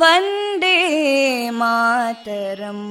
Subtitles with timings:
[0.00, 0.76] वन्दे
[1.60, 2.86] मातरम्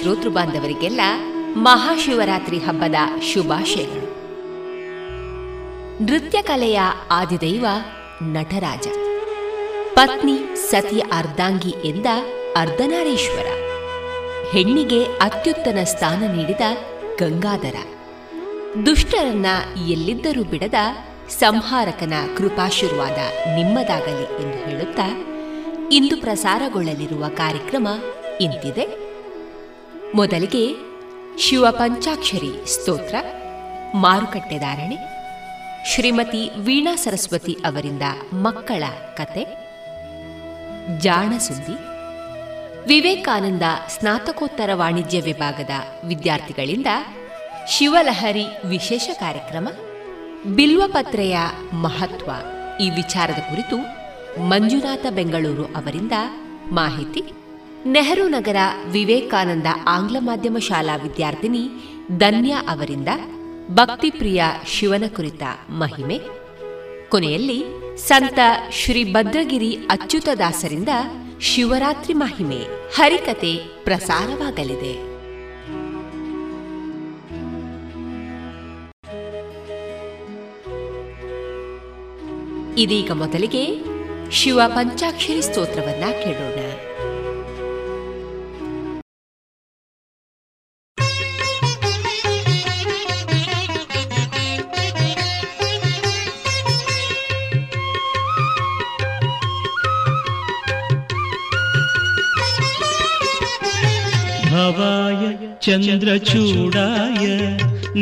[0.00, 1.00] ಶ್ರೋತೃ ಬಾಂಧವರಿಗೆಲ್ಲ
[1.56, 2.94] ಮಹಾಶಿವರಾತ್ರಿ ಹಬ್ಬದ
[3.32, 4.16] ಶುಭಾಶಯಗಳು.
[6.04, 7.66] ನೃತ್ಯ ಕಲೆಯ ಆದಿದೈವ
[8.22, 8.88] ನಟರಾಜ.
[9.94, 12.06] ಪತ್ನಿ ಸತಿ ಅರ್ಧಾಂಗಿ ಎಂದ
[12.56, 13.46] ಅರ್ಧನಾರೀಶ್ವರ.
[14.52, 16.60] ಹೆಣ್ಣಿಗೆ ಅತ್ಯುತ್ತಮ ಸ್ಥಾನ ನೀಡಿದ
[17.18, 17.74] ಗಂಗಾಧರ.
[18.86, 19.46] ದುಷ್ಟರನ್ನ
[19.86, 20.74] ಎಲ್ಲಿದ್ದರೂ ಬಿಡದ
[21.28, 23.18] ಸಂಹಾರಕನ ಕೃಪಾಶೀರ್ವಾದ
[23.56, 25.24] ನಿಮ್ಮದಾಗಲಿ ಎಂದು ಹೇಳುತ್ತಾ
[25.92, 27.88] ಇಂದು ಪ್ರಸಾರಗೊಳ್ಳಲಿರುವ ಕಾರ್ಯಕ್ರಮ
[28.40, 29.05] ಇಂತಿದೆ.
[30.16, 30.74] ಮೊದಲಿಗೆ
[31.38, 33.14] ಶಿವ ಪಂಚಾಕ್ಷರಿ ಸ್ತೋತ್ರ
[33.94, 34.98] ಮಾರುಕಟ್ಟೆದಾರಣೆ
[35.86, 38.02] ಶ್ರೀಮತಿ ವೀಣಾ ಸರಸ್ವತಿ ಅವರಿಂದ
[38.32, 38.84] ಮಕ್ಕಳ
[39.16, 39.44] ಕತೆ
[40.98, 41.78] ಜಾಣಸುದ್ದಿ
[42.88, 45.70] ವಿವೇಕಾನಂದ ಸ್ನಾತಕೋತ್ತರ ವಾಣಿಜ್ಯ ವಿಭಾಗದ
[46.04, 46.86] ವಿದ್ಯಾರ್ಥಿಗಳಿಂದ
[47.68, 49.68] ಶಿವಲಹರಿ ವಿಶೇಷ ಕಾರ್ಯಕ್ರಮ,
[50.54, 51.38] ಬಿಲ್ವಪತ್ರೆಯ
[51.72, 52.30] ಮಹತ್ವ
[52.80, 53.76] ಈ ವಿಚಾರದ ಕುರಿತು
[54.42, 56.12] ಮಂಜುನಾಥ ಬೆಂಗಳೂರು ಅವರಿಂದ
[56.72, 57.22] ಮಾಹಿತಿ
[57.86, 58.56] ನೆಹರು ನಗರ
[58.90, 61.68] ವಿವೇಕಾನಂದ ಆಂಗ್ಲ ಮಾಧ್ಯಮ ಶಾಲಾ ವಿದ್ಯಾರ್ಥಿನಿ
[62.18, 63.08] ಧನ್ಯಾ ಅವರಿಂದ
[63.70, 66.20] ಭಕ್ತಿಪ್ರಿಯ ಶಿವನ ಕುರಿತ ಮಹಿಮೆ.
[67.08, 67.64] ಕೊನೆಯಲ್ಲಿ
[67.96, 68.38] ಸಂತ
[68.72, 70.88] ಶ್ರೀ ಭದ್ರಗಿರಿ ಅಚ್ಯುತದಾಸರಿಂದ
[71.40, 72.58] ಶಿವರಾತ್ರಿ ಮಹಿಮೆ
[72.94, 74.94] ಹರಿಕತೆ ಪ್ರಸಾರವಾಗಲಿದೆ.
[82.80, 83.64] ಇದೀಗ ಮೊದಲಿಗೆ
[84.30, 86.58] ಶಿವ ಪಂಚಾಕ್ಷರಿ ಸ್ತೋತ್ರವನ್ನ ಕೇಳೋಣ.
[104.66, 105.22] भवाय
[105.62, 107.24] चन्द्रचूडाय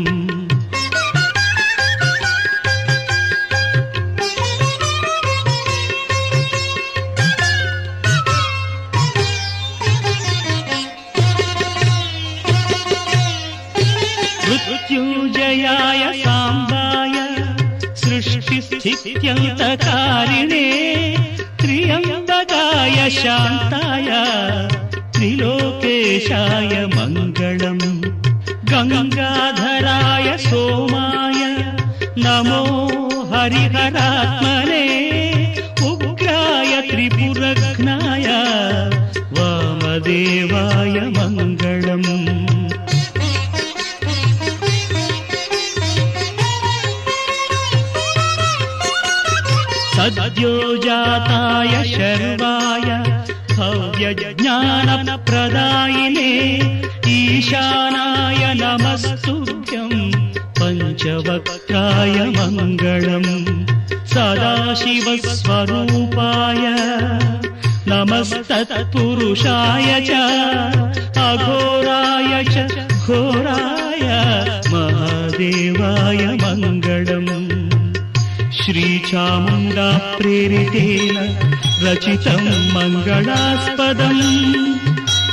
[81.83, 84.23] रचितम् मङ्गलास्पदम्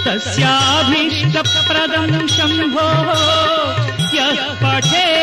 [0.06, 3.10] तस्याभीष्टप्रदं शम्भोः।
[4.16, 5.15] यः पठे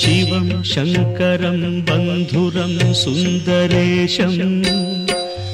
[0.00, 4.64] शिवं शङ्करं बन्धुरं सुन्दरेशम्।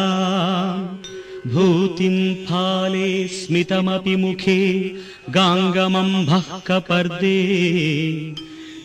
[1.48, 4.96] भूतिम् फाले स्मितमपि मुखे
[5.30, 7.44] गाङ्गमम्भः कपर्दे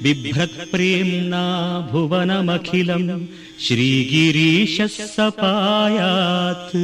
[0.02, 1.44] बिभ्रत्प्रेम्णा
[1.92, 3.20] भुवनमखिलम्
[3.60, 6.76] श्रीगिरीशः सपायात्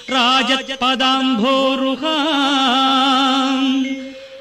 [0.10, 2.18] राजत्पदाम्भोरुहा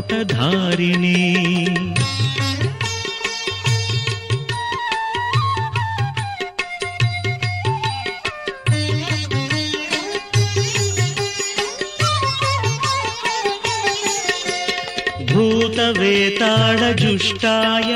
[15.78, 17.90] भूतवेताडजुष्टाय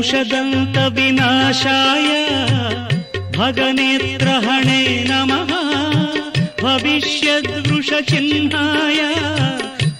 [0.00, 2.06] पूषदन्तविनाशाय
[3.36, 5.50] भगनेत्रहणे नमः।
[6.62, 9.00] भविष्यद्वृषचिह्नाय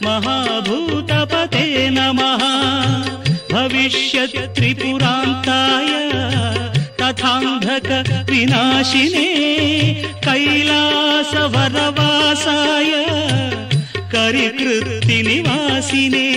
[0.05, 2.45] महाभूतपते नमः।
[3.53, 5.93] भविष्यत्त्रिपुरान्ताय
[7.01, 9.29] तथान्धकविनाशिने
[10.25, 11.33] कैलासवरवासाय
[14.15, 16.29] करिकृत्तिनिवासिने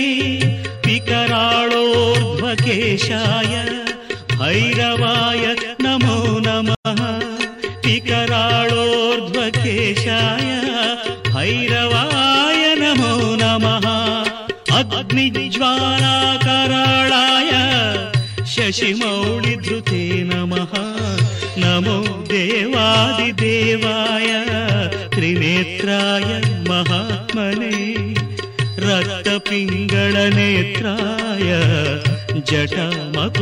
[1.34, 3.54] विकराळोर्ध्वकेशाय
[4.38, 7.00] भैरवाय नमो नमः।
[7.86, 10.60] विकराळोर्ध्वकेशाय
[11.26, 13.86] भैरवाय नमो नमः।
[14.78, 17.50] अग्निज्वालाकराळाय
[18.46, 20.72] शशिमौळिधृते नमः।
[21.56, 24.28] नमो देवादिदेवाय।
[25.14, 27.74] त्रिनेत्राय महात्मने
[28.87, 31.49] रक्तपिङ्गळनेत्राय
[32.49, 33.39] जटामकुटधारिणी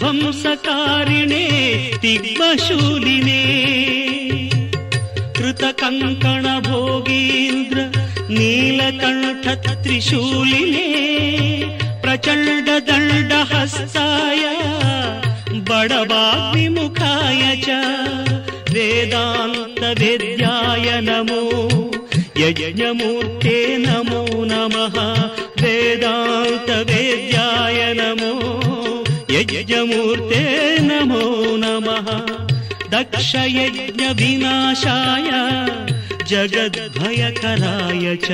[0.00, 1.44] दारुवनध्वंसकारिणे
[2.02, 3.42] तिग्मशूलिने
[5.36, 7.78] कृतकङ्कणभोगीन्द्र
[8.36, 10.88] नीलकण्ठत्रिशूलिने।
[12.04, 14.42] प्रचण्डदण्डहस्ताय
[15.70, 17.66] बडवाग्निमुखाय च
[18.74, 21.42] वेदान्तवेद्याय नमो।
[22.44, 23.56] यज्ञमूर्ते
[23.86, 24.96] नमो नमः
[25.62, 26.20] वेदान्तवेद्याय
[28.00, 28.34] नमो
[29.52, 32.36] यज्ञमूर्ते नमो नमः।
[32.90, 33.66] दक्षयज्ञविनाशाय
[36.28, 38.32] जगद्भयकराय च।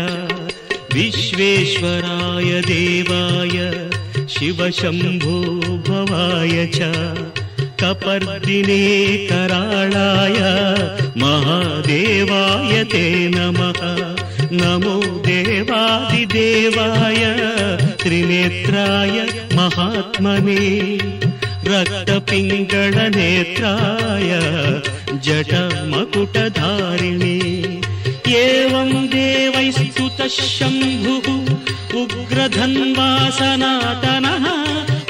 [0.94, 3.88] विश्वेश्वराय देवाय
[4.28, 6.78] शिवशम्भो भवाय च।
[7.84, 10.40] कपर्दिने कराळाय
[11.16, 14.21] महादेवाय ते नमः
[14.52, 14.94] నమో
[15.26, 17.22] దేవాదిదేవాయ
[18.02, 19.16] త్రినేత్రాయ
[19.54, 20.62] మహాత్మనే
[21.66, 24.30] రక్తపింగళ నేత్రాయ
[25.18, 27.36] జట జటమకుటధారిణే
[28.40, 31.16] ఏం దేవైస్తుత శంభు
[31.94, 32.96] ఉగ్రధన్వాసనాతన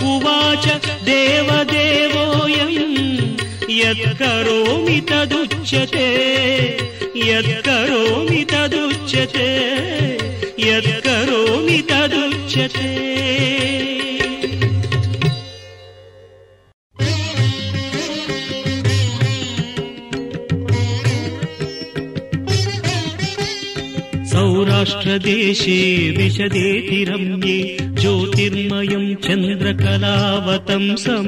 [0.05, 0.67] ఉచ
[1.05, 2.73] దేవదేవోయం
[3.73, 6.09] యత్కరోమి తదుచ్యతే
[7.30, 9.50] यत्करोमि तदुच्यते
[10.68, 12.92] यत्करोमि तदुच्यते
[25.03, 25.79] प्रदेशे
[26.17, 27.59] विशदेति रम्ये
[28.01, 31.27] ज्योतिर्मयम् चन्द्र कलावतं सं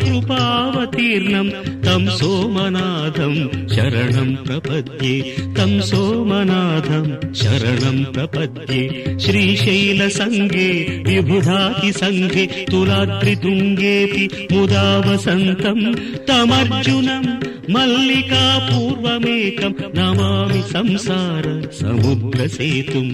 [0.00, 1.50] कृपावतीर्णम्
[1.84, 3.38] तं सोमनाथम्
[3.74, 5.14] शरणम् प्रपद्ये
[5.56, 7.10] तं सोमनाथम्
[7.42, 8.82] शरणम् प्रपद्ये।
[9.24, 10.70] श्रीशैलसङ्गे
[11.08, 15.84] सङ्गे सङ्गे तुलाद्रितुङ्गेऽपि मुदा वसन्तम्
[16.28, 17.30] तमर्जुनम्
[17.74, 21.49] मल्लिका पूर्वमेकम् नमामि संसार
[21.80, 23.12] समुद्रसेतुम्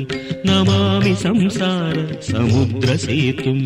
[0.48, 1.96] नमामि संसार
[2.30, 3.64] समुद्रसेतुम्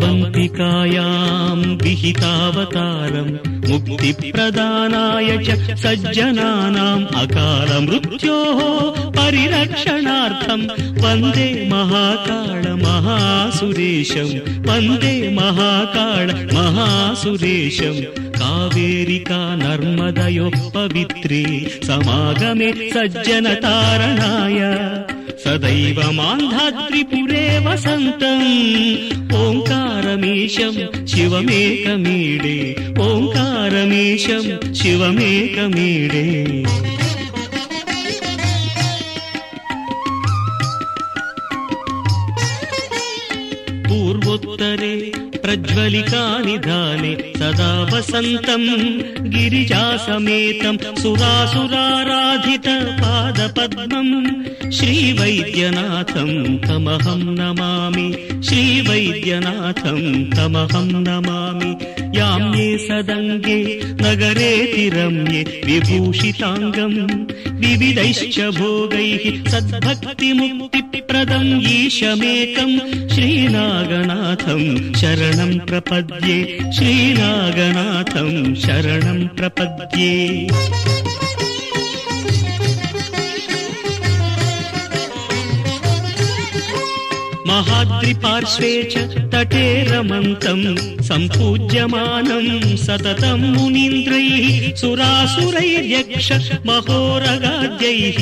[0.00, 3.30] अवन्तिकायाम् विहितावतारम्
[3.70, 8.60] मुक्तिप्रदानाय च सज्जनानाम् अकालमृत्योः
[9.18, 10.64] परिरक्षणार्थम्
[11.04, 14.32] वन्दे महाकाळ महासुरेशम्
[14.68, 18.00] वन्दे महाकाळ महासुरेशम्
[18.40, 21.44] कावेरिका नर्मदयोः पवित्रे
[21.88, 24.60] समागमे सज्जनतारणाय
[25.42, 27.04] సదైవమాంధాత్రిపురే
[27.66, 28.42] వసంతం
[29.40, 30.74] ఓంకారమీశం
[31.06, 32.56] శివమేకమీడే
[33.06, 36.26] ఓంకారమీశం శివమేకమీడే
[43.88, 44.94] పూర్వోత్తరే
[45.50, 48.66] प्रज्वलिकानिधाने सदा वसन्तम्
[49.34, 52.66] गिरिजासमेतम् सुरासुराराधित
[53.00, 54.12] पादपद्मम्
[54.78, 56.36] श्रीवैद्यनाथम्
[56.66, 58.06] तमहम् नमामि
[58.48, 61.72] श्रीवैद्यनाथम् तमहम् नमामि
[62.18, 63.58] याम्ये सदङ्गे
[64.04, 66.98] नगरेति रम्ये विभूषिताङ्गम्
[67.62, 72.76] विविधैश्च भोगैः सद्भक्तिमुक्तिप्रदम् ईशमेकम्
[73.14, 74.66] श्रीनागनाथम्
[75.40, 80.46] शरणं प्रपद्ये श्रीनागनाथम् शरणं प्रपद्ये।
[87.48, 88.96] महाद्रिपार्श्वे च
[89.32, 90.64] तटे रमन्तम्
[91.08, 96.28] सम्पूज्यमानम् सततम् मुनीन्द्रैः सुरासुरैर्यक्ष
[96.68, 98.18] महोरगाद्यैः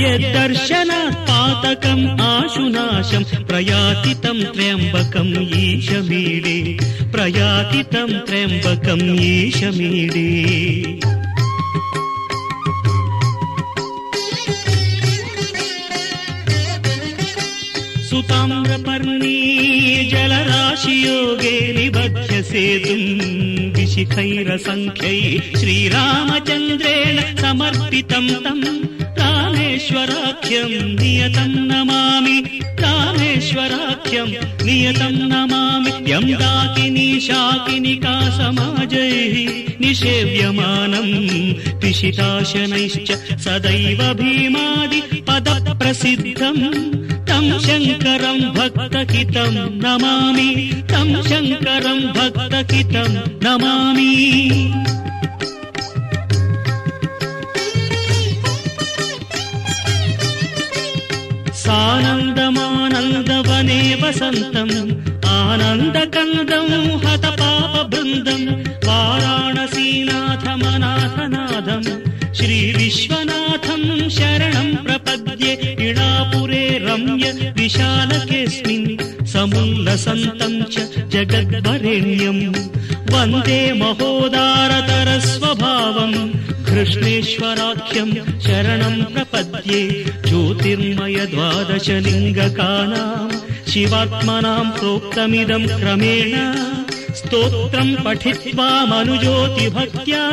[0.00, 6.78] यद्दर्शनात् पातकम् आशुनाशम् प्रयाति तम् त्र्यम्बकम् ईशमीडे।
[7.12, 10.30] प्रयाति तम् त्र्यम्बकम् ईशमीडे।
[18.10, 19.45] सुताम्रपर्णी
[20.44, 28.86] राशियोगे निबध्य सेतुम् विशिखैर सङ्ख्यैः श्रीरामचन्द्रे तम्
[29.20, 45.76] काहेश्वराख्यम् नियतम् नमामि। काहेश्वराख्यम् नियतम् नमामि। यम् दाकिनी शाकिनिका समाजैः निषेव्यमानम् पिशिताशनैश्च सदैव भीमादि पद
[47.36, 50.50] तं शङ्करं भक्तकितं नमामि
[50.90, 53.10] तं शङ्करं भक्तकितं
[53.44, 54.12] नमामि।
[61.64, 64.76] सानन्दमानन्दवने वसन्तम्
[65.36, 66.68] आनन्दकन्दं
[67.04, 67.24] हत
[67.92, 68.46] वृन्दम्
[68.88, 71.88] वाराणसीनाथमनाथनाथम्
[72.38, 75.52] श्रीविश्वनाथम् शरणम् प्रपद्ये
[76.26, 78.86] इडापुरे रम्य विशालकेऽस्मिन्
[79.26, 80.74] समुल्लसन्तम् च
[81.12, 82.42] जगद्वरेण्यम्
[83.12, 86.18] वन्दे महोदारतरस्वभावम्।
[86.66, 89.80] कृष्णेश्वराख्यम् शरणम् प्रपद्ये
[90.26, 93.34] ज्योतिर्मय द्वादशलिङ्गकानाम्
[93.70, 96.32] शिवात्मनाम् प्रोक्तमिदम् क्रमेण।
[97.18, 100.24] स्तोत्रम् पठित्वा मनुज्योतिभक्त्या।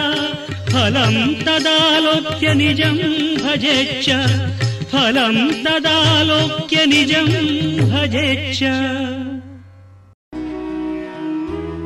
[0.73, 3.01] फलम् तदालोक्य निजम्
[3.43, 4.07] भजेच्च
[4.92, 7.32] फलम् तदालोक्य निजम्
[7.90, 8.60] भजेच्च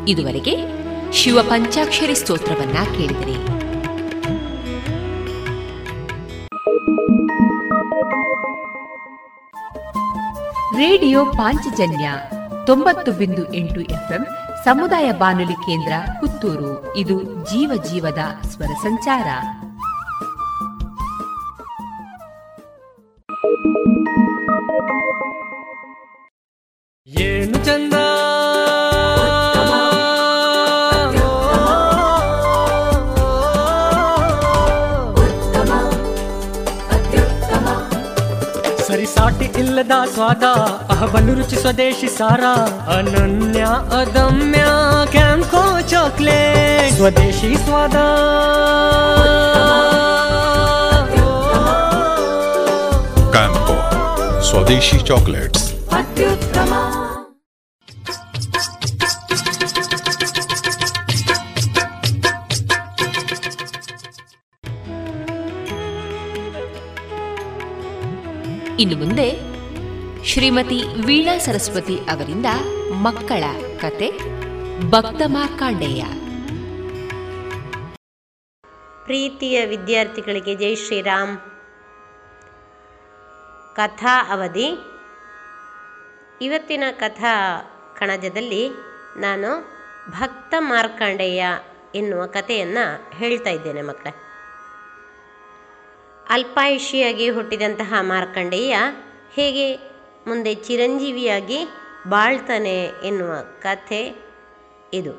[0.09, 0.55] ಇದುವರೆಗೆ
[1.12, 3.37] ಶಿವ ಪಂಚಾಕ್ಷರಿ ಸ್ತೋತ್ರವನ್ನ ಕೇಳಿದಿರಿ
[10.78, 12.07] ರೇಡಿಯೋ ಪಾಂಚಜನ್ಯ
[12.66, 14.22] ತೊಂಬತ್ತು ಬಿಂದು ಎಂಟು ಎಫ್ಎಂ
[14.64, 19.28] ಸಮುದಾಯ ಬಾನುಲಿ ಕೇಂದ್ರ ಪುತ್ತೂರು ಇದು ಜೀವ ಜೀವದ ಸ್ವರ ಸಂಚಾರ
[27.07, 28.05] ఏను చందా
[38.87, 40.43] ಸರಿಸಾಟಿ ಇಲ್ಲದ ಸ್ವಾದ
[40.89, 42.43] ಅಹಬಲು ರುಚಿ ಸ್ವದೇಶಿ ಸಾರ
[42.97, 43.63] ಅನನ್ಯ
[43.99, 44.63] ಅದಮ್ಯ
[45.11, 47.97] ಕ್ಯಾಂಕೋ ಚಾಕ್ಲೇಟ್ ಸ್ವದೇಶಿ ಸ್ವಾದ
[54.41, 55.73] ಸ್ವದೇಶಿ ಚಾಕ್ಲೇಟ್ಸ್
[68.80, 69.58] ಇನ್ನು ಮುಂದೆ
[70.26, 72.45] ಶ್ರೀಮತಿ ವೀಣಾ ಸರಸ್ವತಿ ಅವರಿಂದ
[72.91, 73.43] ಮಕ್ಕಳ
[73.82, 74.12] ಕತೆ
[74.89, 76.06] ಭಕ್ತ ಮಾರ್ಕಾಂಡೇಯ.
[79.06, 81.57] ಪ್ರೀತಿಯ ವಿದ್ಯಾರ್ಥಿಗಳಿಗೆ ಜೈ ಶ್ರೀರಾಮ್.
[83.77, 84.77] ಕಥಾ ಅವಧಿ.
[86.41, 87.61] ಇವತ್ತಿನ ಕಥಾ
[87.99, 88.69] ಕಣಜದಲ್ಲಿ
[89.17, 89.49] ನಾನು
[90.11, 91.45] ಭಕ್ತ ಮಾರ್ಕಂಡೇಯ
[91.95, 94.15] ಎನ್ನುವ ಕಥೆಯನ್ನು ಹೇಳ್ತಾ ಇದ್ದೇನೆ ಮಕ್ಕಳೇ.
[96.29, 98.77] ಅಲ್ಪಾಯುಷಿಯಾಗಿ ಹುಟ್ಟಿದಂತಹ ಮಾರ್ಕಂಡೇಯ
[99.33, 99.75] ಹೇಗೆ
[100.27, 101.67] ಮುಂದೆ ಚಿರಂಜೀವಿಯಾಗಿ
[102.07, 104.15] ಬಾಳ್ತಾನೆ ಎನ್ನುವ ಕಥೆ
[104.93, 105.11] ಇದು.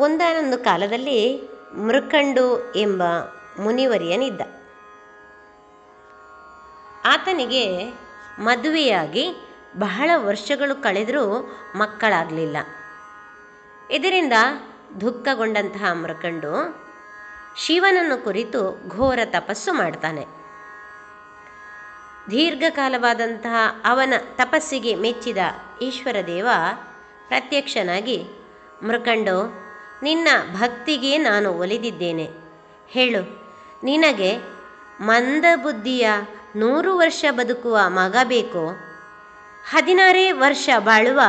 [0.00, 3.02] ಒಂದಾನೊಂದು ಕಾಲದಲ್ಲಿ ಮೃಕಂಡು ಎಂಬ
[3.58, 4.40] ಮುನಿವರಿಯನಿದ್ದ.
[7.04, 7.92] ಆತನಿಗೆ
[8.38, 9.34] ಮದುವೆಯಾಗಿ
[9.78, 12.56] ಬಹಳ ವರ್ಷಗಳು ಕಳೆದರೂ ಮಕ್ಕಳಾಗಲಿಲ್ಲ.
[13.90, 14.32] ಇದರಿಂದ
[15.00, 16.80] ದುಃಖಗೊಂಡಂತಹ ಮೃಕಂಡು
[17.56, 20.26] ಶಿವನನ್ನು ಕುರಿತು ಘೋರ ತಪಸ್ಸು ಮಾಡ್ತಾನೆ.
[22.30, 25.38] ದೀರ್ಘಕಾಲವಾದಂತಹ ಅವನ ತಪಸ್ಸಿಗೆ ಮೆಚ್ಚಿದ
[25.82, 26.48] ಈಶ್ವರ ದೇವ
[27.28, 28.24] ಪ್ರತ್ಯಕ್ಷನಾಗಿ,
[28.82, 29.54] ಮೃಕಂಡು,
[30.02, 32.28] ನಿನ್ನ ಭಕ್ತಿಗೆ ನಾನು ಒಲಿದಿದ್ದೇನೆ.
[32.88, 33.22] ಹೇಳು,
[33.84, 34.36] ನಿನಗೆ
[35.00, 36.10] ಮಂದಬುದ್ಧಿಯ
[36.56, 38.76] ನೂರು ವರ್ಷ ಬದುಕುವ ಮಗ ಬೇಕೋ.
[39.70, 41.20] ಹದಿನಾರೇ ವರ್ಷ ಬಾಳುವ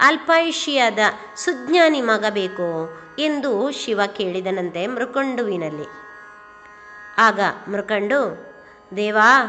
[0.00, 0.98] ಅಲ್ಪಾಯುಷಿಯಾದ
[1.36, 5.88] ಸುಜ್ಞಾನಿ ಮಗ ಬೇಕೋ ಎಂದು ಶಿವ ಕೇಳಿದನಂತೆ ಮೃಕಂಡುವಿನಲ್ಲಿ.
[7.18, 8.54] ಆಗ ಮೃಕಂಡು,
[8.96, 9.46] ದೇವಾ,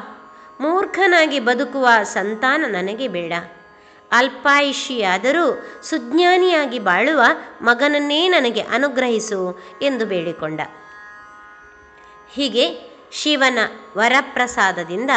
[0.59, 3.33] ಮೂರ್ಖನಾಗಿ ಬದುಕುವ ಸಂತಾನ ನನಗೆ ಬೇಡ.
[4.11, 7.21] ಅಲ್ಪಾಯುಷಿಯಾದರೂ ಸುಜ್ಞಾನಿಯಾಗಿ ಬಾಳುವ
[7.61, 10.61] ಮಗನನ್ನೇ ನನಗೆ ಅನುಗ್ರಹಿಸು ಎಂದು ಬೇಡಿಕೊಂಡ.
[12.29, 13.59] ಹೀಗೆ ಶಿವನ
[13.97, 15.09] ವರಪ್ರಸಾದದಿಂದ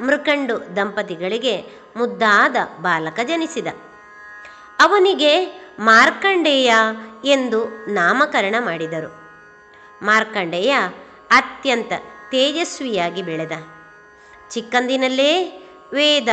[0.00, 3.66] ಮೃಕಂಡು ದಂಪತಿಗಳಿಗೆ ಮುದ್ದಾದ ಬಾಲಕ ಜನಿಸಿದ.
[4.80, 5.46] ಅವನಿಗೆ
[5.78, 6.74] ಮಾರ್ಕಂಡೇಯ
[7.24, 9.14] ಎಂದು ನಾಮಕರಣ ಮಾಡಿದರು.
[10.04, 10.76] ಮಾರ್ಕಂಡೇಯ
[11.30, 11.92] ಅತ್ಯಂತ
[12.30, 13.52] ತೇಜಸ್ವಿಯಾಗಿ ಬೆಳೆದ.
[14.50, 16.28] ಚಿಕ್ಕಂದಿನಲ್ಲೇ ವೇದ,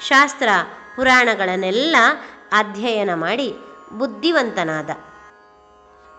[0.00, 0.48] ಶಾಸ್ತ್ರ,
[0.96, 1.96] ಪುರಾಣಗಳನ್ನೆಲ್ಲ
[2.52, 3.54] ಅಧ್ಯಯನ ಮಾಡಿ
[3.92, 4.90] ಬುದ್ಧಿವಂತನಾದ.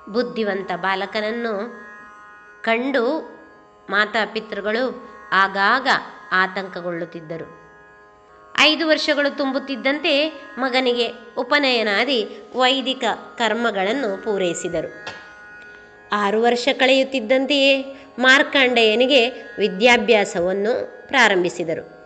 [0.10, 1.54] ಬುದ್ಧಿವಂತ ಬಾಲಕನನ್ನು
[2.64, 3.39] ಕಂಡು
[3.90, 5.88] ಮಾತಾಪಿತೃಗಳು ಆಗಾಗ
[6.32, 7.60] ಆತಂಕಗೊಳ್ಳುತ್ತಿದ್ದರು.
[8.60, 13.04] ಐದು ವರ್ಷಗಳು ತುಂಬುತ್ತಿದ್ದಂತೆ ಮಗನಿಗೆ ಉಪನಯನಾದಿ ವೈದಿಕ
[13.38, 15.06] ಕರ್ಮಗಳನ್ನು ಪೂರೈಸಿದರು.
[16.12, 17.84] ಆರು ವರ್ಷ ಕಳೆಯುತ್ತಿದ್ದಂತೆಯೇ
[18.20, 20.74] ಮಾರ್ಕಂಡೇಯನಿಗೆ ವಿದ್ಯಾಭ್ಯಾಸವನ್ನು
[21.08, 22.00] ಪ್ರಾರಂಭಿಸಿದರು.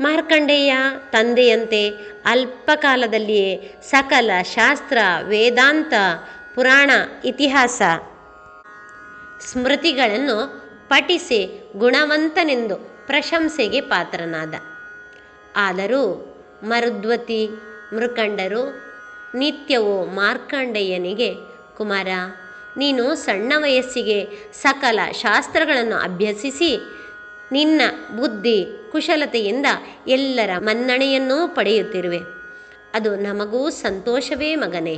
[0.00, 0.74] ಮಾರ್ಕಂಡೇಯ
[1.10, 1.88] ತಂದೆಯಂತೆ
[2.24, 5.94] ಅಲ್ಪಕಾಲದಲ್ಲಿಯೇ ಸಕಲ ಶಾಸ್ತ್ರ, ವೇದಾಂತ,
[6.54, 6.90] ಪುರಾಣ,
[7.24, 7.82] ಇತಿಹಾಸ
[9.40, 14.54] ಸ್ಮೃತಿಗಳನ್ನು ಪಠಿಸಿ ಗುಣವಂತನೆಂದು ಪ್ರಶಂಸೆಗೆ ಪಾತ್ರನಾದ.
[15.56, 16.30] ಆದರೂ
[16.64, 17.48] ಮರುದ್ವತಿ,
[17.94, 18.62] ಮೃಕಂಡರು,
[19.38, 21.34] ನಿತ್ಯವೂ ಮಾರ್ಕಂಡೇಯನಿಗೆ
[21.76, 22.06] ಕುಮಾರ,
[22.76, 26.78] ನೀನು ಸಣ್ಣ ವಯಸ್ಸಿಗೆ ಸಕಲ ಶಾಸ್ತ್ರಗಳನ್ನು ಅಭ್ಯಸಿಸಿ,
[27.52, 27.80] ನಿನ್ನ
[28.16, 29.66] ಬುದ್ಧಿ ಕುಶಲತೆಯಿಂದ
[30.06, 32.20] ಎಲ್ಲರ ಮನ್ನಣೆಯನ್ನೂ ಪಡೆಯುತ್ತಿರುವೆ.
[32.94, 34.96] ಅದು ನಮಗೂ ಸಂತೋಷವೇ ಮಗನೇ.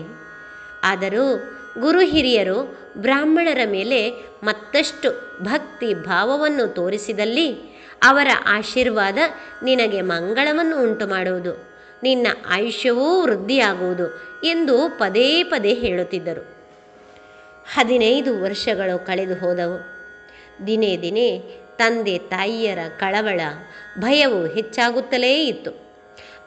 [0.85, 4.11] ಆದರೂ ಗುರು ಹಿರಿಯರು ಬ್ರಾಹ್ಮಣರ ಮೇಲೆ
[4.43, 9.19] ಮತ್ತಷ್ಟು ಭಕ್ತಿ ಭಾವವನ್ನು ತೋರಿಸಿದಲ್ಲಿ ಅವರ ಆಶೀರ್ವಾದ
[9.63, 16.57] ನಿನಗೆ ಮಂಗಳವನ್ನು ಉಂಟು ಮಾಡುವುದು ನಿನ್ನ ಆಯುಷ್ಯವೂ ವೃದ್ಧಿಯಾಗುವುದು ಎಂದು ಪದೇ ಪದೇ ಹೇಳುತ್ತಿದ್ದರು.
[17.75, 19.97] ಹದಿನೈದು ವರ್ಷಗಳು ಕಳೆದು ಹೋದವು.
[20.67, 21.39] ದಿನೇ ದಿನೇ
[21.79, 23.41] ತಂದೆ ತಾಯಿಯರ ಕಳವಳ
[23.99, 25.71] ಭಯವು ಹೆಚ್ಚಾಗುತ್ತಲೇ ಇತ್ತು.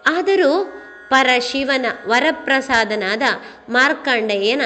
[0.05, 0.73] ಆದರೂ
[1.09, 3.21] ಪರಶಿವನ ವರಪ್ರಸಾದನಾದ
[3.69, 4.61] ಮಾರ್ಕಾಂಡೆಯನ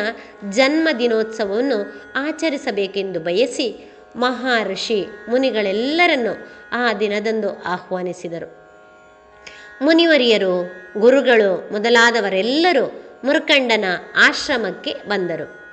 [0.50, 8.64] ಜನ್ಮ ದಿನೋತ್ಸವವನ್ನು ಆಚರಿಸಬೇಕೆಂದು ಬಯಸಿ ಮಹರ್ಷಿ ಮುನಿಗಳೆಲ್ಲರನ್ನು ಆ ದಿನದಂದು ಆಹ್ವಾನಿಸಿದರು.
[9.82, 12.86] ಮುನಿವರಿಯರು, ಗುರುಗಳು ಮೊದಲಾದವರೆಲ್ಲರೂ
[13.24, 13.86] ಮುರುಕಂಡನ
[14.16, 15.64] ಆಶ್ರಮಕ್ಕೆ ಬಂದರು.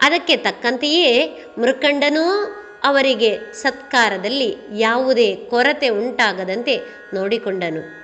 [0.00, 6.80] ಅದಕ್ಕೆ ತಕ್ಕಂತೆಯೇ ಮುರುಕಂಡನೂ ಅವರಿಗೆ ಸತ್ಕಾರದಲ್ಲಿ ಯಾವುದೇ ಕೊರತೆ ಉಂಟಾಗದಂತೆ
[7.14, 8.01] ನೋಡಿಕೊಂಡನು.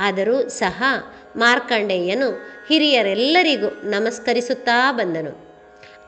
[0.00, 0.82] ಆದರೂ ಸಹ
[1.36, 2.30] ಮಾರ್ಕಂಡೇಯನು
[2.68, 5.48] ಹಿರಿಯರೆಲ್ಲರಿಗೂ ನಮಸ್ಕರಿಸುತ್ತಾ ಬಂದನು.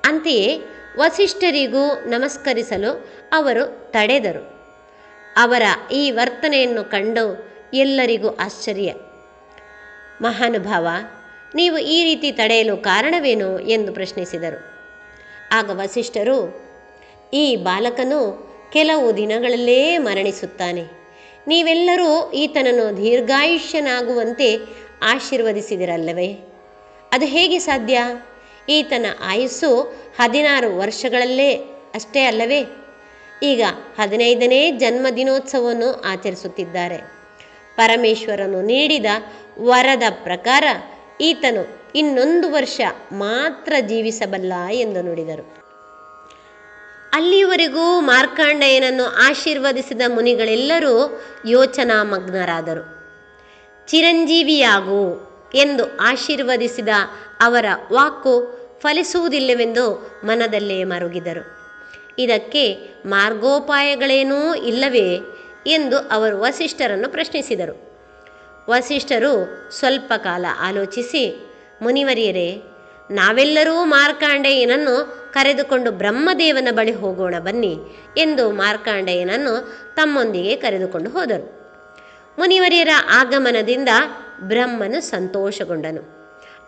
[0.04, 0.62] ಅಂತೆಯೇ
[0.98, 4.60] ವಸಿಷ್ಠರಿಗೂ ನಮಸ್ಕರಿಸಲು ಅವರು ತಡೆದರು.
[5.36, 5.62] ಅವರ
[5.92, 8.94] ಈ ವರ್ತನೆಯನ್ನು ಕಂಡು ಎಲ್ಲರಿಗೂ ಆಶ್ಚರ್ಯ.
[10.22, 10.88] ಮಹಾನುಭಾವ,
[11.54, 14.70] ನೀವು ಈ ರೀತಿ ತಡೆಯಲು ಕಾರಣವೇನು ಎಂದು ಪ್ರಶ್ನಿಸಿದರು.
[15.52, 16.70] ಆಗ ವಸಿಷ್ಠರು,
[17.34, 20.99] ಈ ಬಾಲಕನು ಕೆಲವು ದಿನಗಳಲ್ಲೇ ಮರಣಿಸುತ್ತಾನೆ.
[21.46, 24.58] ನೀವೆಲ್ಲರೂ ಈತನನ್ನು ದೀರ್ಘಾಯುಷ್ಯನಾಗುವಂತೆ
[25.02, 26.38] ಆಶೀರ್ವದಿಸಿದಿರಲ್ಲವೇ?
[27.12, 28.00] ಅದು ಹೇಗೆ ಸಾಧ್ಯ?
[28.68, 31.54] ಈತನ ಆಯುಸ್ಸು ಹದಿನಾರು ವರ್ಷಗಳಲ್ಲೇ
[31.94, 32.66] ಅಷ್ಟೇ ಅಲ್ಲವೇ?
[33.42, 33.62] ಈಗ
[33.98, 36.96] ಹದಿನೈದನೇ ಜನ್ಮದಿನೋತ್ಸವವನ್ನು ಆಚರಿಸುತ್ತಿದ್ದಾರೆ.
[37.76, 39.06] ಪರಮೇಶ್ವರನು ನೀಡಿದ
[39.60, 40.64] ವರದ ಪ್ರಕಾರ
[41.20, 42.80] ಈತನು ಇನ್ನೊಂದು ವರ್ಷ
[43.12, 45.59] ಮಾತ್ರ ಜೀವಿಸಬಲ್ಲ ಎಂದು ನುಡಿದರು.
[47.12, 53.00] ಅಲ್ಲಿಯವರೆಗೂ ಮಾರ್ಕಾಂಡೇಯನನ್ನು ಆಶೀರ್ವದಿಸಿದ ಮುನಿಗಳೆಲ್ಲರೂ ಯೋಚನಾ ಮಗ್ನರಾದರು
[53.86, 56.88] ಚಿರಂಜೀವಿಯಾಗು ಎಂದು ಆಶೀರ್ವದಿಸಿದ
[57.40, 61.60] ಅವರ ವಾಕು ಫಲಿಸುವುದಿಲ್ಲವೆಂದು ಮನದಲ್ಲೇ ಮರುಗಿದರು.
[62.18, 65.18] ಇದಕ್ಕೆ ಮಾರ್ಗೋಪಾಯಗಳೇನೂ ಇಲ್ಲವೇ
[65.66, 67.90] ಎಂದು ಅವರು ವಸಿಷ್ಠರನ್ನು ಪ್ರಶ್ನಿಸಿದರು.
[68.70, 71.52] ವಸಿಷ್ಠರು ಸ್ವಲ್ಪ ಕಾಲ ಆಲೋಚಿಸಿ,
[71.82, 72.62] ಮುನಿವರಿಯರೇ,
[73.10, 77.78] ನಾವೆಲ್ಲರೂ ಮಾರ್ಕಾಂಡೇಯನನ್ನು ಕರೆದುಕೊಂಡು ಬ್ರಹ್ಮದೇವನ ಬಳಿ ಹೋಗೋಣ ಬನ್ನಿ
[78.16, 81.60] ಎಂದು ಮಾರ್ಕಾಂಡೇಯನನ್ನು ತಮ್ಮೊಂದಿಗೆ ಕರೆದುಕೊಂಡು ಹೋದರು.
[82.38, 83.88] ಮುನಿವರಿಯರ ಆಗಮನದಿಂದ
[84.40, 86.20] ಬ್ರಹ್ಮನು ಸಂತೋಷಗೊಂಡನು.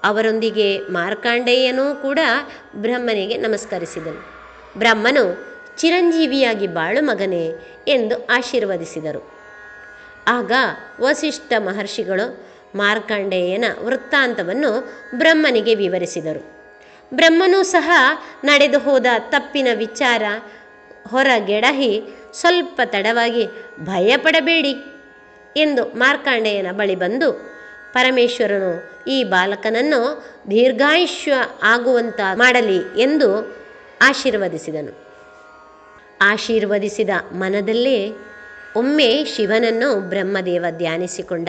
[0.04, 2.18] ಅವರೊಂದಿಗೆ ಮಾರ್ಕಾಂಡೇಯನೂ ಕೂಡ
[2.76, 4.42] ಬ್ರಹ್ಮನಿಗೆ ನಮಸ್ಕರಿಸಿದನು.
[4.78, 7.50] ಬ್ರಹ್ಮನು ಚಿರಂಜೀವಿಯಾಗಿ ಬಾಳು ಮಗನೇ
[7.88, 9.32] ಎಂದು ಆಶೀರ್ವದಿಸಿದರು.
[10.28, 10.52] ಆಗ
[11.00, 16.61] ವಸಿಷ್ಠ ಮಹರ್ಷಿಗಳು ಮಾರ್ಕಾಂಡೇಯನ ವೃತ್ತಾಂತವನ್ನು ಬ್ರಹ್ಮನಿಗೆ ವಿವರಿಸಿದರು.
[17.12, 17.90] ಬ್ರಹ್ಮನೂ ಸಹ
[18.44, 20.22] ನಡೆದು ಹೋದ ತಪ್ಪಿನ ವಿಚಾರ
[21.10, 22.02] ಹೊರಗೆಡಹಿ
[22.34, 23.46] ಸ್ವಲ್ಪ ತಡವಾಗಿ
[23.80, 24.76] ಭಯಪಡಬೇಡಿ
[25.56, 27.32] ಎಂದು ಮಾರ್ಕಾಂಡೆಯನ ಬಳಿ ಬಂದು
[27.92, 33.56] ಪರಮೇಶ್ವರನು ಈ ಬಾಲಕನನ್ನು ದೀರ್ಘಾಯುಷ್ಯ ಆಗುವಂತ ಮಾಡಲಿ ಎಂದು
[34.02, 35.04] ಆಶೀರ್ವದಿಸಿದನು.
[36.20, 38.10] ಆಶೀರ್ವದಿಸಿದ ಮನದಲ್ಲೇ
[38.76, 41.48] ಒಮ್ಮೆ ಶಿವನನ್ನು ಬ್ರಹ್ಮದೇವ ಧ್ಯಾನಿಸಿಕೊಂಡ.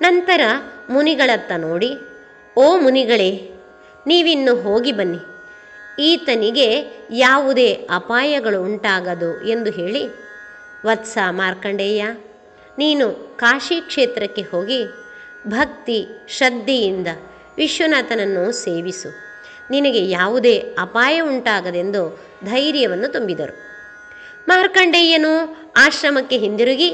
[0.00, 0.40] ನಂತರ
[0.90, 1.98] ಮುನಿಗಳತ್ತ ನೋಡಿ,
[2.56, 3.55] ಓ ಮುನಿಗಳೇ
[4.06, 5.20] ನೀವಿನ್ನು ಹೋಗಿ ಬನ್ನಿ.
[6.04, 6.68] ಈತನಿಗೆ
[7.16, 10.02] ಯಾವುದೇ ಅಪಾಯಗಳು ಉಂಟಾಗದು ಎಂದು ಹೇಳಿ,
[10.86, 12.02] ವತ್ಸ ಮಾರ್ಕಂಡೇಯ,
[12.78, 14.80] ನೀನು ಕಾಶಿ ಕ್ಷೇತ್ರಕ್ಕೆ ಹೋಗಿ
[15.46, 15.98] ಭಕ್ತಿ
[16.28, 17.08] ಶ್ರದ್ಧೆಯಿಂದ
[17.58, 19.10] ವಿಶ್ವನಾಥನನ್ನು ಸೇವಿಸು.
[19.70, 22.02] ನಿನಗೆ ಯಾವುದೇ ಅಪಾಯ ಉಂಟಾಗದೆಂದು
[22.44, 23.54] ಧೈರ್ಯವನ್ನು ತುಂಬಿದರು.
[24.48, 25.32] ಮಾರ್ಕಂಡೇಯನು
[25.76, 26.90] ಆಶ್ರಮಕ್ಕೆ ಹಿಂದಿರುಗಿ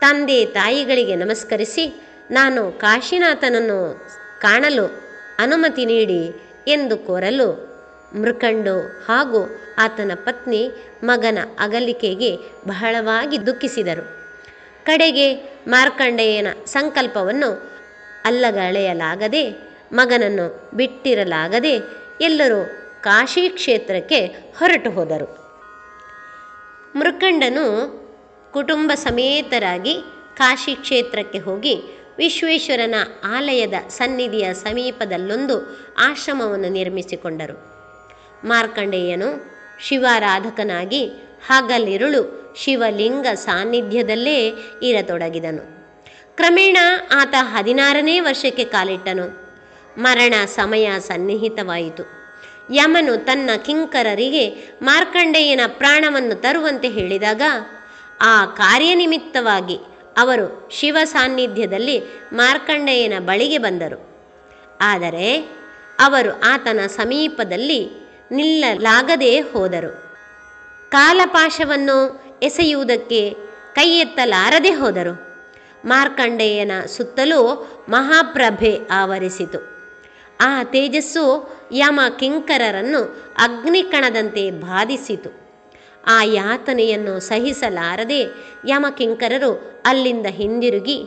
[0.00, 1.84] ತಂದೆ ತಾಯಿಗಳಿಗೆ ನಮಸ್ಕರಿಸಿ,
[2.30, 3.78] ನಾನು ಕಾಶಿನಾಥನನ್ನು
[4.40, 4.86] ಕಾಣಲು
[5.38, 6.20] ಅನುಮತಿ ನೀಡಿ
[6.68, 7.48] ಎಂದು ಕೋರಲು
[8.20, 8.74] ಮೃಕಂಡು
[9.08, 9.40] ಹಾಗೂ
[9.78, 10.62] ಆತನ ಪತ್ನಿ
[11.04, 12.30] ಮಗನ ಅಗಲಿಕೆಗೆ
[12.66, 14.04] ಬಹಳವಾಗಿ ದುಃಖಿಸಿದರು.
[14.84, 15.26] ಕಡೆಗೆ
[15.66, 17.50] ಮಾರ್ಕಂಡೇಯನ ಸಂಕಲ್ಪವನ್ನು
[18.24, 19.42] ಅಲ್ಲಗಳೆಯಲಾಗದೆ,
[19.92, 21.74] ಮಗನನ್ನು ಬಿಟ್ಟಿರಲಾಗದೆ
[22.20, 22.60] ಎಲ್ಲರೂ
[23.02, 24.20] ಕಾಶಿ ಕ್ಷೇತ್ರಕ್ಕೆ
[24.58, 25.28] ಹೊರಟು ಹೋದರು.
[26.96, 27.66] ಮೃಕಂಡನು
[28.52, 29.94] ಕುಟುಂಬ ಸಮೇತರಾಗಿ
[30.36, 31.74] ಕಾಶಿ ಕ್ಷೇತ್ರಕ್ಕೆ ಹೋಗಿ
[32.18, 32.94] ವಿಶ್ವೇಶ್ವರನ
[33.24, 37.56] ಆಲಯದ ಸನ್ನಿಧಿಯ ಸಮೀಪದಲ್ಲೊಂದು ಆಶ್ರಮವನ್ನು ನಿರ್ಮಿಸಿಕೊಂಡರು.
[38.46, 39.28] ಮಾರ್ಕಂಡೇಯನು
[39.80, 41.06] ಶಿವಾರಾಧಕನಾಗಿ
[41.46, 45.78] ಹಗಲಿರುಳು ಶಿವಲಿಂಗ ಸಾನ್ನಿಧ್ಯದಲ್ಲೇ ಇರತೊಡಗಿದನು.
[46.36, 46.76] ಕ್ರಮೇಣ
[47.14, 49.48] ಆತ ಹದಿನಾರನೇ ವರ್ಷಕ್ಕೆ ಕಾಲಿಟ್ಟನು.
[49.98, 52.02] ಮರಣ ಸಮಯ ಸನ್ನಿಹಿತವಾಯಿತು.
[52.74, 54.48] ಯಮನು ತನ್ನ ಕಿಂಕರರಿಗೆ
[54.82, 57.42] ಮಾರ್ಕಂಡೇಯನ ಪ್ರಾಣವನ್ನು ತರುವಂತೆ ಹೇಳಿದಾಗ,
[58.20, 59.78] ಆ ಕಾರ್ಯನಿಮಿತ್ತವಾಗಿ
[60.18, 62.02] ಅವರು ಶಿವ ಸಾನ್ನಿಧ್ಯದಲ್ಲಿ
[62.32, 64.08] ಮಾರ್ಕಂಡೇಯನ ಬಳಿಗೆ ಬಂದರು.
[64.80, 65.48] ಆದರೆ
[65.98, 67.90] ಅವರು ಆತನ ಸಮೀಪದಲ್ಲಿ
[68.32, 70.08] ನಿಲ್ಲಲಾಗದೆ ಹೋದರು.
[70.90, 73.34] ಕಾಲಪಾಶವನ್ನು ಎಸೆಯುವುದಕ್ಕೆ
[73.74, 75.28] ಕೈ ಎತ್ತಲಾರದೆ ಹೋದರು.
[75.84, 79.60] ಮಾರ್ಕಂಡೇಯನ ಸುತ್ತಲೂ ಮಹಾಪ್ರಭೆ ಆವರಿಸಿತು.
[80.40, 81.24] ಆ ತೇಜಸ್ಸು
[81.72, 83.02] ಯಮ ಕಿಂಕರರನ್ನು
[83.38, 85.37] ಅಗ್ನಿಕಣದಂತೆ ಬಾಧಿಸಿತು.
[86.08, 88.20] ಆ ಯಾತನೆಯನ್ನು ಸಹಿಸಲಾರದೆ
[88.68, 91.04] ಯಮಕಿಂಕರರು ಅಲ್ಲಿಂದ ಹಿಂದಿರುಗಿ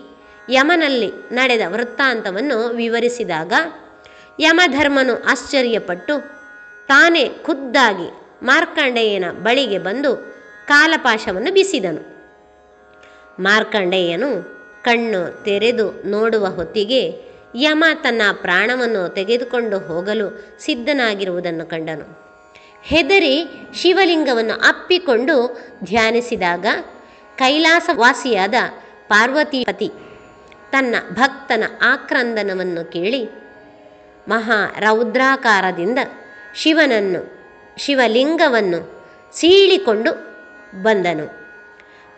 [0.50, 3.54] ಯಮನಲ್ಲಿ ನಡೆದ ವೃತ್ತಾಂತವನ್ನು ವಿವರಿಸಿದಾಗ
[4.40, 6.20] ಯಮಧರ್ಮನು ಆಶ್ಚರ್ಯಪಟ್ಟು,
[6.88, 8.10] ತಾನೇ ಖುದ್ದಾಗಿ
[8.44, 10.16] ಮಾರ್ಕಂಡೇಯನ ಬಳಿಗೆ ಬಂದು
[10.68, 12.04] ಕಾಲಪಾಶವನ್ನು ಬಿಸಿದನು.
[13.40, 20.28] ಮಾರ್ಕಂಡೇಯನು ಕಣ್ಣು ತೆರೆದು ನೋಡುವ ಹೊತ್ತಿಗೆ ಯಮ ತನ್ನ ಪ್ರಾಣವನ್ನು ತೆಗೆದುಕೊಂಡು ಹೋಗಲು
[20.60, 22.31] ಸಿದ್ಧನಾಗಿರುವುದನ್ನು ಕಂಡನು.
[22.84, 26.66] ಹೆದರಿ ಶಿವಲಿಂಗವನ್ನು ಅಪ್ಪಿಕೊಂಡು ಧ್ಯಾನಿಸಿದಾಗ
[27.38, 28.54] ಕೈಲಾಸವಾಸಿಯಾದ
[29.08, 29.92] ಪಾರ್ವತಿಪತಿ
[30.72, 33.30] ತನ್ನ ಭಕ್ತನ ಆಕ್ರಂದನವನ್ನು ಕೇಳಿ
[34.28, 36.00] ಮಹಾ ರೌದ್ರಾಕಾರದಿಂದ
[36.56, 37.42] ಶಿವನನ್ನು,
[37.78, 40.12] ಶಿವಲಿಂಗವನ್ನು ಸೀಳಿಕೊಂಡು
[40.82, 41.26] ಬಂದನು.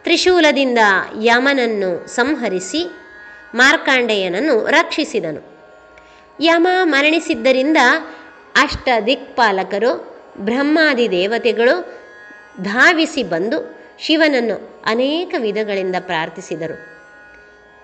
[0.03, 0.79] ತ್ರಿಶೂಲದಿಂದ
[1.23, 2.85] ಯಮನನ್ನು ಸಂಹರಿಸಿ
[3.55, 5.53] ಮಾರ್ಕಾಂಡೆಯನನ್ನು ರಕ್ಷಿಸಿದನು.
[6.41, 7.77] ಯಮ ಮರಣಿಸಿದ್ದರಿಂದ
[8.55, 12.03] ಅಷ್ಟ ದಿಕ್ಪಾಲಕರು ಬ್ರಹ್ಮಾದಿ ದೇವತೆಗಳು
[12.61, 16.93] ಧಾವಿಸಿ ಬಂದು ಶಿವನನ್ನು ಅನೇಕ ವಿಧಗಳಿಂದ ಪ್ರಾರ್ಥಿಸಿದರು.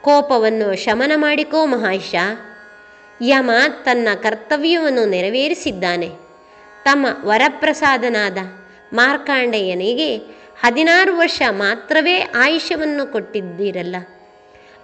[0.01, 2.15] ಕೋಪವನ್ನು ಶಮನ ಮಾಡಿಕೋ ಮಹಾಶ
[3.21, 3.51] ಯಮ
[3.83, 6.09] ತನ್ನ ಕರ್ತವ್ಯವನ್ನು ನೆರವೇರಿಸಿದ್ದಾನೆ.
[6.85, 8.37] ತಮ್ಮ ವರಪ್ರಸಾದನಾದ
[8.93, 10.17] ಮಾರ್ಕಾಂಡೆಯನಿಗೆ
[10.61, 13.95] ಹದಿನಾರು ವರ್ಷ ಮಾತ್ರವೇ ಆಯುಷ್ಯವನ್ನು ಕೊಟ್ಟಿದ್ದೀರಲ್ಲ.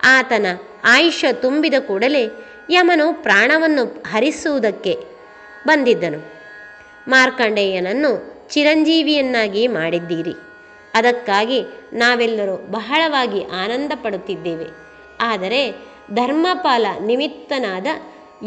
[0.03, 0.45] ಆತನ
[0.83, 2.29] ಆಯುಷ್ಯ ತುಂಬಿದ ಕೂಡಲೇ
[2.69, 4.97] ಯಮನು ಪ್ರಾಣವನ್ನು ಹರಿಸುವುದಕ್ಕೆ
[5.67, 6.34] ಬಂದಿದ್ದನು.
[7.07, 10.33] ಮಾರ್ಕಂಡೇಯನನ್ನು ಚಿರಂಜೀವಿಯನ್ನಾಗಿ ಮಾಡಿದ್ದೀರಿ.
[10.93, 11.61] ಅದಕ್ಕಾಗಿ
[11.93, 14.65] ನಾವೆಲ್ಲರೂ ಬಹಳವಾಗಿ ಆನಂದ ಪಡುತ್ತಿದ್ದೇವೆ
[15.21, 15.71] ಆದರೆ
[16.13, 17.87] ಧರ್ಮಪಾಲ ನಿಮಿತ್ತನಾದ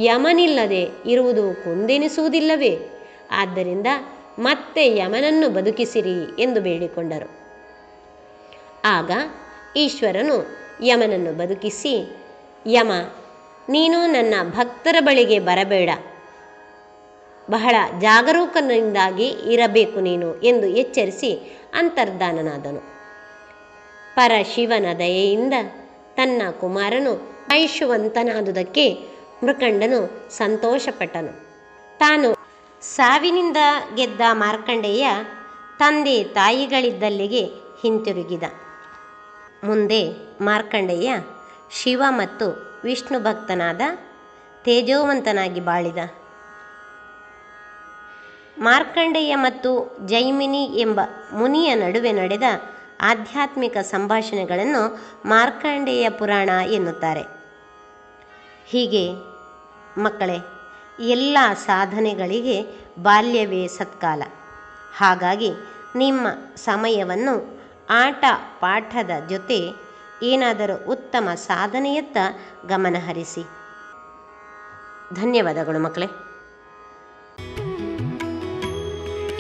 [0.00, 2.78] ಯಮನಿಲ್ಲದೆ ಇರುವುದು ಕುಂದೆನಿಸುವುದಿಲ್ಲವೇ?
[3.30, 3.86] ಆದ್ದರಿಂದ
[4.38, 7.30] ಮತ್ತೆ ಯಮನನ್ನು ಬದುಕಿಸಿರಿ ಎಂದು ಬೇಡಿಕೊಂಡರು.
[8.84, 9.10] ಆಗ
[9.76, 10.36] ಈಶ್ವರನು
[10.84, 12.16] ಯಮನನ್ನು ಬದುಕಿಸಿ,
[12.66, 12.92] ಯಮ,
[13.68, 15.90] ನೀನು ನನ್ನ ಭಕ್ತರ ಬಳಿಗೆ ಬರಬೇಡ.
[17.50, 22.80] ಬಹಳ ಜಾಗರೂಕನಿಂದಾಗಿ ಇರಬೇಕು ನೀನು ಎಂದು ಎಚ್ಚರಿಸಿ ಅಂತರ್ಧಾನನಾದನು.
[24.14, 25.54] ಪರಶಿವನ ದಯೆಯಿಂದ
[26.14, 27.12] ತನ್ನ ಕುಮಾರನು
[27.52, 28.86] ಆಯುಷ್ಯವಂತನಾದುದಕ್ಕೆ
[29.44, 31.32] ಮೃಕಂಡನು ಸಂತೋಷಪಟ್ಟನು.
[31.98, 32.36] ತಾನು
[32.80, 33.56] ಸಾವಿನಿಂದ
[33.96, 35.06] ಗೆದ್ದ ಮಾರ್ಕಂಡೇಯ
[35.78, 37.44] ತಂದೆ ತಾಯಿಗಳಿದ್ದಲ್ಲಿಗೆ
[37.82, 38.42] ಹಿಂತಿರುಗಿದ.
[39.64, 40.00] ಮುಂದೆ
[40.40, 41.12] ಮಾರ್ಕಂಡೇಯ
[41.70, 42.46] ಶಿವ ಮತ್ತು
[42.84, 43.80] ವಿಷ್ಣು ಭಕ್ತನಾದ
[44.64, 45.98] ತೇಜೋವಂತನಾಗಿ ಬಾಳಿದ.
[48.58, 51.00] ಮಾರ್ಕಂಡೇಯ ಮತ್ತು ಜೈಮಿನಿ ಎಂಬ
[51.32, 52.42] ಮುನಿಯ ನಡುವೆ ನಡೆದ
[53.00, 54.98] ಆಧ್ಯಾತ್ಮಿಕ ಸಂಭಾಷಣೆಗಳನ್ನು
[55.28, 57.24] ಮಾರ್ಕಂಡೇಯ ಪುರಾಣ ಎನ್ನುತ್ತಾರೆ.
[58.66, 59.12] ಹೀಗೆ
[60.00, 60.38] ಮಕ್ಕಳೇ,
[61.00, 62.62] ಎಲ್ಲ ಸಾಧನೆಗಳಿಗೆ
[63.02, 64.22] ಬಾಲ್ಯವೇ ಸತ್ಕಾಲ.
[64.96, 65.52] ಹಾಗಾಗಿ
[65.96, 68.24] ನಿಮ್ಮ ಸಮಯವನ್ನು ಆಟ
[68.60, 69.88] ಪಾಠದ ಜೊತೆ
[70.22, 72.16] ಏನಾದರೂ ಉತ್ತಮ ಸಾಧನೆಯತ್ತ
[72.66, 73.42] ಗಮನಹರಿಸಿ.
[75.14, 76.27] ಧನ್ಯವಾದಗಳು ಮಕ್ಕಳೇ.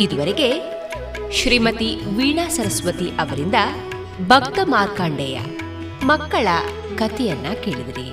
[0.00, 0.52] ಇದುವರೆಗೆ
[1.32, 3.54] ಶ್ರೀಮತಿ ವೀಣಾ ಸರಸ್ವತಿ ಅವರಿಂದ
[4.26, 5.40] ಭಕ್ತ ಮಾರ್ಕಾಂಡೇಯ
[6.02, 6.48] ಮಕ್ಕಳ
[6.96, 8.08] ಕಥೆಯನ್ನ ಕೇಳಿದಿರಿ.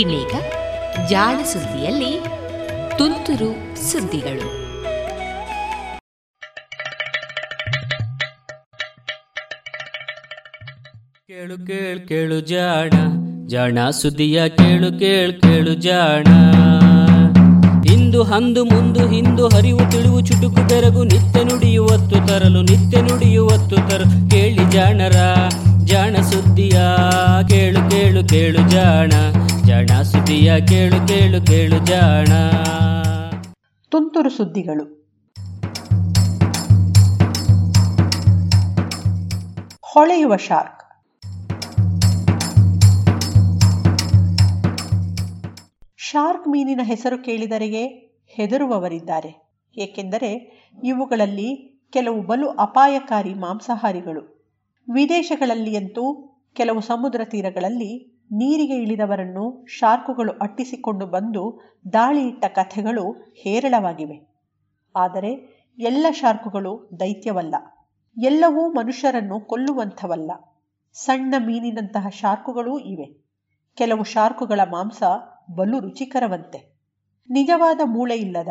[0.00, 0.34] ಇನ್ನೀಗ
[1.08, 2.20] ಜಾಣ ಸುದ್ದಿಯಲ್ಲಿ
[2.98, 4.60] ತುಂತುರು ಸುದ್ದಿಗಳು.
[11.26, 12.90] ಕೇಳು ಕೇಳು ಕೇಳು ಜಾಣ
[13.50, 16.26] ಜಾಣ ಸುದಿಯ ಕೇಳು ಕೇಳು ಕೇಳು ಜಾಣ.
[17.92, 24.70] ಇಂದು ಹಂದು ಮುಂದು ಹಿಂದು ಹರಿವು ತಿಳಿವು ಚುಟುಕು ತೆರಗು ನಿತ್ಯ ನುಡಿಯುವತ್ತು ತರಲು, ನಿತ್ಯ ನುಡಿಯುವತ್ತು ತರಲು ಕೇಳಿ
[24.70, 25.34] ಜಾಣರ,
[25.84, 26.80] ಜಾಣ ಸುದ್ದಿಯ
[27.48, 29.12] ಕೇಳು ಕೇಳು ಕೇಳು ಜಾಣ.
[29.64, 32.28] ಜಾಣ ಸುದಿಯ ಕೇಳು ಕೇಳು ಕೇಳು ಜಾಣ.
[33.90, 34.84] ತುಂತುರು ಸುದ್ದಿಗಳು.
[39.82, 40.79] ಹೊಳೆಯುವ ಶಾರ್ಕ್.
[46.12, 47.86] ಶಾರ್ಕ್ ಮೀನಿನ ಹೆಸರು ಕೇಳಿದರೆಯೇ
[48.26, 49.50] ಹೆದರುವವರಿದ್ದಾರೆ.
[49.76, 50.30] ಏಕೆಂದರೆ
[50.84, 54.22] ಇವುಗಳಲ್ಲಿ ಕೆಲವು ಬಲು ಅಪಾಯಕಾರಿ ಮಾಂಸಾಹಾರಿಗಳು.
[54.92, 56.04] ವಿದೇಶಗಳಲ್ಲಿಯಂತೂ
[56.52, 61.60] ಕೆಲವು ಸಮುದ್ರ ತೀರಗಳಲ್ಲಿ ನೀರಿಗೆ ಇಳಿದವರನ್ನು ಶಾರ್ಕುಗಳು ಅಟ್ಟಿಸಿಕೊಂಡು ಬಂದು
[61.92, 64.30] ದಾಳಿ ಇಟ್ಟ ಕಥೆಗಳು ಹೇರಳವಾಗಿವೆ.
[64.96, 65.32] ಆದರೆ
[65.78, 67.54] ಎಲ್ಲ ಶಾರ್ಕುಗಳು ದೈತ್ಯವಲ್ಲ.
[68.22, 70.30] ಎಲ್ಲವೂ ಮನುಷ್ಯರನ್ನು ಕೊಲ್ಲುವಂಥವಲ್ಲ.
[70.92, 73.20] ಸಣ್ಣ ಮೀನಿನಂತಹ ಶಾರ್ಕುಗಳೂ ಇವೆ.
[73.76, 75.02] ಕೆಲವು ಶಾರ್ಕುಗಳ ಮಾಂಸ
[75.50, 76.58] ಬಲು ರುಚಿಕರವಂತೆ.
[77.28, 78.48] ನಿಜವಾದ ಮೂಳೆ ಇಲ್ಲದ,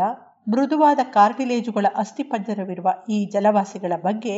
[0.48, 4.36] ಮೃದುವಾದ ಕಾರ್ಟಿಲೇಜುಗಳ ಅಸ್ಥಿಪಂಜರವಿರುವ ಈ ಜಲವಾಸಿಗಳ ಬಗ್ಗೆ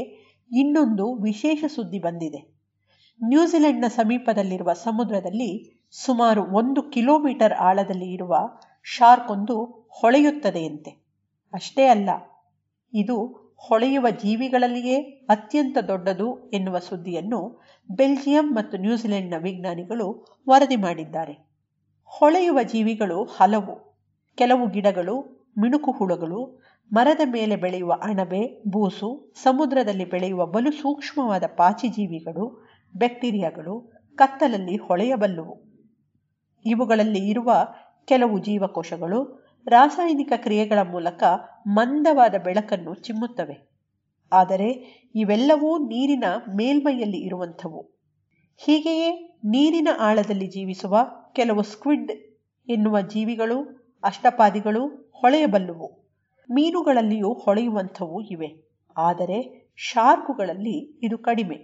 [0.52, 2.42] ಇನ್ನೊಂದು ವಿಶೇಷ ಸುದ್ದಿ ಬಂದಿದೆ.
[3.22, 5.52] ನ್ಯೂಜಿಲೆಂಡ್ನ ಸಮೀಪದಲ್ಲಿರುವ ಸಮುದ್ರದಲ್ಲಿ
[5.90, 8.36] ಸುಮಾರು ಒಂದು ಕಿಲೋಮೀಟರ್ ಆಳದಲ್ಲಿ ಇರುವ
[8.86, 9.56] ಶಾರ್ಕ್ ಒಂದು
[9.90, 10.92] ಹೊಳೆಯುತ್ತದೆಯಂತೆ.
[11.54, 12.10] ಅಷ್ಟೇ ಅಲ್ಲ,
[12.94, 13.18] ಇದು
[13.56, 14.98] ಹೊಳೆಯುವ ಜೀವಿಗಳಲ್ಲಿಯೇ
[15.30, 17.40] ಅತ್ಯಂತ ದೊಡ್ಡದು ಎನ್ನುವ ಸುದ್ದಿಯನ್ನು
[17.90, 20.08] ಬೆಲ್ಜಿಯಂ ಮತ್ತು ನ್ಯೂಜಿಲೆಂಡ್ನ ವಿಜ್ಞಾನಿಗಳು
[20.50, 21.51] ವರದಿ ಮಾಡಿದ್ದಾರೆ.
[22.14, 24.04] ಹೊಳೆಯುವ ಜೀವಿಗಳು ಹಲವು.
[24.36, 26.62] ಕೆಲವು ಗಿಡಗಳು, ಮಿಣುಕು ಹುಳುಗಳು,
[26.94, 35.64] ಮರದ ಮೇಲೆ ಬೆಳೆಯುವ ಅಣಬೆ, ಬೂಸು, ಸಮುದ್ರದಲ್ಲಿ ಬೆಳೆಯುವ ಬಲು ಸೂಕ್ಷ್ಮವಾದ ಪಾಚಿ ಜೀವಿಗಳು, ಬ್ಯಾಕ್ಟೀರಿಯಾಗಳು, ಕತ್ತಲಲ್ಲಿ ಹೊಳೆಯಬಲ್ಲುವು.
[36.66, 37.54] ಇವುಗಳಲ್ಲಿ ಇರುವ
[38.06, 41.24] ಕೆಲವು ಜೀವಕೋಶಗಳು ರಾಸಾಯನಿಕ ಕ್ರಿಯೆಗಳ ಮೂಲಕ
[41.68, 43.72] ಮಂದವಾದ ಬೆಳಕನ್ನು ಚಿಮ್ಮುತ್ತವೆ.
[44.32, 44.68] ಆದರೆ
[45.16, 46.24] ಇವೆಲ್ಲವೂ ನೀರಿನ
[46.56, 47.82] ಮೇಲ್ಮೈಯಲ್ಲಿ ಇರುವಂಥವು.
[48.58, 50.98] ಹೀಗೆಯೇ ನೀರಿನ ಆಳದಲ್ಲಿ ಜೀವಿಸುವ
[51.36, 52.12] ಕೆಲವು ಸ್ಕ್ವಿಡ್
[52.68, 53.58] ಎನ್ನುವ ಜೀವಿಗಳು,
[54.04, 56.12] ಅಷ್ಟಪಾದಿಗಳು ಹೊಳೆಯಬಲ್ಲುವು.
[56.50, 58.50] ಮೀನುಗಳಲ್ಲಿಯೂ ಹೊಳೆಯುವಂಥವು ಇವೆ.
[58.98, 61.58] ಆದರೆ ಶಾರ್ಕುಗಳಲ್ಲಿ ಇದು ಕಡಿಮೆ.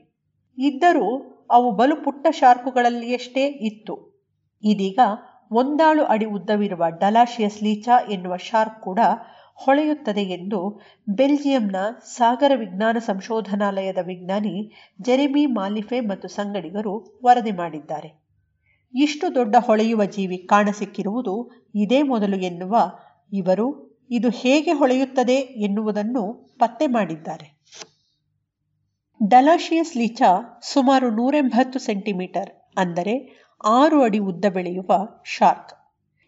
[0.57, 1.07] ಇದ್ದರೂ
[1.51, 4.23] ಅವು ಬಲು ಪುಟ್ಟ ಶಾರ್ಕುಗಳಲ್ಲಿಯಷ್ಟೇ ಇತ್ತು.
[4.63, 4.99] ಇದೀಗ
[5.51, 8.99] ಒಂದಾಳು ಅಡಿ ಉದ್ದವಿರುವ ಡಲಾಶಿಯಸ್ ಲೀಚಾ ಎನ್ನುವ ಶಾರ್ಕ್ ಕೂಡ
[9.55, 18.26] ಹೊಳೆಯುತ್ತದೆ ಎಂದು ಬೆಲ್ಜಿಯಂನ ಸಾಗರ ವಿಜ್ಞಾನ ಸಂಶೋಧನಾಲಯದ ವಿಜ್ಞಾನಿ ಜೆರೆಮಿ ಮಾಲಿಫೆ ಮತ್ತು ಸಂಗಡಿಗರು ವರದಿ ಮಾಡಿದ್ದಾರೆ.
[18.93, 21.33] ಇಷ್ಟು ದೊಡ್ಡ ಹೊಳೆಯುವ ಜೀವಿ ಕಾಣಸಿಕ್ಕಿರುವುದು
[21.75, 22.75] ಇದೇ ಮೊದಲು ಎನ್ನುವ
[23.31, 23.67] ಇವರು
[24.09, 26.23] ಇದು ಹೇಗೆ ಹೊಳೆಯುತ್ತದೆ ಎನ್ನುವುದನ್ನು
[26.57, 27.47] ಪತ್ತೆ ಮಾಡಿದ್ದಾರೆ.
[29.21, 30.21] ಡಲಾಶಿಯಸ್ ಲೀಚ
[30.61, 33.15] ಸುಮಾರು ನೂರೆಂಬತ್ತು ಸೆಂಟಿಮೀಟರ್, ಅಂದರೆ
[33.63, 34.91] ಆರು ಅಡಿ ಉದ್ದ ಬೆಳೆಯುವ
[35.23, 35.71] ಶಾರ್ಕ್.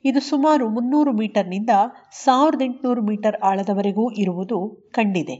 [0.06, 1.74] ಇದು ಸುಮಾರು ಮುನ್ನೂರು ಮೀಟರ್ನಿಂದ
[2.12, 5.38] ಸಾವಿರದ ಎಂಟುನೂರು ಮೀಟರ್ ಆಳದವರೆಗೂ ಇರುವುದು ಕಂಡಿದೆ.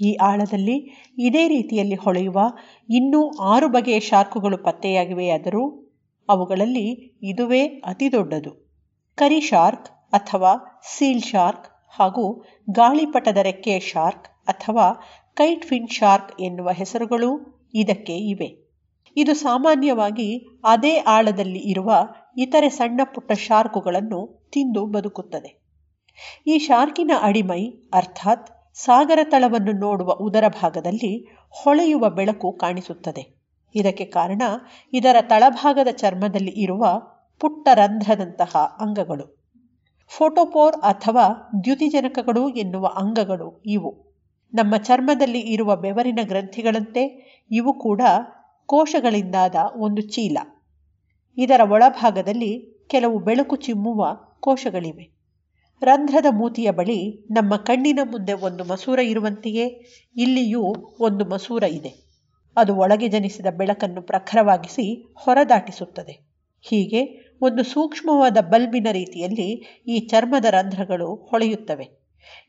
[0.00, 0.76] ಈ ಆಳದಲ್ಲಿ
[1.18, 2.38] ಇದೇ ರೀತಿಯಲ್ಲಿ ಹೊಳೆಯುವ
[2.88, 5.64] ಇನ್ನೂ ಆರು ಬಗೆಯ ಶಾರ್ಕುಗಳು ಪತ್ತೆಯಾಗಿವೆಯಾದರೂ
[6.28, 8.52] ಅವುಗಳಲ್ಲಿ ಇದುವೇ ಅತಿ ದೊಡ್ಡದು
[9.18, 14.86] ಕರಿ ಶಾರ್ಕ್ ಅಥವಾ ಸೀಲ್ ಶಾರ್ಕ್ ಹಾಗೂ ಗಾಳಿಪಟದ ರೆಕ್ಕೆಯ ಶಾರ್ಕ್ ಅಥವಾ
[15.36, 17.30] ಕೈಟ್ ಫಿನ್ ಶಾರ್ಕ್ ಎನ್ನುವ ಹೆಸರುಗಳು
[17.74, 18.68] ಇದಕ್ಕೆ ಇವೆ.
[19.16, 21.90] ಇದು ಸಾಮಾನ್ಯವಾಗಿ ಅದೇ ಆಳದಲ್ಲಿ ಇರುವ
[22.36, 25.50] ಇತರೆ ಸಣ್ಣ ಪುಟ್ಟ ಶಾರ್ಕುಗಳನ್ನು ತಿಂದು ಬದುಕುತ್ತದೆ.
[26.46, 33.37] ಈ ಶಾರ್ಕಿನ ಅಡಿಮೈ, ಅರ್ಥಾತ್ ಸಾಗರ ತಳವನ್ನು ನೋಡುವ ಉದರ ಭಾಗದಲ್ಲಿ ಹೊಳೆಯುವ ಬೆಳಕು ಕಾಣಿಸುತ್ತದೆ.
[33.74, 34.42] ಇದಕ್ಕೆ ಕಾರಣ
[34.92, 37.02] ಇದರ ತಳಭಾಗದ ಚರ್ಮದಲ್ಲಿ ಇರುವ
[37.40, 39.38] ಪುಟ್ಟ ರಂಧ್ರದಂತಹ ಅಂಗಗಳು.
[40.08, 44.14] ಫೋಟೋಪೋರ್ ಅಥವಾ ದ್ಯುತಿಜನಕಗಳು ಎನ್ನುವ ಅಂಗಗಳು ಇವು.
[44.54, 47.02] ನಮ್ಮ ಚರ್ಮದಲ್ಲಿ ಇರುವ ಬೆವರಿನ ಗ್ರಂಥಿಗಳಂತೆ
[47.50, 48.02] ಇವು ಕೂಡ
[48.66, 50.38] ಕೋಶಗಳಿಂದಾದ ಒಂದು ಚೀಲ.
[51.36, 55.18] ಇದರ ಒಳಭಾಗದಲ್ಲಿ ಕೆಲವು ಬೆಳಕು ಚಿಮ್ಮುವ ಕೋಶಗಳಿವೆ.
[55.82, 59.66] ರಂಧ್ರದ ಮೂತಿಯ ಬಳಿ ನಮ್ಮ ಕಣ್ಣಿನ ಮುಂದೆ ಒಂದು ಮಸೂರ ಇರುವಂತೆಯೇ
[60.16, 60.62] ಇಲ್ಲಿಯೂ
[61.00, 62.07] ಒಂದು ಮಸೂರ ಇದೆ.
[62.58, 66.28] ಅದು ಒಳಗೆ ಜನಿಸಿದ ಬೆಳಕನ್ನು ಪ್ರಖರವಾಗಿಸಿ ಹೊರದಾಟಿಸುತ್ತದೆ.
[66.60, 69.48] ಹೀಗೆ ಒಂದು ಸೂಕ್ಷ್ಮವಾದ ಬಲ್ಬಿನ ರೀತಿಯಲ್ಲಿ
[69.86, 71.86] ಈ ಚರ್ಮದ ರಂಧ್ರಗಳು ಹೊಳೆಯುತ್ತವೆ.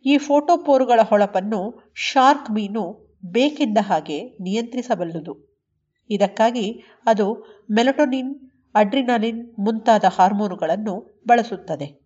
[0.05, 2.83] ಈ ಫೋಟೋಪೋರುಗಳ ಹೊಳಪನ್ನು ಶಾರ್ಕ್ ಮೀನು
[3.25, 5.49] ಬೇಕೆಂದ ಹಾಗೆ ನಿಯಂತ್ರಿಸಬಲ್ಲುದು.
[6.09, 7.25] ಇದಕ್ಕಾಗಿ ಅದು
[7.71, 8.35] ಮೆಲಟೊನಿನ್,
[8.75, 12.01] ಅಡ್ರಿನಾಲಿನ್ ಮುಂತಾದ ಹಾರ್ಮೋನುಗಳನ್ನು ಬಳಸುತ್ತದೆ.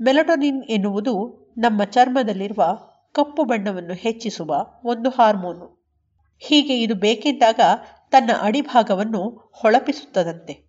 [0.00, 1.14] ಮೆಲಟೊನಿನ್ ಎನ್ನುವುದು
[1.58, 2.64] ನಮ್ಮ ಚರ್ಮದಲ್ಲಿರುವ
[3.12, 4.50] ಕಪ್ಪು ಬಣ್ಣವನ್ನು ಹೆಚ್ಚಿಸುವ
[4.84, 5.77] ಒಂದು ಹಾರ್ಮೋನು.
[6.38, 7.60] ಹೀಗೆ ಇದು ಬೇಕಿದ್ದಾಗ
[8.10, 10.68] ತನ್ನ ಅಡಿಭಾಗವನ್ನು ಹೊಳಪಿಸುತ್ತದಂತೆ.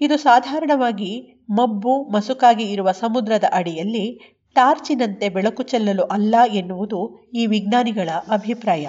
[0.00, 8.86] ಇದು ಸಾಧಾರಣವಾಗಿ ಮಬ್ಬು, ಮಸುಕಾಗಿ ಇರುವ ಸಮುದ್ರದ ಅಡಿಯಲ್ಲಿ ಟಾರ್ಚಿನಂತೆ ಬೆಳಕು ಚೆಲ್ಲಲು ಅಲ್ಲ ಎನ್ನುವುದು ಈ ವಿಜ್ಞಾನಿಗಳ ಅಭಿಪ್ರಾಯ.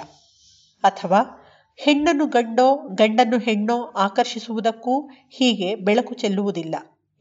[0.84, 1.38] ಅಥವಾ
[1.76, 6.74] ಹೆಣ್ಣನ್ನು ಗಂಡೋ, ಗಂಡನ್ನು ಹೆಣ್ಣೋ ಆಕರ್ಷಿಸುವುದಕ್ಕೂ ಹೀಗೆ ಬೆಳಕು ಚೆಲ್ಲುವುದಿಲ್ಲ.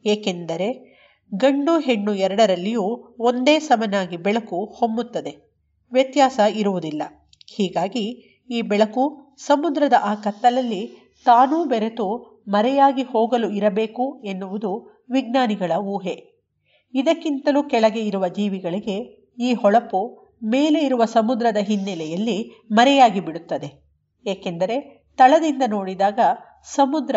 [0.06, 0.92] ಏಕೆಂದರೆ
[1.36, 5.52] ಗಂಡು ಹೆಣ್ಣು ಎರಡರಲ್ಲಿಯೂ ಒಂದೇ ಸಮನಾಗಿ ಬೆಳಕು ಹೊಮ್ಮುತ್ತದೆ.
[5.92, 7.04] ವ್ಯತ್ಯಾಸ ಇರುವುದಿಲ್ಲ.
[7.46, 10.82] ಹೀಗಾಗಿ ಈ ಬೆಳಕು ಸಮುದ್ರದ ಆ ಕತ್ತಲಲ್ಲಿ
[11.26, 12.06] ತಾನೂ ಬೆರೆತು
[12.48, 14.72] ಮರೆಯಾಗಿ ಹೋಗಲು ಇರಬೇಕು ಎನ್ನುವುದು
[15.10, 16.16] ವಿಜ್ಞಾನಿಗಳ ಊಹೆ.
[16.94, 18.96] ಇದಕ್ಕಿಂತಲೂ ಕೆಳಗೆ ಇರುವ ಜೀವಿಗಳಿಗೆ
[19.40, 20.02] ಈ ಹೊಳಪು
[20.44, 22.38] ಮೇಲೆ ಇರುವ ಸಮುದ್ರದ ಹಿನ್ನೆಲೆಯಲ್ಲಿ
[22.72, 23.70] ಮರೆಯಾಗಿ ಬಿಡುತ್ತದೆ.
[24.26, 26.20] ಏಕೆಂದರೆ ತಳದಿಂದ ನೋಡಿದಾಗ
[26.64, 27.16] ಸಮುದ್ರ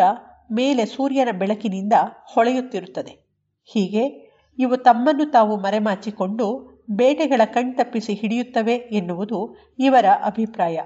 [0.51, 1.93] ಮೇಲೆ ಸೂರ್ಯನ ಬೆಳಕಿನಿಂದ
[2.33, 3.13] ಹೊಳೆಯುತ್ತಿರುತ್ತದೆ.
[3.65, 4.03] ಹೀಗೆ
[4.57, 6.45] ಇವು ತಮ್ಮನ್ನು ತಾವು ಮರೆಮಾಚಿಕೊಂಡು
[6.91, 10.77] ಬೇಟೆಗಳ ಕಣ್ತಪ್ಪಿಸಿ ಹಿಡಿಯುತ್ತವೆ ಎನ್ನುವುದು ಇವರ ಅಭಿಪ್ರಾಯ.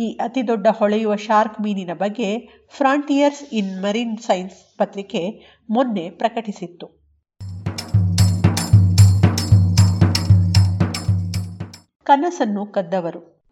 [0.00, 6.86] ಈ ಅತಿದೊಡ್ಡ ಹೊಳೆಯುವ ಶಾರ್ಕ್ ಮೀನಿನ ಬಗ್ಗೆ ಫ್ರಾಂಟಿಯರ್ಸ್ ಇನ್ ಮರೀನ್ ಸೈನ್ಸ್ ಪತ್ರಿಕೆ ಮೊನ್ನೆ ಪ್ರಕಟಿಸಿತ್ತು.
[12.02, 13.42] ಕನಸನ್ನು ಕದ್ದವರು.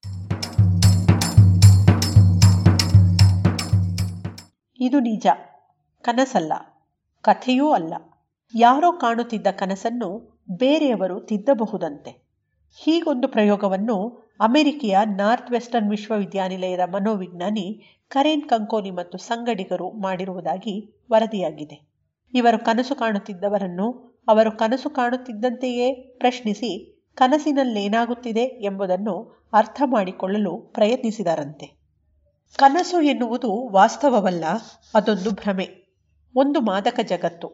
[4.81, 5.27] ಇದು ನಿಜ.
[6.01, 6.53] ಕನಸಲ್ಲ.
[7.23, 7.95] ಕಥೆಯೂ ಅಲ್ಲ.
[8.55, 12.29] ಯಾರೋ ಕಾಣುತ್ತಿದ್ದ ಕನಸನ್ನು ಬೇರೆಯವರು ತಿದ್ದಬಹುದಂತೆ.
[12.85, 17.65] ಹೀಗೊಂದು ಪ್ರಯೋಗವನ್ನು ಅಮೆರಿಕೆಯ ನಾರ್ತ್ ವೆಸ್ಟರ್ನ್ ವಿಶ್ವವಿದ್ಯಾನಿಲಯದ ಮನೋವಿಜ್ಞಾನಿ
[18.09, 20.75] ಕರೇನ್ ಕಂಕೋನಿ ಮತ್ತು ಸಂಗಡಿಗರು ಮಾಡಿರುವುದಾಗಿ
[21.13, 21.89] ವರದಿಯಾಗಿದೆ.
[22.35, 23.89] ಇವರು ಕನಸು ಕಾಣುತ್ತಿದ್ದವರನ್ನು
[24.29, 29.15] ಅವರು ಕನಸು ಕಾಣುತ್ತಿದ್ದಂತೆಯೇ ಪ್ರಶ್ನಿಸಿ ಕನಸಿನಲ್ಲೇನಾಗುತ್ತಿದೆ ಎಂಬುದನ್ನು
[29.53, 31.67] ಅರ್ಥ ಮಾಡಿಕೊಳ್ಳಲು ಪ್ರಯತ್ನಿಸಿದರಂತೆ.
[32.57, 34.45] ಕನಸು ಎನ್ನುವುದು ವಾಸ್ತವವಲ್ಲ,
[34.95, 35.69] ಅದೊಂದು ಭ್ರಮೆ,
[36.35, 37.49] ಒಂದು ಮಾದಕ ಜಗತ್ತು.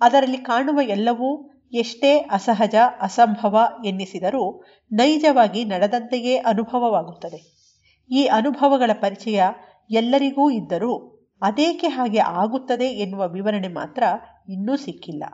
[0.00, 7.58] ಅದರಲ್ಲಿ ಕಾಣುವ ಎಲ್ಲವೂ ಎಷ್ಟೇ ಅಸಹಜ, ಅಸಂಭವ ಎನ್ನಿಸಿದರೂ ನೈಜವಾಗಿ ನಡೆದಂತೆಯೇ ಅನುಭವವಾಗುತ್ತದೆ.
[8.10, 9.42] ಈ ಅನುಭವಗಳ ಪರಿಚಯ
[9.90, 14.02] ಎಲ್ಲರಿಗೂ ಇದ್ದರೂ ಅದೇಕೆ ಹಾಗೆ ಆಗುತ್ತದೆ ಎನ್ನುವ ವಿವರಣೆ ಮಾತ್ರ
[14.48, 15.24] ಇನ್ನೂ ಸಿಕ್ಕಿಲ್ಲ.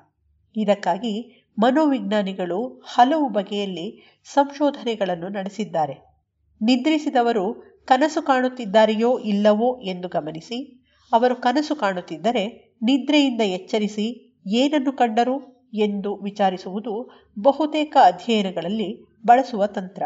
[0.57, 6.14] ಇದಕ್ಕಾಗಿ ಮನೋವಿಜ್ಞಾನಿಗಳು ಹಲವು ಬಗೆಯಲ್ಲಿ ಸಂಶೋಧನೆಗಳನ್ನು ನಡೆಸಿದ್ದಾರೆ.
[6.62, 15.53] ನಿದ್ರಿಸಿದವರು ಕನಸು ಕಾಣುತ್ತಿದ್ದಾರೆಯೋ ಇಲ್ಲವೋ ಎಂದು ಗಮನಿಸಿ, ಅವರು ಕನಸು ಕಾಣುತ್ತಿದ್ದರೆ ನಿದ್ರೆಯಿಂದ ಎಚ್ಚರಿಸಿ ಏನನ್ನು ಕಂಡರು?
[15.75, 20.03] ಎಂದು ವಿಚಾರಿಸುವುದು ಬಹುತೇಕ ಅಧ್ಯಯನಗಳಲ್ಲಿ ಬಳಸುವ ತಂತ್ರ.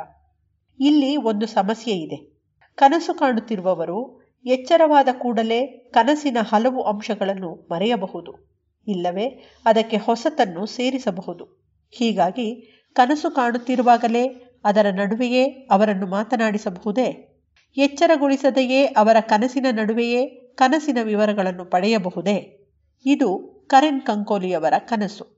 [0.80, 2.38] ಇಲ್ಲಿ ಒಂದು ಸಮಸ್ಯೆ ಇದೆ.
[2.74, 8.48] ಕನಸು ಕಾಣುತ್ತಿರುವವರು ಎಚ್ಚರವಾದ ಕೂಡಲೇ ಕನಸಿನ ಹಲವು ಅಂಶಗಳನ್ನು ಮರೆಯಬಹುದು.
[8.88, 9.26] ಇಲ್ಲವೇ
[9.64, 11.68] ಅದಕ್ಕೆ ಹೊಸತನ್ನು ಸೇರಿಸಬಹುದು.
[11.90, 14.26] ಹೀಗಾಗಿ ಕನಸು ಕಾಣುತ್ತಿರುವಾಗಲೇ
[14.64, 17.38] ಅದರ ನಡುವೆಯೇ ಅವರನ್ನು ಮಾತನಾಡಿಸಬಹುದೇ?
[17.76, 22.68] ಎಚ್ಚರಗೊಳಿಸದೆಯೇ ಅವರ ಕನಸಿನ ನಡುವೆಯೇ ಕನಸಿನ ವಿವರಗಳನ್ನು ಪಡೆಯಬಹುದೇ?
[23.06, 25.37] ಇದು ಕರೆನ್ ಕಂಕೋಲಿಯವರ ಕನಸು.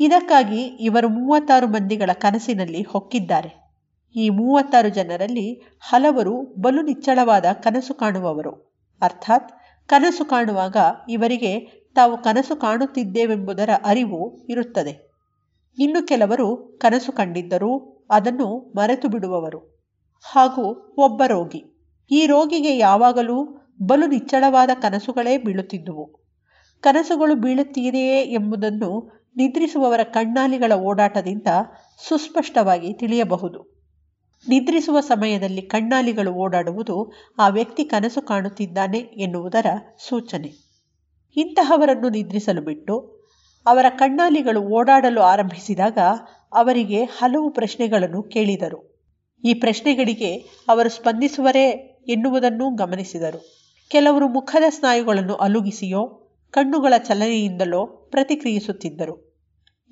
[0.00, 3.74] ಇದಕ್ಕಾಗಿ ಇವರು ಮೂವತ್ತಾರು ಮಂದಿಗಳ ಕನಸಿನಲ್ಲಿ ಹೊಕ್ಕಿದ್ದಾರೆ.
[4.16, 8.50] ಈ ಮೂವತ್ತಾರು ಜನರಲ್ಲಿ ಹಲವರು ಬಲು ನಿಚ್ಚಳವಾದ ಕನಸು ಕಾಣುವವರು.
[9.02, 9.52] ಅರ್ಥಾತ್,
[9.88, 10.76] ಕನಸು ಕಾಣುವಾಗ
[11.08, 11.60] ಇವರಿಗೆ
[11.94, 15.10] ತಾವು ಕನಸು ಕಾಣುತ್ತಿದ್ದೇವೆಂಬುದರ ಅರಿವು ಇರುತ್ತದೆ.
[15.78, 19.90] ಇನ್ನು ಕೆಲವರು ಕನಸು ಕಂಡಿದ್ದರೂ ಅದನ್ನು ಮರೆತು ಬಿಡುವವರು.
[20.32, 21.64] ಹಾಗೂ ಒಬ್ಬ ರೋಗಿ.
[22.10, 23.44] ಈ ರೋಗಿಗೆ ಯಾವಾಗಲೂ
[23.82, 26.20] ಬಲು ನಿಚ್ಚಳವಾದ ಕನಸುಗಳೇ ಬೀಳುತ್ತಿದ್ದುವು.
[26.80, 31.46] ಕನಸುಗಳು ಬೀಳುತ್ತೀರೆಯೇ ಎಂಬುದನ್ನು ನಿದ್ರಿಸುವವರ ಕಣ್ಣಾಲಿಗಳ ಓಡಾಟದಿಂದ
[32.08, 33.80] ಸುಸ್ಪಷ್ಟವಾಗಿ ತಿಳಿಯಬಹುದು.
[34.48, 39.66] ನಿದ್ರಿಸುವ ಸಮಯದಲ್ಲಿ ಕಣ್ಣಾಲಿಗಳು ಓಡಾಡುವುದು ಆ ವ್ಯಕ್ತಿ ಕನಸು ಕಾಣುತ್ತಿದ್ದಾನೆ ಎನ್ನುವುದರ
[40.08, 40.52] ಸೂಚನೆ.
[41.36, 43.20] ಇಂತಹವರನ್ನು ನಿದ್ರಿಸಲು ಬಿಟ್ಟು
[43.66, 45.98] ಅವರ ಕಣ್ಣಾಲಿಗಳು ಓಡಾಡಲು ಆರಂಭಿಸಿದಾಗ
[46.52, 49.08] ಅವರಿಗೆ ಹಲವು ಪ್ರಶ್ನೆಗಳನ್ನು ಕೇಳಿದರು.
[49.44, 50.36] ಈ ಪ್ರಶ್ನೆಗಳಿಗೆ
[50.68, 51.68] ಅವರು ಸ್ಪಂದಿಸುವರೇ
[52.08, 53.56] ಎನ್ನುವುದನ್ನು ಗಮನಿಸಿದರು.
[53.88, 59.29] ಕೆಲವರು ಮುಖದ ಸ್ನಾಯುಗಳನ್ನು ಅಲುಗಿಸಿಯೋ, ಕಣ್ಣುಗಳ ಚಲನೆಯಿಂದಲೋ ಪ್ರತಿಕ್ರಿಯಿಸುತ್ತಿದ್ದರು.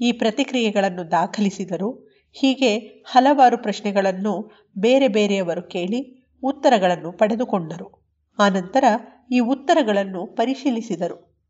[0.00, 8.08] ಈ ಪ್ರತಿಕ್ರಿಯೆಗಳನ್ನು ದಾಖಲಿಸಿದರು ಹೀಗೆ ಹಲವಾರು ಪ್ರಶ್ನೆಗಳನ್ನು ಬೇರೆ ಬೇರೆಯವರು ಕೇಳಿ ಉತ್ತರಗಳನ್ನು ಪಡೆದುಕೊಂಡರು.
[8.38, 8.84] ಆನಂತರ
[9.30, 11.40] ಈ ಉತ್ತರಗಳನ್ನು ಪರಿಶೀಲಿಸಿದರು.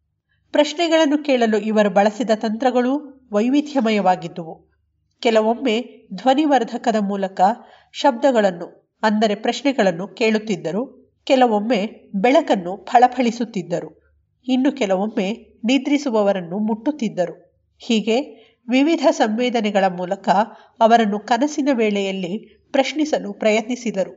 [0.52, 4.70] ಪ್ರಶ್ನೆಗಳನ್ನು ಕೇಳಲು ಇವರು ಬಳಸಿದ ತಂತ್ರಗಳು ವೈವಿಧ್ಯಮಯವಾಗಿದ್ದುವು.
[5.20, 7.40] ಕೆಲವೊಮ್ಮೆ ಧ್ವನಿವರ್ಧಕದ ಮೂಲಕ
[7.92, 11.14] ಶಬ್ದಗಳನ್ನು, ಅಂದರೆ ಪ್ರಶ್ನೆಗಳನ್ನು ಕೇಳುತ್ತಿದ್ದರು.
[11.24, 13.90] ಕೆಲವೊಮ್ಮೆ ಬೆಳಕನ್ನು ಫಳಫಳಿಸುತ್ತಿದ್ದರು.
[14.46, 15.28] ಇನ್ನು ಕೆಲವೊಮ್ಮೆ
[15.64, 17.47] ನಿದ್ರಿಸುವವರನ್ನು ಮುಟ್ಟುತ್ತಿದ್ದರು.
[17.78, 18.16] ಹೀಗೆ
[18.68, 20.28] ವಿವಿಧ ಸಂವೇದನೆಗಳ ಮೂಲಕ
[20.80, 22.32] ಅವರನ್ನು ಕನಸಿನ ವೇಳೆಯಲ್ಲಿ
[22.72, 24.12] ಪ್ರಶ್ನಿಸಲು ಪ್ರಯತ್ನಿಸಿದರು.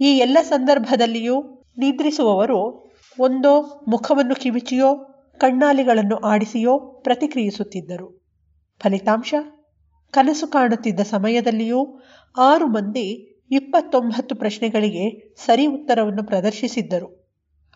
[0.00, 1.36] ಈ ಎಲ್ಲ ಸಂದರ್ಭದಲ್ಲಿಯೂ
[1.78, 2.60] ನಿದ್ರಿಸುವವರು
[3.18, 4.94] ಒಂದೋ ಮುಖವನ್ನು ಕಿವಿಚಿಯೋ,
[5.40, 8.30] ಕಣ್ಣಾಲಿಗಳನ್ನು ಆಡಿಸಿಯೋ ಪ್ರತಿಕ್ರಿಯಿಸುತ್ತಿದ್ದರು.
[8.82, 9.34] ಫಲಿತಾಂಶ,
[10.10, 12.00] ಕನಸು ಕಾಣುತ್ತಿದ್ದ ಸಮಯದಲ್ಲಿಯೂ
[12.38, 13.06] ಆರು ಮಂದಿ
[13.50, 17.08] ಇಪ್ಪತ್ತೊಂಬತ್ತು ಪ್ರಶ್ನೆಗಳಿಗೆ ಸರಿ ಉತ್ತರವನ್ನು ಪ್ರದರ್ಶಿಸಿದ್ದರು.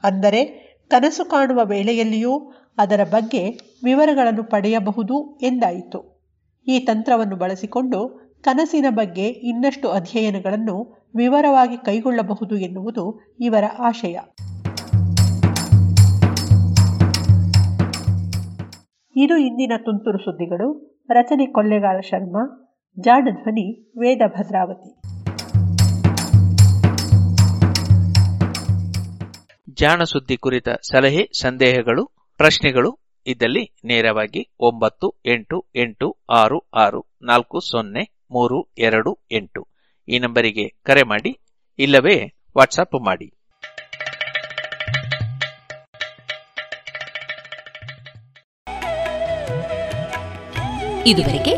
[0.03, 3.49] ಅಂದರೆ ಕನಸು ಕಾಣುವ ವೇಳೆಯಲ್ಲಿಯೂ ಅದರ ಬಗ್ಗೆ
[3.85, 6.23] ವಿವರಗಳನ್ನು ಪಡೆಯಬಹುದು ಎಂದಾಯಿತು.
[6.69, 14.19] ಈ ತಂತ್ರವನ್ನು ಬಳಸಿಕೊಂಡು ಕನಸಿನ ಬಗ್ಗೆ ಇನ್ನಷ್ಟು ಅಧ್ಯಯನಗಳನ್ನು ವಿವರವಾಗಿ ಕೈಗೊಳ್ಳಬಹುದು ಎನ್ನುವುದು ಇವರ ಆಶಯ.
[19.17, 21.01] ಇದು ಇಂದಿನ ತುಂತುರು ಸುದ್ದಿಗಳು.
[21.11, 22.75] ರಚನೆ ಕೊಳ್ಳೆಗಾಲ ಶರ್ಮಾ.
[22.99, 25.02] ಜಾಣ ಧ್ವನಿ ವೇದ ಭದ್ರಾವತಿ.
[29.83, 32.07] ಜಾಣ ಸುದ್ದಿ ಕುರಿತ ಸಲಹೆ, ಸಂದೇಹಗಳು,
[32.37, 39.69] ಪ್ರಶ್ನೆಗಳು ಇದ್ದಲ್ಲಿ ನೇರವಾಗಿ ಒಂಬತ್ತು, ಎಂಟು ಎಂಟು, ಆರು ಆರು, ನಾಲ್ಕು, ಸೊನ್ನೆ, ಮೂರು, ಎರಡು, ಎಂಟು.
[40.09, 41.41] ಈ ನಂಬರಿಗೆ ಕರೆ ಮಾಡಿ,
[41.79, 43.27] ಇಲ್ಲವೇ ವಾಟ್ಸಪ್ ಮಾಡಿ.
[51.07, 51.57] ಇದುವರೆಗೆ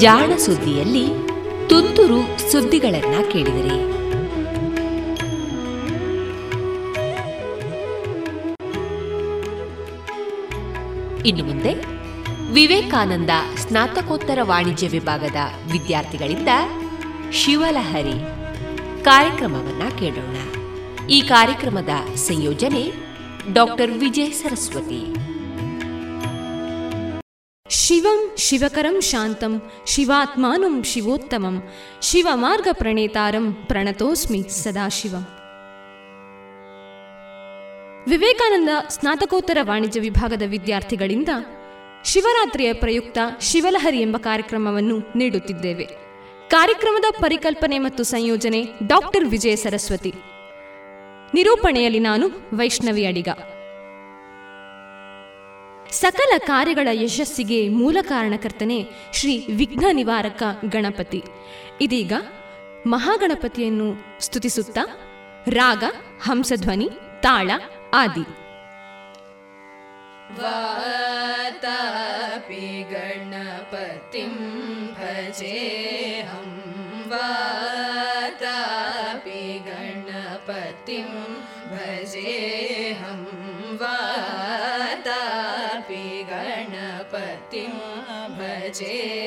[0.00, 1.28] ಜಾಣ ಸುದ್ದಿಯಲ್ಲಿ
[1.68, 3.97] ತುಂತುರು ಸುದ್ದಿಗಳನ್ನ ಕೇಳಿದರೆ.
[11.24, 11.74] ಇನ್ನು ಮುಂದೆ
[12.52, 15.36] ವಿವೇಕಾನಂದ ಸ್ನಾತಕೋತ್ತರ ವಾಣಿಜ್ಯ ವಿಭಾಗದ
[15.72, 16.48] ವಿದ್ಯಾರ್ಥಿಗಳಿಂದ
[17.32, 18.18] ಶಿವಲಹರಿ
[19.04, 20.36] ಕಾರ್ಯಕ್ರಮವನ್ನ ಕೇಳೋಣ.
[21.06, 22.92] ಈ ಕಾರ್ಯಕ್ರಮದ ಸಂಯೋಜನೆ
[23.52, 25.14] ಡಾಕ್ಟರ್ ವಿಜಯ ಸರಸ್ವತಿ.
[27.68, 31.62] ಶಿವಂ ಶಿವಕರಂ ಶಾಂತಂ ಶಿವಾತ್ಮಾನಂ ಶಿವೋತ್ತಮಂ
[32.02, 35.37] ಶಿವಮಾರ್ಗ ಪ್ರಣೇತಾರಂ ಪ್ರಣತೋಸ್ಮಿ ಸದಾಶಿವಂ.
[38.08, 41.28] ವಿವೇಕಾನಂದ ಸ್ನಾತಕೋತ್ತರ ವಾಣಿಜ್ಯ ವಿಭಾಗದ ವಿದ್ಯಾರ್ಥಿಗಳಿಂದ
[42.04, 45.86] ಶಿವರಾತ್ರಿಯ ಪ್ರಯುಕ್ತ ಶಿವಲಹರಿ ಎಂಬ ಕಾರ್ಯಕ್ರಮವನ್ನು ನೀಡುತ್ತಿದ್ದೇವೆ.
[46.48, 50.14] ಕಾರ್ಯಕ್ರಮದ ಪರಿಕಲ್ಪನೆ ಮತ್ತು ಸಂಯೋಜನೆ ಡಾಕ್ಟರ್ ವಿಜಯ ಸರಸ್ವತಿ.
[51.34, 53.28] ನಿರೂಪಣೆಯಲ್ಲಿ ನಾನು ವೈಷ್ಣವಿ ಅಡಿಗ.
[55.92, 61.22] ಸಕಲ ಕಾರ್ಯಗಳ ಯಶಸ್ಸಿಗೆ ಮೂಲ ಕಾರಣಕರ್ತನೆ ಶ್ರೀ ವಿಘ್ನ ನಿವಾರಕ ಗಣಪತಿ.
[61.80, 62.12] ಇದೀಗ
[62.86, 64.80] ಮಹಾಗಣಪತಿಯನ್ನು ಸ್ತುತಿಸುತ್ತಾ
[65.48, 65.84] ರಾಗ,
[66.22, 66.88] ಹಂಸಧ್ವನಿ,
[67.22, 67.50] ತಾಳ
[67.94, 68.24] ಆದಿ
[71.28, 74.32] वातापि गणपतिं
[74.98, 76.50] भजेऽहं
[77.12, 78.12] वातापि
[79.68, 81.08] गणपतिं
[81.72, 83.22] भजेऽहं
[83.82, 84.84] वातापि
[86.30, 87.74] गणपतिं
[88.38, 89.17] भजेऽहं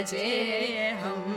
[0.00, 1.29] बजे हम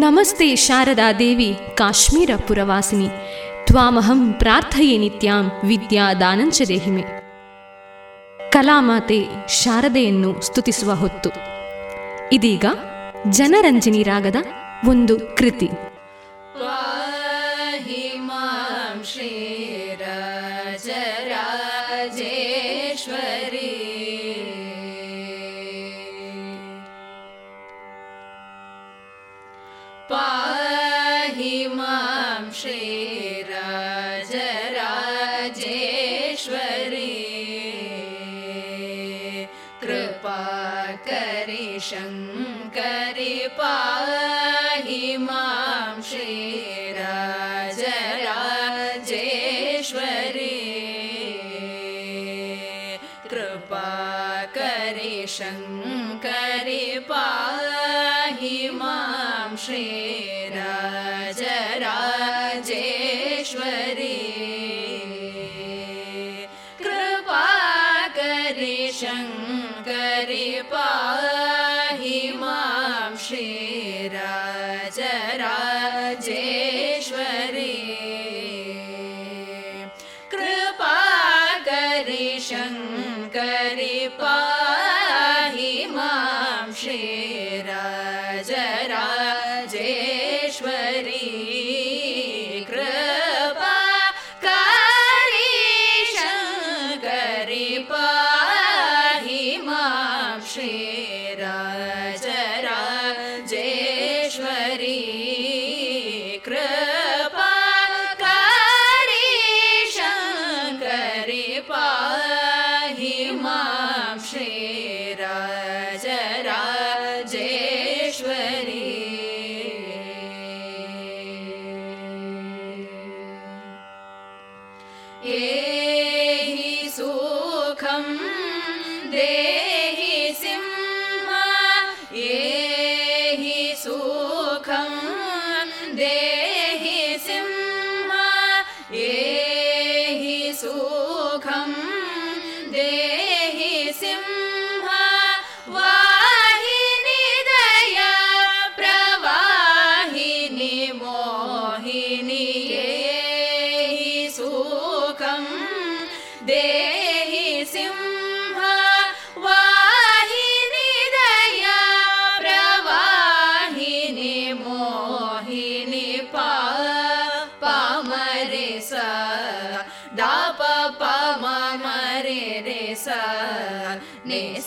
[0.00, 3.08] ನಮಸ್ತೆ ಶಾರದಾ ದೇವಿ, ಕಾಶ್ಮೀರ ಪುರವಾಸಿನಿ.
[3.66, 7.02] ತ್ವಾಮಹಂ ಪ್ರಾರ್ಥಯೆ ನಿತ್ಯಾಂ, ವಿದ್ಯಾದಾನಂಚ ದೇಹಿಮೆ.
[8.50, 11.30] ಕಲಾಮಾತೆ ಶಾರದೆಯನ್ನು ಸ್ತುತಿಸುವ ಹೊತ್ತು.
[12.32, 12.64] ಇದೀಗ
[13.30, 14.36] ಜನರಂಜನಿ ರಾಗದ
[14.88, 15.70] ಒಂದು ಕೃತಿ.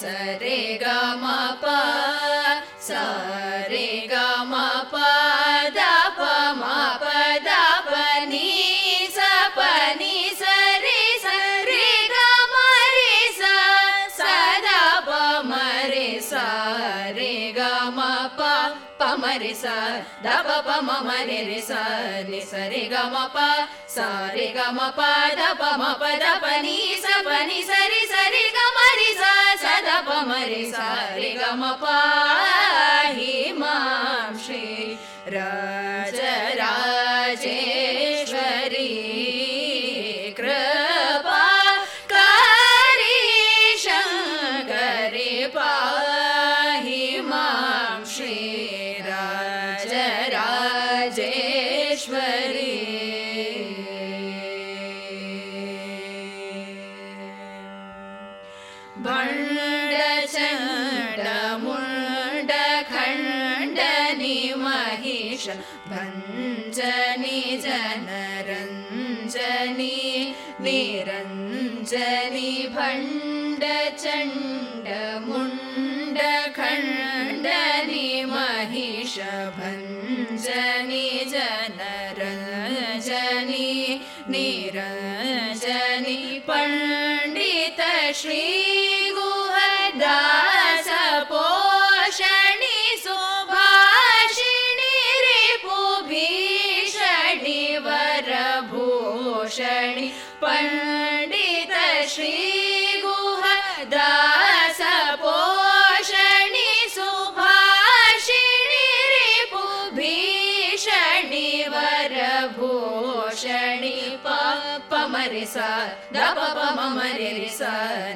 [0.06, 1.80] रे गा मा पा
[2.88, 6.74] सरे गा मा पदा पा मा
[19.42, 19.66] रे स
[20.26, 21.72] द प प म म रे रे स
[22.30, 22.96] नि स रे ग
[24.56, 25.00] ग म प
[25.40, 28.60] द प म प द प नि स प नि स रे स रे ग
[33.18, 34.34] हि मां
[115.47, 115.57] ಸ
[116.15, 117.63] ದ ಪ ಪ ಮ ಮ ರೆ ರೆ ಸ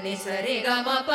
[0.05, 1.11] ನಿ ಸ ರೆ ಗ ಮ ಪ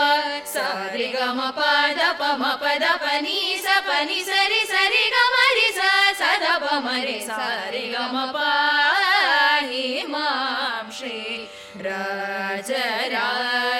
[0.53, 0.55] ಸ
[0.93, 1.61] ರೆ ಗ ಮ ಪ
[1.99, 5.17] ದ ಪ ಮ ಪ ದ ಪ ni ಸ ಪ ni ಸ ರೆ ಸ ರೆ ಗ
[5.33, 5.81] ಮ ರೆ ಸ
[6.19, 7.31] ಸ ದ ಪ ಮ ರೆ ಸ
[7.73, 8.37] ರೆ ಗ ಮ ಪ
[9.69, 11.17] ಹಿ ಮಾಂ ಶ್ರೀ
[11.85, 13.70] ರಾಜರಾಜೇಶ್ವರಿ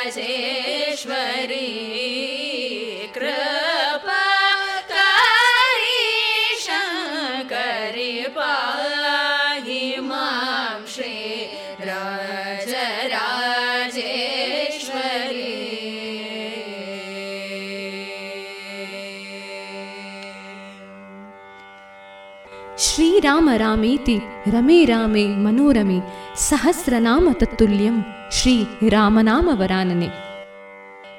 [23.22, 24.18] ಶ್ರೀರಾಮ ರಾಮೇತಿ
[24.50, 25.98] ರಮೇ ರಾಮೇ ಮನೋರಮೆ,
[26.34, 30.08] ಸಹಸ್ರನಾಮ ತತ್ತುಲ್ಯಂ ಶ್ರೀ ರಾಮನಾಮ ವರಾನನೆ.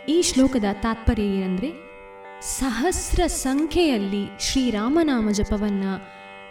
[0.10, 1.72] ಈ ಶ್ಲೋಕದ ತಾತ್ಪರ್ಯ ಏನಂದ್ರೆ,
[2.42, 5.84] ಸಹಸ್ರ ಸಂಖ್ಯೆಯಲ್ಲಿ ಶ್ರೀರಾಮನಾಮ ಜಪವನ್ನ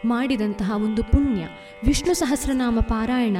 [0.04, 1.44] ಮಾಡಿದಂತಹ ಒಂದು ಪುಣ್ಯ.
[1.84, 3.36] ವಿಷ್ಣು ಸಹಸ್ರನಾಮ ಪಾರಾಯಣ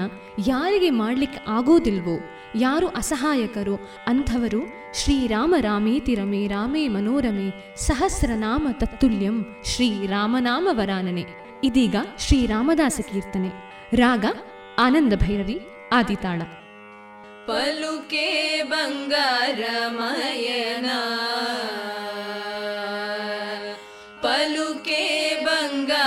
[0.47, 2.21] ಯಾರಿಗೆ ಮಾಡಲಿಕ್ಕೆ ಆಗೋದಿಲ್ವೋ,
[2.55, 3.75] ಯಾರು ಅಸಹಾಯಕರು,
[4.07, 4.61] ಅಂಥವರು
[4.95, 11.42] ಶ್ರೀರಾಮ ರಾಮೇತಿ ರಮೇ ರಾಮೇ ಮನೋರಮೆ, ಸಹಸ್ರನಾಮ ತತ್ತುಲ್ಯಂ ಶ್ರೀ ರಾಮನಾಮ ವರಾನನೆ.
[11.64, 13.52] ಇದೀಗ ಶ್ರೀರಾಮದಾಸ ಕೀರ್ತನೆ
[13.94, 14.26] ರಾಗ
[14.80, 15.58] ಆನಂದ ಭೈರವಿ
[15.94, 16.40] ಆದಿತಾಳ
[17.50, 18.26] ಪಲುಕೆ
[18.72, 19.28] ಬಂಗಾರಮಯನ
[24.24, 25.02] ಪಲುಕೆ
[25.48, 26.06] ಬಂಗಾರಮಯನ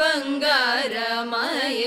[0.00, 1.85] बङ्गारमय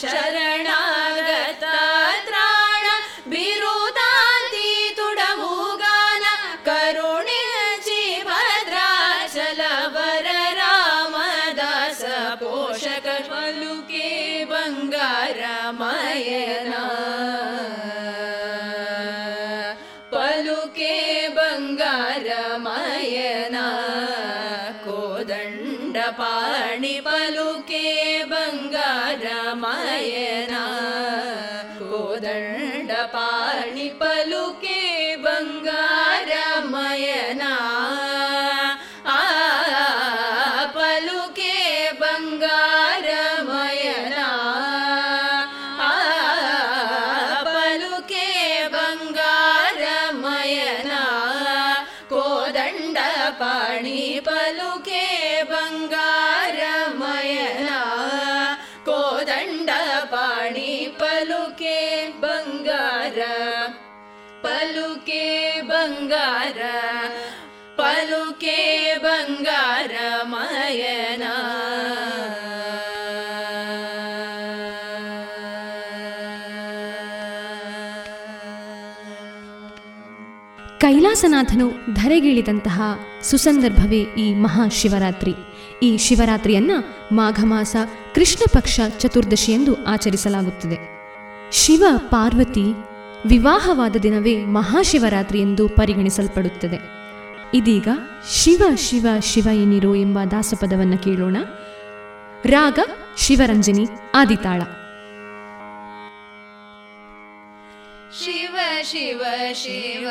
[0.00, 1.64] ಶರಣಾಗತ.
[81.16, 82.82] ಕೈಲಾಸನಾಥನು ಧರೆಗಿಳಿದಂತಹ
[83.22, 85.34] ಸುಸಂದರ್ಭವೇ ಈ ಮಹಾಶಿವರಾತ್ರಿ.
[85.82, 86.70] ಈ ಶಿವರಾತ್ರಿಯನ್ನ
[87.12, 87.76] ಮಾಘ ಮಾಸ
[88.14, 90.78] ಕೃಷ್ಣ ಪಕ್ಷ ಚತುರ್ದಶಿಯೆಂದು ಆಚರಿಸಲಾಗುತ್ತದೆ.
[91.52, 92.72] ಶಿವ ಪಾರ್ವತಿ
[93.26, 96.78] ವಿವಾಹವಾದ ದಿನವೇ ಮಹಾಶಿವರಾತ್ರಿ ಎಂದು ಪರಿಗಣಿಸಲ್ಪಡುತ್ತದೆ.
[97.54, 97.88] ಇದೀಗ
[98.30, 101.36] ಶಿವ ಶಿವ ಶಿವ ಏನಿರೋ ಎಂಬ ದಾಸಪದವನ್ನು ಕೇಳೋಣ.
[102.44, 102.78] ರಾಗ,
[103.18, 104.62] ಶಿವರಂಜನಿ, ಆದಿತಾಳ.
[108.22, 109.22] ಶಿವ ಶಿವ
[109.52, 110.08] ಶಿವ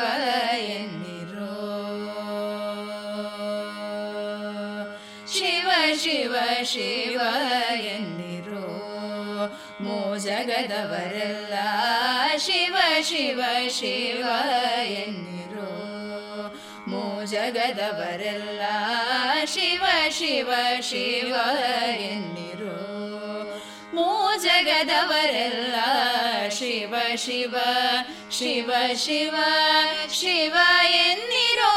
[6.66, 7.20] ಶಿವ
[7.80, 8.66] ಎನ್ನಿರೋ?
[9.80, 11.54] ಮೋ ಜಗದವರೆಲ್ಲ
[12.38, 14.26] ಶಿವ ಶಿವ ಶಿವ
[14.84, 15.70] ಎನ್ನಿರೋ?
[16.88, 18.62] ಮೋ ಜಗದವರೆಲ್ಲ
[19.44, 21.36] ಶಿವ ಶಿವ ಶಿವ
[22.00, 22.78] ಎನ್ನಿರೋ?
[23.94, 25.74] ಮೋ ಜಗದವರೆಲ್ಲ
[26.50, 27.56] ಶಿವ ಶಿವ
[28.30, 29.36] ಶಿವ ಶಿವ
[30.10, 30.56] ಶಿವ
[30.90, 31.76] ಎನ್ನಿರೋ?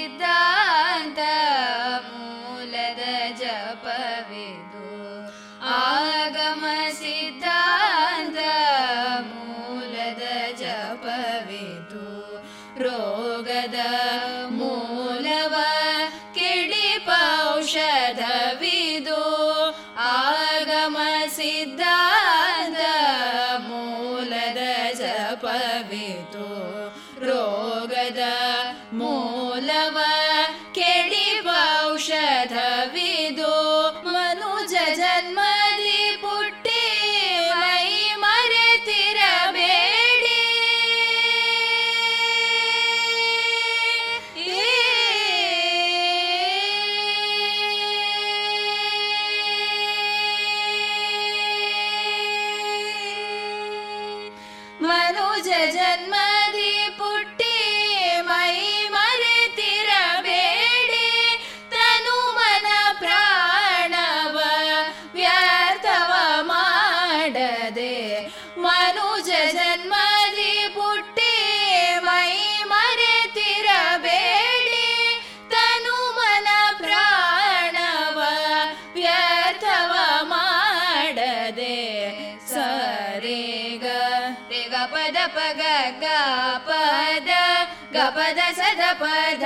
[0.00, 0.39] vida.
[88.38, 89.44] ಸದ ಪದ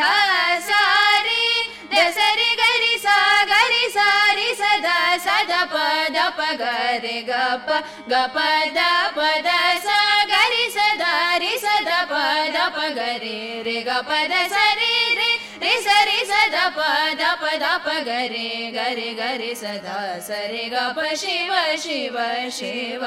[0.61, 1.45] ಸಾರಿ
[1.93, 6.63] ದಸರಿ ಗರಿ ಸಾಗರಿ ಸಾರಿ ಸದಾ ಸದ ಪದ ಪಗ
[7.05, 8.79] ರೆ ಗಪ ಪ ಗ ಪದ
[9.15, 9.47] ಪದ
[9.85, 9.89] ಸ
[10.27, 18.09] ಗರಿ ಸದಾ ಪದ ಪಗ ರೇ, ರೆ ಗ ಪದ ಸರಿ ರೇ ಸರಿ ಸದ ಪದ ಪದ ಪಗ
[18.09, 22.17] ರೇ ಗರಿ ಗರಿ ಸದಾ ಸರಿ ಗ ಪ ಶಿವ ಶಿವ
[22.51, 23.05] ಶಿವ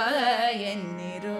[0.51, 1.39] ಎನ್ನಿರು.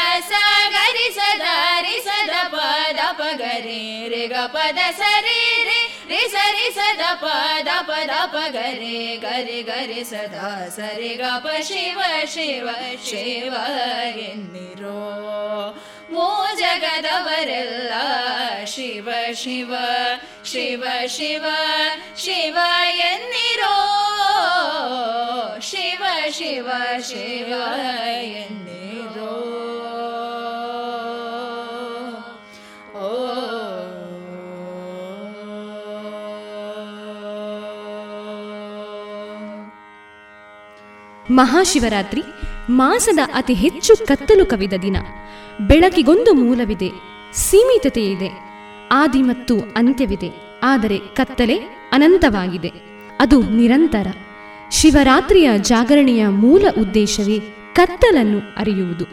[3.31, 5.37] ಪಗ ರೇ ಗ ಪದ ಸರಿ
[5.67, 5.77] ರೆ
[6.09, 11.99] ರಿ ಸರಿ ಸದ ಪದ ಪದ ಪ ರೇ ಗರಿ ಗರಿ ಸದಾ ಸರಿ ಗ ಪ ಶಿವ
[12.33, 12.67] ಶಿವ
[13.05, 13.53] ಶಿವ
[14.25, 14.97] ಎನ್ನಿರೋ
[16.11, 16.27] ಮೋ
[16.59, 17.93] ಜಗದವರೆಲ್ಲ
[18.65, 19.71] ಶಿವ ಶಿವ
[20.45, 20.83] ಶಿವ
[21.15, 21.45] ಶಿವ
[22.17, 22.57] ಶಿವ
[23.07, 23.75] ಎನ್ನಿರೋ
[25.61, 26.69] ಶಿವ ಶಿವ
[27.09, 27.51] ಶಿವ
[28.35, 28.80] ಎನ್ನಿರೋ
[41.37, 42.23] ಮಹಾಶಿವರಾತ್ರಿ
[42.69, 44.97] ಮಾಸದ ಅತಿ ಹೆಚ್ಚು ಕತ್ತಲು ಕವಿದ ದಿನ.
[45.67, 46.89] ಬೆಳಕಿಗೊಂದು ಮೂಲವಿದೆ
[47.33, 48.29] ಸೀಮಿತತೆ ಇದೆ
[48.91, 50.29] ಆದಿ ಮತ್ತು ಅಂತ್ಯವಿದೆ,
[50.63, 51.57] ಆದರೆ ಕತ್ತಲೆ
[51.91, 52.71] ಅನಂತವಾಗಿದೆ.
[53.19, 54.07] ಅದು ನಿರಂತರ.
[54.71, 57.37] ಶಿವರಾತ್ರಿಯ ಜಾಗರಣೆಯ ಮೂಲ ಉದ್ದೇಶವೇ
[57.73, 59.05] ಕತ್ತಲನ್ನು ಅರಿಯುವುದು.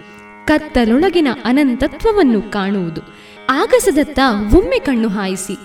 [0.47, 3.03] ಕತ್ತಲೊಳಗಿನ ಅನಂತತ್ವವನ್ನು ಕಾಣುವುದು.
[3.51, 4.19] ಆಗಸದತ್ತ
[4.55, 5.57] ಒಮ್ಮೆ ಕಣ್ಣು ಹಾಯಿಸಿ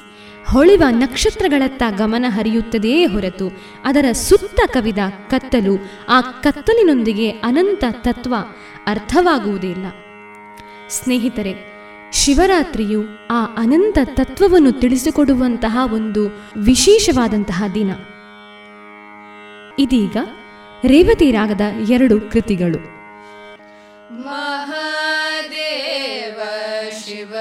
[0.48, 3.52] ಹೊಳಿವ ನಕ್ಷತ್ರಗಳತ್ತ ಗಮನ ಹರಿಯುತ್ತದೆಯೇ ಹೊರತು
[3.84, 4.98] ಅದರ ಸುತ್ತ ಕವಿದ
[5.30, 5.78] ಕತ್ತಲು
[6.10, 8.36] ಆ ಕತ್ತಲಿನೊಂದಿಗೆ ಅನಂತ ತತ್ವ
[8.88, 9.86] ಅರ್ಥವಾಗುವುದಿಲ್ಲ.
[10.90, 11.56] ಸ್ನೇಹಿತರೆ,
[12.14, 13.02] ಶಿವರಾತ್ರಿಯು
[13.32, 17.91] ಆ ಅನಂತ ತತ್ವವನ್ನು ತಿಳಿಸಿಕೊಡುವಂತಹ ಒಂದು ವಿಶೇಷವಾದಂತಹ ದಿನ.
[19.80, 20.18] ಇದೀಗ
[20.86, 22.94] ರೇವತಿ ರಾಗದ ಎರಡು ಕೃತಿಗಳು.
[24.14, 26.40] ಮಹಾದೇವ
[26.91, 27.34] ಶಿವ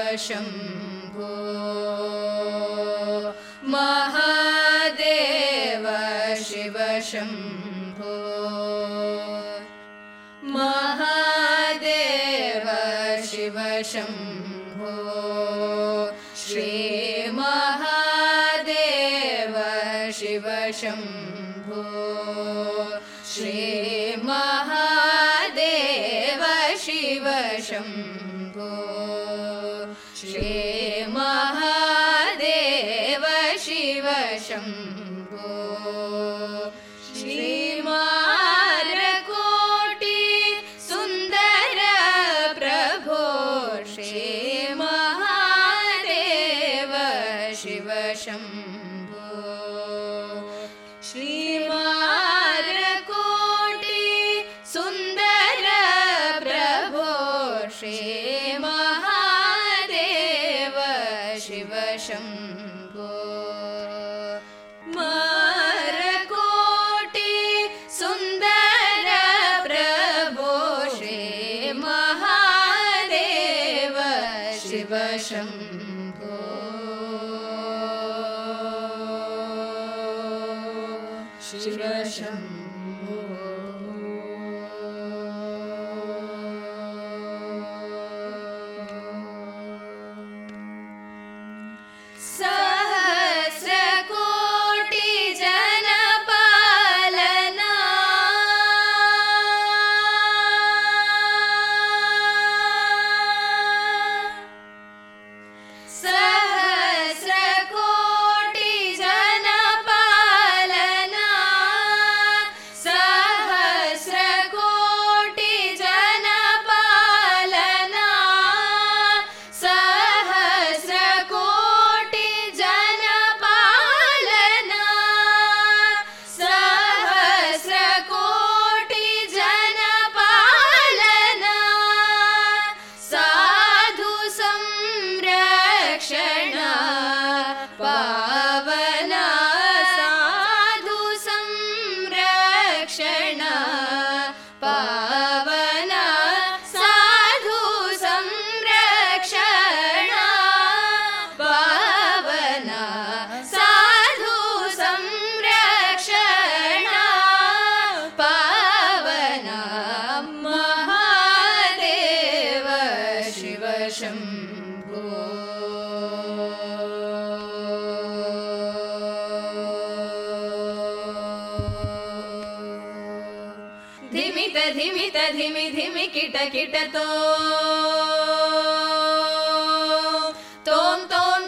[176.43, 176.75] ीट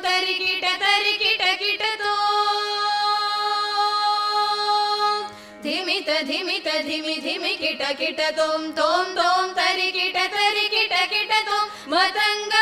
[0.03, 1.81] तरि किट तरि किट
[5.63, 10.17] धिमित धिमित धिमि धिमि किट किटकीट तों तों तरि किट
[10.71, 11.59] किट किटतो
[11.95, 12.54] मतङ्ग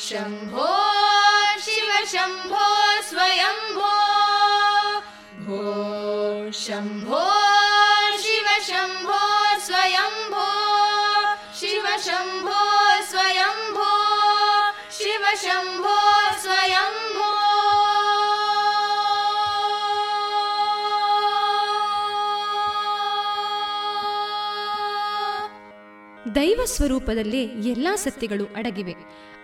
[0.00, 0.66] शम्भो
[1.60, 2.66] शिव शम्भो
[3.02, 3.90] स्वयम्भो।
[5.44, 5.60] भो
[6.52, 7.24] शम्भो
[8.22, 9.20] शिव शम्भो
[9.66, 10.46] स्वयम्भो।
[11.60, 12.62] शिव शम्भो
[13.10, 13.90] स्वयम्भो।
[14.98, 15.98] शिव शम्भो
[16.42, 17.49] स्वयम्भो
[26.34, 28.94] ದೈವ ಸ್ವರೂಪದಲ್ಲೇ ಎಲ್ಲಾ ಸತ್ಯಗಳು ಅಡಗಿವೆ.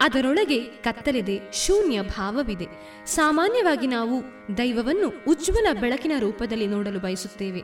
[0.01, 2.67] ಅದರೊಳಗೆ ಕತ್ತಲಿದೆ ಶೂನ್ಯ ಭಾವವಿದೆ.
[3.07, 4.23] ಸಾಮಾನ್ಯವಾಗಿ ನಾವು
[4.59, 7.63] ದೈವವನ್ನು ಉಜ್ವಲ ಬೆಳಕಿನ ರೂಪದಲ್ಲಿ ನೋಡಲು ಬಯಸುತ್ತೇವೆ.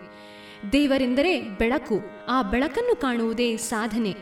[0.72, 4.14] ದೇವರೆಂದರೆ ಬೆಳಕು, ಆ ಬೆಳಕನ್ನು ಕಾಣುವುದೇ ಸಾಧನೆ.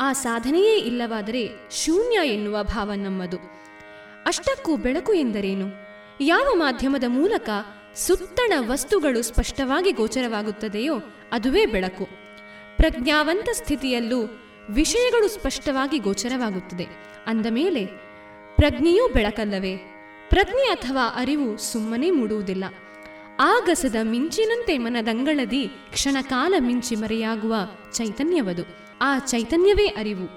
[0.00, 3.36] ಆ ಸಾಧನೆಯೇ ಇಲ್ಲವಾದರೆ ಶೂನ್ಯ ಎನ್ನುವ ಭಾವ ನಮ್ಮದು.
[4.26, 5.66] ಅಷ್ಟಕ್ಕೂ ಬೆಳಕು ಎಂದರೇನು?
[6.20, 7.50] ಯಾವ ಮಾಧ್ಯಮದ ಮೂಲಕ
[7.96, 10.94] ಸುತ್ತಣ ವಸ್ತುಗಳು ಸ್ಪಷ್ಟವಾಗಿ ಗೋಚರವಾಗುತ್ತದೆಯೋ
[11.32, 12.27] ಅದುವೇ ಬೆಳಕು.
[12.78, 16.86] ಪ್ರಜ್ಞಾವಂತ ಸ್ಥಿತಿಯಲ್ಲೂ ವಿಷಯಗಳು ಸ್ಪಷ್ಟವಾಗಿ ಗೋಚರವಾಗುತ್ತದೆ.
[17.26, 17.86] ಅಂದ ಮೇಲೆ,
[18.56, 19.76] ಪ್ರಜ್ಞೆಯೂ ಬೆಳಕಲ್ಲವೇ?
[20.28, 22.64] ಪ್ರಜ್ಞೆ ಅಥವಾ ಅರಿವು ಸುಮ್ಮನೆ ಮೂಡುವುದಿಲ್ಲ.
[23.40, 27.54] ಆಗಸದ ಮಿಂಚಿನಂತೆ ಮನದಂಗಳದಿ ಕ್ಷಣಕಾಲ ಮಿಂಚಿ ಮರೆಯಾಗುವ
[27.92, 28.62] ಚೈತನ್ಯವದು.
[29.00, 30.28] ಆ ಚೈತನ್ಯವೇ ಅರಿವು.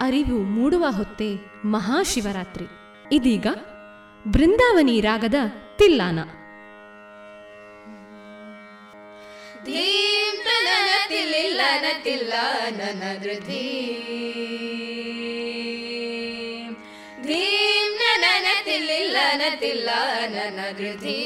[0.00, 2.64] ಅರಿವು ಮೂಡುವ ಹೊತ್ತೆ ಮಹಾಶಿವರಾತ್ರಿ.
[3.12, 3.46] ಇದೀಗ
[4.32, 5.34] ಬೃಂದಾವನಿ ರಾಗದ
[5.76, 6.18] ತಿಲ್ಲಾನ.
[9.65, 12.33] ಧೀಂ ತನನ ತಿಲ್ಲಿಲ್ಲನ ತಿಲ್ಲ
[12.77, 13.63] ನನ ಧೃತಿ
[17.25, 19.89] ಧೀಂ ನನನ ತಿಲ್ಲಿಲ್ಲನ ತಿಲ್ಲ
[20.35, 21.17] ನನ ಧೃತಿ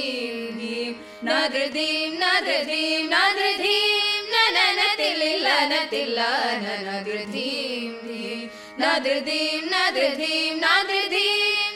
[0.59, 0.93] ಧೀಂ
[1.27, 6.19] ನದೃಧೀಂ ನದೃಧೀಂ ನದೃಧೀಂ ನನನ ತಿಲ್ಲಿಲ್ಲನ ತಿಲ್ಲ
[6.63, 8.41] ನನ ಧೃತೀಂ ಧೀಂ
[8.81, 11.66] ನದೃಧೀಂ ನದೃಧೀಂ ನದೃಧೀಂ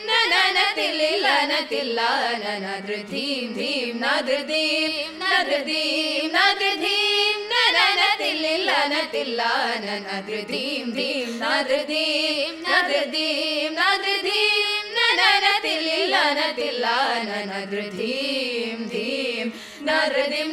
[0.55, 2.01] നനതിലില്ല നനതില്ല
[2.43, 9.43] നന ധൃതീം ധീം ന ധൃതീം ന ധൃതീം ന ധൃതീം നനതിലില്ല നനതില്ല
[9.85, 16.87] നന ധൃതീം ധീം ന ധൃതീം ന ധൃതീം ന ധൃതീം നനതിലില്ല നനതില്ല
[17.23, 19.49] നന ധൃതീം ധീം
[19.83, 20.53] ന ധൃതീം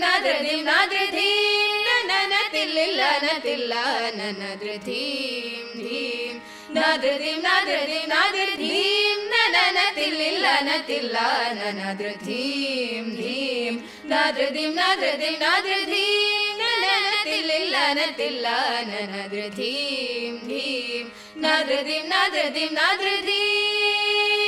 [6.90, 11.18] നനധൃതിം നധൃതിം നധൃധീം നനനത്തില്ല നനത്തില്ല
[11.52, 13.76] നനധൃധീം ധീം.
[14.06, 18.48] നധൃതിം നധൃതിം നധൃധീം നനനത്തില്ല നനത്തില്ല
[18.82, 21.06] നനധൃധീം ധീം.
[21.38, 24.39] നധൃതിം നധൃതിം നധൃധീം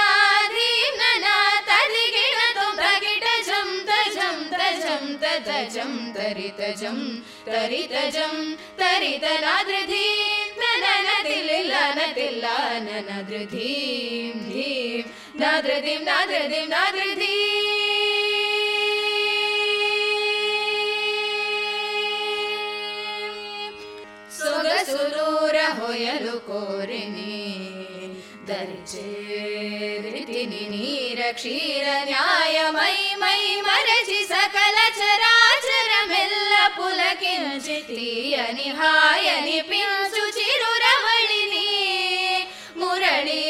[3.89, 6.99] तजं धजं तरितजं
[7.47, 8.35] तरितजं
[8.79, 10.07] तरि तनाद्रधि
[11.49, 12.57] लिला नदिल् ला
[12.87, 14.27] नाद्रीं
[15.41, 17.86] दाद्रदिं दाद्री
[25.66, 27.36] ಹೊಯಲು ಕೋರಿನಿ
[28.50, 29.72] ದರಿಚೇರಿತಿನಿ
[30.74, 41.68] ನೀರ ಕ್ಷೀರ ನ್ಯಾಯ ಮೈ ಮೈ ಮರಚಿ ಸಕಲ ಚರಾಚರ ಮೆಲ್ಲ ಪುಲಕಿಂಚಿತೀಯನಿ ಹಾಯನಿ ಪಿಂಚು ಚಿರುರವಳಿನಿ
[42.82, 43.44] ಮುರಳಿ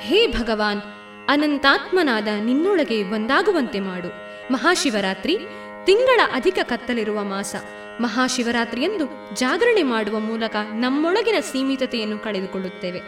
[0.00, 0.82] ಹೇ ಭಗವಾನ್,
[1.28, 4.08] ಅನಂತಾತ್ಮನಾದ ನಿನ್ನೊಳಗೆ ಒಂದಾಗುವಂತೆ ಮಾಡು.
[4.52, 5.38] ಮಹಾಶಿವರಾತ್ರಿ,
[5.84, 7.54] ತಿಂಗಳ ಅಧಿಕ ಕತ್ತಲಿರುವ ಮಾಸ.
[8.00, 12.98] ಮಹಾಶಿವರಾತ್ರಿಯಂದು ಜಾಗರಣೆ ಮಾಡುವ ಮೂಲಕ ನಮ್ಮೊಳಗಿನ ಸೀಮಿತತೆಯನ್ನು ಕಳೆದುಕೊಳ್ಳುತ್ತೇವೆ.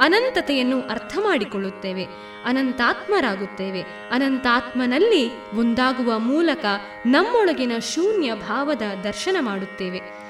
[0.00, 2.04] ಅನಂತತೆಯನ್ನು ಅರ್ಥ ಮಾಡಿಕೊಳ್ಳುತ್ತೇವೆ.
[2.44, 3.80] ಅನಂತಾತ್ಮರಾಗುತ್ತೇವೆ.
[4.12, 6.64] ಅನಂತಾತ್ಮನಲ್ಲಿ ಒಂದಾಗುವ ಮೂಲಕ
[7.06, 10.27] ನಮ್ಮೊಳಗಿನ ಶೂನ್ಯ ಭಾವದ ದರ್ಶನ ಮಾಡುತ್ತೇವೆ.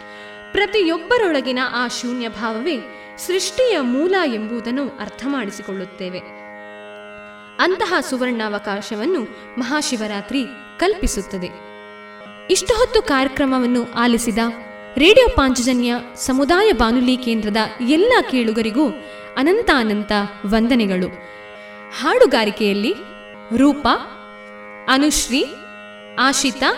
[0.53, 2.77] ಪ್ರತಿಯೊಬ್ಬರೊಳಗಿನ ಆ ಶೂನ್ಯ ಭಾವವೇ
[3.17, 6.19] ಸೃಷ್ಟಿಯ ಮೂಲ ಎಂಬುದನ್ನು ಅರ್ಥ ಮಾಡಿಸಿಕೊಳ್ಳುತ್ತೇವೆ
[7.61, 9.21] ಅಂತಹ ಸುವರ್ಣಾವಕಾಶವನ್ನು
[9.59, 10.45] ಮಹಾಶಿವರಾತ್ರಿ
[10.79, 11.47] ಕಲ್ಪಿಸುತ್ತದೆ.
[12.51, 14.39] ಇಷ್ಟು ಹೊತ್ತು ಕಾರ್ಯಕ್ರಮವನ್ನು ಆಲಿಸಿದ
[14.97, 18.89] ರೇಡಿಯೋ ಪಾಂಚಜನ್ಯ ಸಮುದಾಯ ಬಾನುಲಿ ಕೇಂದ್ರದ ಎಲ್ಲ ಕೇಳುಗರಿಗೂ
[19.37, 20.13] ಅನಂತಾನಂತ ಅನಂತ
[20.47, 21.09] ವಂದನೆಗಳು.
[22.01, 22.95] ಹಾಡುಗಾರಿಕೆಯಲ್ಲಿ
[23.57, 23.89] ರೂಪ,
[24.89, 25.45] ಅನುಶ್ರೀ,
[26.19, 26.73] ಆಶಿತಾ,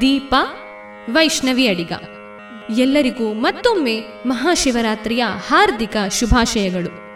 [0.00, 0.56] ದೀಪಾ,
[1.12, 1.92] ವೈಷ್ಣವಿ ಅಡಿಗ.
[2.76, 7.10] ಎಲ್ಲರಿಗೂ ಮತ್ತೊಮ್ಮೆ ಮಹಾಶಿವರಾತ್ರಿಯ ಹಾರ್ದಿಕ ಶುಭಾಶಯಗಳು.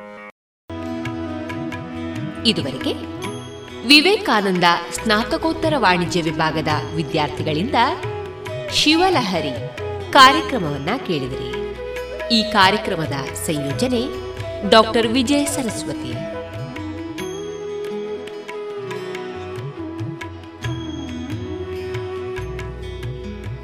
[2.43, 2.93] ಇದುವರೆಗೆ
[3.87, 7.75] ವಿವೇಕಾನಂದ ಸ್ನಾತಕೋತ್ತರ ವಾಣಿಜ್ಯ ವಿಭಾಗದ ವಿದ್ಯಾರ್ಥಿಗಳಿಂದ
[8.73, 9.51] ಶಿವಲಹರಿ
[10.13, 11.51] ಕಾರ್ಯಕ್ರಮವನ್ನ ಕೇಳಿದಿರಿ.
[12.35, 14.03] ಈ ಕಾರ್ಯಕ್ರಮದ ಸಂಯೋಜನೆ
[14.71, 16.15] ಡಾಕ್ಟರ್ ವಿಜಯ ಸರಸ್ವತಿ.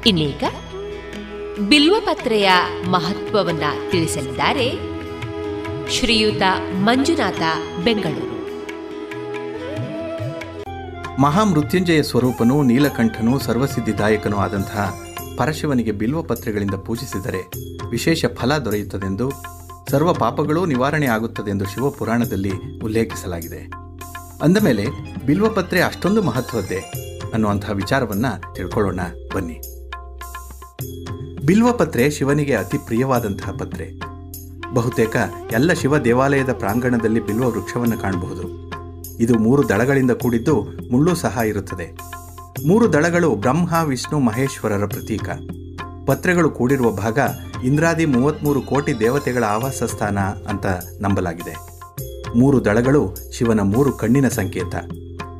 [0.09, 0.43] ಇನ್ನೀಗ
[1.69, 2.49] ಬಿಲ್ವಪತ್ರೆಯ
[2.89, 4.71] ಮಹತ್ವವನ್ನು ತಿಳಿಸಲಿದ್ದಾರೆ
[5.91, 6.41] ಶ್ರೀಯುತ
[6.73, 7.41] ಮಂಜುನಾಥ
[7.83, 8.41] ಬೆಂಗಳೂರು.
[11.21, 14.99] ಮಹಾಮೃತ್ಯುಂಜಯ ಸ್ವರೂಪನು ನೀಲಕಂಠನು ಸರ್ವಸಿದ್ಧಿದಾಯಕನೂ ಆದಂತಹ
[15.37, 17.51] ಪರಶಿವನಿಗೆ ಬಿಲ್ವಪತ್ರೆಗಳಿಂದ ಪೂಜಿಸಿದರೆ
[17.89, 19.31] ವಿಶೇಷ ಫಲ ದೊರೆಯುತ್ತದೆಂದು
[19.89, 22.51] ಸರ್ವ ಪಾಪಗಳೂ ನಿವಾರಣೆ ಆಗುತ್ತದೆಂದು ಶಿವಪುರಾಣದಲ್ಲಿ
[22.83, 23.71] ಉಲ್ಲೇಖಿಸಲಾಗಿದೆ.
[24.41, 24.85] ಅಂದಮೇಲೆ
[25.25, 26.93] ಬಿಲ್ವಪತ್ರೆ ಅಷ್ಟೊಂದು ಮಹತ್ವದ್ದೇ
[27.33, 28.25] ಅನ್ನುವಂತಹ ವಿಚಾರವನ್ನ
[28.55, 28.99] ತಿಳ್ಕೊಳ್ಳೋಣ
[29.33, 29.80] ಬನ್ನಿ.
[31.45, 33.91] ಬಿಲ್ವಪತ್ರೆ ಶಿವನಿಗೆ ಅತಿ ಪ್ರಿಯವಾದಂತಹ ಪತ್ರೆ.
[34.73, 35.15] ಬಹುತೇಕ
[35.51, 38.71] ಎಲ್ಲ ಶಿವ ದೇವಾಲಯದ ಪ್ರಾಂಗಣದಲ್ಲಿ ಬಿಲ್ವ ವೃಕ್ಷವನ್ನು ಕಾಣಬಹುದು.
[39.19, 41.97] ಇದು ಮೂರು ದಳಗಳಿಂದ ಕೂಡಿದ್ದು ಮುಳ್ಳು ಸಹ ಇರುತ್ತದೆ.
[42.67, 45.29] ಮೂರು ದಳಗಳು ಬ್ರಹ್ಮ, ವಿಷ್ಣು, ಮಹೇಶ್ವರರ ಪ್ರತೀಕ.
[46.07, 47.19] ಪತ್ರೆಗಳು ಕೂಡಿರುವ ಭಾಗ
[47.63, 50.65] ಇಂದ್ರಾದಿ ಮೂವತ್ಮೂರು ಕೋಟಿ ದೇವತೆಗಳ ಆವಾಸ ಸ್ಥಾನ ಅಂತ
[50.99, 51.55] ನಂಬಲಾಗಿದೆ.
[52.39, 54.75] ಮೂರು ದಳಗಳು ಶಿವನ ಮೂರು ಕಣ್ಣಿನ ಸಂಕೇತ.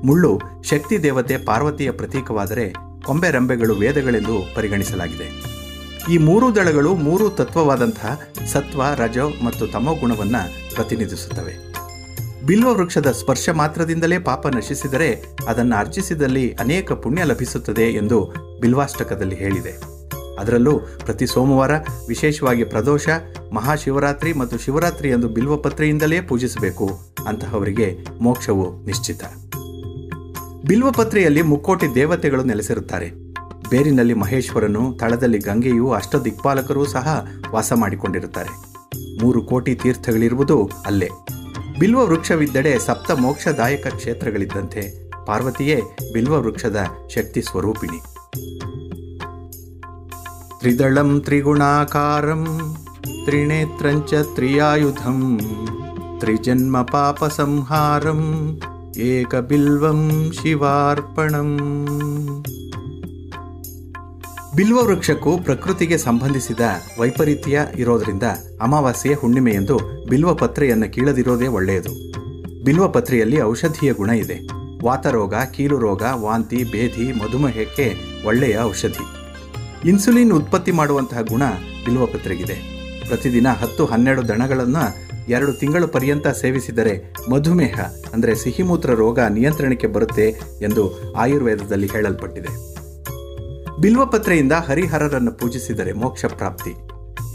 [0.03, 2.73] ಮುಳ್ಳು ಶಕ್ತಿ ದೇವತೆ ಪಾರ್ವತಿಯ ಪ್ರತೀಕವಾದರೆ
[3.05, 5.60] ಕೊಂಬೆ ರಂಬೆಗಳು ವೇದಗಳೆಂದು ಪರಿಗಣಿಸಲಾಗಿದೆ.
[6.09, 8.21] ಈ ಮೂರು ದಳಗಳು ಮೂರು ತತ್ವವಾದಂತಹ
[8.53, 11.57] ಸತ್ವ, ರಜೋ ಮತ್ತು ತಮೋ ಗುಣವನ್ನು ಪ್ರತಿನಿಧಿಸುತ್ತವೆ.
[12.45, 19.73] ಬಿಲ್ವ ವೃಕ್ಷದ ಸ್ಪರ್ಶ ಮಾತ್ರದಿಂದಲೇ ಪಾಪ ನಶಿಸಿದರೆ ಅದನ್ನು ಅರ್ಜಿಸಿದಲ್ಲಿ ಅನೇಕ ಪುಣ್ಯ ಲಭಿಸುತ್ತದೆ ಎಂದು ಬಿಲ್ವಾಷ್ಟಕದಲ್ಲಿ ಹೇಳಿದೆ.
[20.39, 21.71] ಅದರಲ್ಲೂ ಪ್ರತಿ ಸೋಮವಾರ
[22.07, 23.09] ವಿಶೇಷವಾಗಿ ಪ್ರದೋಷ,
[23.53, 29.23] ಮಹಾಶಿವರಾತ್ರಿ ಮತ್ತು ಶಿವರಾತ್ರಿ ಎಂದು ಬಿಲ್ವಪತ್ರೆಯಿಂದಲೇ ಪೂಜಿಸಬೇಕು ಅಂತಹವರಿಗೆ ಮೋಕ್ಷವು ನಿಶ್ಚಿತ.
[30.65, 33.30] ಬಿಲ್ವಪತ್ರೆಯಲ್ಲಿ ಮುಕ್ಕೋಟಿ ದೇವತೆಗಳು ನೆಲೆಸಿರುತ್ತಾರೆ.
[33.71, 38.49] ಬೇರಿನಲ್ಲಿ ಮಹೇಶ್ವರನು ತಳದಲ್ಲಿ ಗಂಗೆಯು ಅಷ್ಟ ದಿಕ್ಪಾಲಕರೂ ಸಹ ವಾಸ ಮಾಡಿಕೊಂಡಿರುತ್ತಾರೆ.
[39.21, 41.09] ಮೂರು ಕೋಟಿ ತೀರ್ಥಗಳಿರುವುದು ಅಲ್ಲೇ.
[41.79, 45.11] ಬಿಲ್ವ ವೃಕ್ಷವಿದ್ದಡೆ ಸಪ್ತ ಮೋಕ್ಷದಾಯಕ ಕ್ಷೇತ್ರಗಳಿದ್ದಂತೆ.
[45.25, 45.81] ಪಾರ್ವತಿಯೇ
[46.13, 46.85] ಬಿಲ್ವ ವೃಕ್ಷದ
[47.15, 47.99] ಶಕ್ತಿ ಸ್ವರೂಪಿಣಿ.
[50.59, 52.75] ತ್ರಿದಳಂ ತ್ರಿಗುಣಾಕಾರಂ,
[53.25, 55.39] ತ್ರಿನೇತ್ರಂಚ ತ್ರಿಯಾಯುಧಂ,
[56.19, 58.21] ತ್ರಿಜನ್ಮ ಪಾಪ ಸಂಹಾರಂ,
[58.97, 61.57] ಏಕ ಬಿಲ್ವಂ ಶಿವಾರ್ಪಣಂ.
[64.55, 66.63] ಬಿಲ್ವ ವೃಕ್ಷಕ್ಕೂ ಪ್ರಕೃತಿಗೆ ಸಂಬಂಧಿಸಿದ
[66.99, 68.25] ವೈಪರೀತ್ಯ ಇರೋದ್ರಿಂದ
[68.61, 69.75] ಅಮಾವಾಸ್ಯೆ ಹುಣ್ಣಿಮೆಯೆಂದು
[70.09, 71.91] ಬಿಲ್ವ ಪತ್ರೆಯನ್ನು ಕೀಳದಿರೋದೇ ಒಳ್ಳೆಯದು.
[72.63, 74.37] ಬಿಲ್ವ ಪತ್ರೆಯಲ್ಲಿ ಔಷಧೀಯ ಗುಣ ಇದೆ.
[74.83, 77.87] ವಾತರೋಗ ಕೀಲು ರೋಗ ವಾಂತಿ ಬೇಧಿ ಮಧುಮೇಹಕ್ಕೆ
[78.25, 79.05] ಒಳ್ಳೆಯ ಔಷಧಿ.
[79.89, 81.43] ಇನ್ಸುಲಿನ್ ಉತ್ಪತ್ತಿ ಮಾಡುವಂತಹ ಗುಣ
[81.85, 82.57] ಬಿಲ್ವಪತ್ರೆಗಿದೆ
[83.07, 84.83] ಪ್ರತಿದಿನ ಹತ್ತು ಹನ್ನೆರಡು ದಣಗಳನ್ನು
[85.27, 86.93] ಎರಡು ತಿಂಗಳು ಪರ್ಯಂತ ಸೇವಿಸಿದರೆ
[87.29, 87.79] ಮಧುಮೇಹ,
[88.13, 90.27] ಅಂದರೆ ಸಿಹಿಮೂತ್ರ ರೋಗ ನಿಯಂತ್ರಣಕ್ಕೆ ಬರುತ್ತೆ
[90.61, 92.70] ಎಂದು ಆಯುರ್ವೇದದಲ್ಲಿ ಹೇಳಲ್ಪಟ್ಟಿದೆ.
[93.81, 96.73] ಬಿಲ್ವಪತ್ರೆಯಿಂದ ಹರಿಹರರನ್ನು ಪೂಜಿಸಿದರೆ ಮೋಕ್ಷ ಪ್ರಾಪ್ತಿ.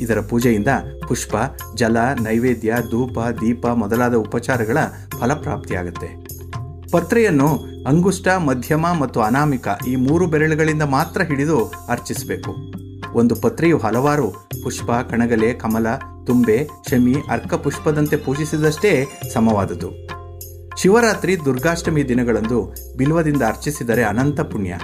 [0.02, 0.68] ಇದರ ಪೂಜೆಯಿಂದ
[1.08, 1.36] ಪುಷ್ಪ,
[1.74, 4.78] ಜಲ, ನೈವೇದ್ಯ, ಧೂಪ, ದೀಪ ಮೊದಲಾದ ಉಪಚಾರಗಳ
[5.20, 6.08] ಫಲಪ್ರಾಪ್ತಿಯಾಗುತ್ತೆ.
[6.90, 7.48] ಪತ್ರೆಯನ್ನು
[7.88, 12.56] ಅಂಗುಷ್ಟ, ಮಧ್ಯಮ ಮತ್ತು ಅನಾಮಿಕ ಈ ಮೂರು ಬೆರಳುಗಳಿಂದ ಮಾತ್ರ ಹಿಡಿದು ಅರ್ಚಿಸಬೇಕು.
[13.12, 15.86] ಒಂದು ಪತ್ರೆಯು ಹಲವಾರು ಪುಷ್ಪ, ಕಣಗಲೆ, ಕಮಲ,
[16.26, 19.90] ತುಂಬೆ, ಶಮಿ, ಅರ್ಕ ಪುಷ್ಪದಂತೆ ಪೂಜಿಸಿದಷ್ಟೇ ಸಮವಾದುದು
[20.76, 24.74] ಶಿವರಾತ್ರಿ, ದುರ್ಗಾಷ್ಟಮಿ ದಿನಗಳಂದು ಬಿಲ್ವದಿಂದ ಅರ್ಚಿಸಿದರೆ ಅನಂತ ಪುಣ್ಯ.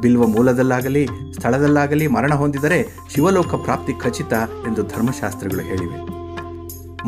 [0.00, 4.32] ಬಿಲ್ವ ಮೂಲದಲ್ಲಾಗಲಿ, ಸ್ಥಳದಲ್ಲಾಗಲಿ ಮರಣ ಹೊಂದಿದರೆ ಶಿವಲೋಕ ಪ್ರಾಪ್ತಿ ಖಚಿತ
[4.66, 6.18] ಎಂದು ಧರ್ಮಶಾಸ್ತ್ರಗಳು ಹೇಳಿವೆ.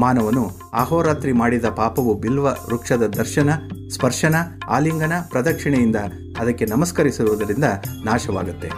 [0.01, 3.51] ಮಾನವನು ಅಹೋರಾತ್ರಿ ಮಾಡಿದ ಪಾಪವು ಬಿಲ್ವ, ವೃಕ್ಷದ ದರ್ಶನ,
[3.95, 4.35] ಸ್ಪರ್ಶನ,
[4.69, 5.97] ಆಲಿಂಗನ ಪ್ರದಕ್ಷಿಣೆಯಿಂದ
[6.39, 7.65] ಅದಕ್ಕೆ ನಮಸ್ಕರಿಸಿರುವುದರಿಂದ
[8.05, 8.69] ನಾಶವಾಗುತ್ತೆ.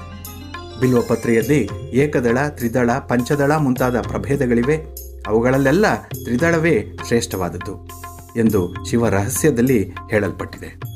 [0.80, 4.76] ಬಿಲ್ವಪತ್ರೆಯಲ್ಲಿ ಏಕದಳ, ತ್ರಿದಳ, ಪಂಚದಳ ಮುಂತಾದ ಪ್ರಭೇದಗಳಿವೆ.
[5.26, 7.88] ಅವುಗಳಲ್ಲೆಲ್ಲ ತ್ರಿದಳವೇ ಶ್ರೇಷ್ಠವಾದದ್ದು
[8.36, 10.91] ಎಂದು ಶಿವ ರಹಸ್ಯದಲ್ಲಿ ಹೇಳಲ್ಪಟ್ಟಿದೆ.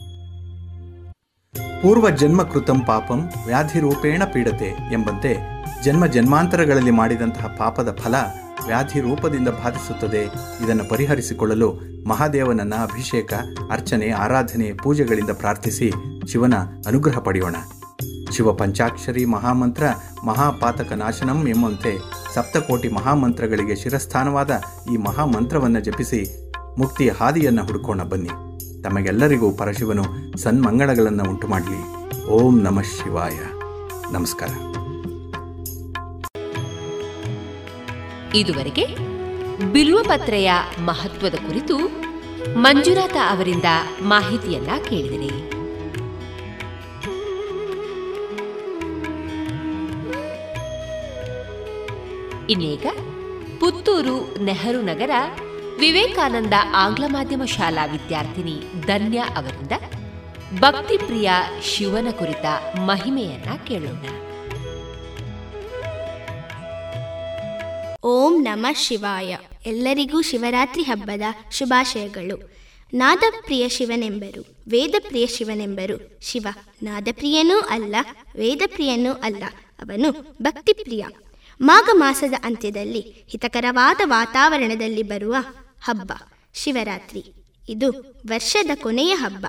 [1.83, 8.15] ಪೂರ್ವ ಜನ್ಮ ಕೃತಂ ಪಾಪಂ ವ್ಯಾಧಿ ರೂಪೇಣ ಪೀಡತೆ ಎಂಬಂತೆ ಜನ್ಮ ಜನ್ಮಾಂತರಗಳಲ್ಲಿ ಮಾಡಿದಂತಹ ಪಾಪದ ಫಲ
[8.67, 10.23] ವ್ಯಾಧಿ ರೂಪದಿಂದ ಬಾಧಿಸುತ್ತದೆ.
[10.65, 13.35] ಇದನ್ನು ಪರಿಹರಿಸಿಕೊಳ್ಳಲು ಮಹಾದೇವನನ್ನ ಅಭಿಷೇಕ,
[13.71, 15.93] ಅರ್ಚನೆ, ಆರಾಧನೆ, ಪೂಜೆಗಳಿಂದ ಪ್ರಾರ್ಥಿಸಿ
[16.33, 16.55] ಶಿವನ
[16.87, 17.57] ಅನುಗ್ರಹ ಪಡೆಯೋಣ.
[18.33, 19.83] ಶಿವ ಪಂಚಾಕ್ಷರಿ ಮಹಾಮಂತ್ರ
[20.25, 21.99] ಮಹಾಪಾತಕ ನಾಶನಂ ಎಂಬಂತೆ
[22.35, 24.63] ಸಪ್ತಕೋಟಿ ಮಹಾಮಂತ್ರಗಳಿಗೆ ಶಿರಸ್ಥಾನವಾದ
[24.93, 28.46] ಈ ಮಹಾಮಂತ್ರವನ್ನು ಜಪಿಸಿ ಮುಕ್ತಿಯ ಹಾದಿಯನ್ನು ಹುಡುಕೋಣ ಬನ್ನಿ.
[28.87, 30.05] ತಮಗೆಲ್ಲರಿಗೂ ಪರಶಿವನು
[30.39, 33.33] ಸನ್ಮಂಗಳಗಳನ್ನು ಉಂಟು ಮಾಡಲಿ ಓಂ ನಮಃ ಶಿವಾಯ.
[34.13, 34.49] ನಮಸ್ಕಾರ.
[38.35, 38.87] ಇದುವರೆಗೆ
[39.73, 41.79] ಬಿಲ್ವಪತ್ರೆಯ ಮಹತ್ವದ ಕುರಿತು
[42.59, 43.65] ಮಂಜುನಾಥ ಅವರಿಂದ
[44.03, 45.31] ಮಾಹಿತಿಯನ್ನ ಕೇಳಿದಿರಿ.
[52.53, 52.87] ಇನ್ನೀಗ
[53.61, 55.11] ಪುತ್ತೂರು ನೆಹರು ನಗರ
[55.81, 59.73] ವಿವೇಕಾನಂದ ಆಂಗ್ಲ ಮಾಧ್ಯಮ ಶಾಲಾ ವಿದ್ಯಾರ್ಥಿನಿ ಧನ್ಯ ಅವರಿಂದ
[60.61, 61.31] ಭಕ್ತಿಪ್ರಿಯ
[61.63, 64.07] ಶಿವನ ಕುರಿತ ಮಹಿಮೆಯನ್ನ ಕೇಳೋಣ.
[68.03, 69.37] ಓಂ ನಮ ಶಿವಾಯ.
[69.67, 71.23] ಎಲ್ಲರಿಗೂ ಶಿವರಾತ್ರಿ ಹಬ್ಬದ
[71.53, 72.57] ಶುಭಾಶಯಗಳು.
[72.95, 76.47] ನಾದಪ್ರಿಯ ಶಿವನೆಂಬರು, ವೇದಪ್ರಿಯ ಶಿವನೆಂಬರು ಶಿವ.
[76.83, 77.97] ನಾದಪ್ರಿಯನೂ ಅಲ್ಲ,
[78.39, 79.45] ವೇದಪ್ರಿಯನೂ ಅಲ್ಲ,
[79.81, 81.05] ಅವನು ಭಕ್ತಿಪ್ರಿಯ.
[81.61, 85.37] ಮಾಘ ಮಾಸದ ಅಂತ್ಯದಲ್ಲಿ ಹಿತಕರವಾದ ವಾತಾವರಣದಲ್ಲಿ ಬರುವ
[85.87, 86.13] ಹಬ್ಬ,
[86.55, 87.25] ಶಿವರಾತ್ರಿ.
[87.69, 87.91] ಇದು
[88.27, 89.47] ವರ್ಷದ ಕೊನೆಯ ಹಬ್ಬ.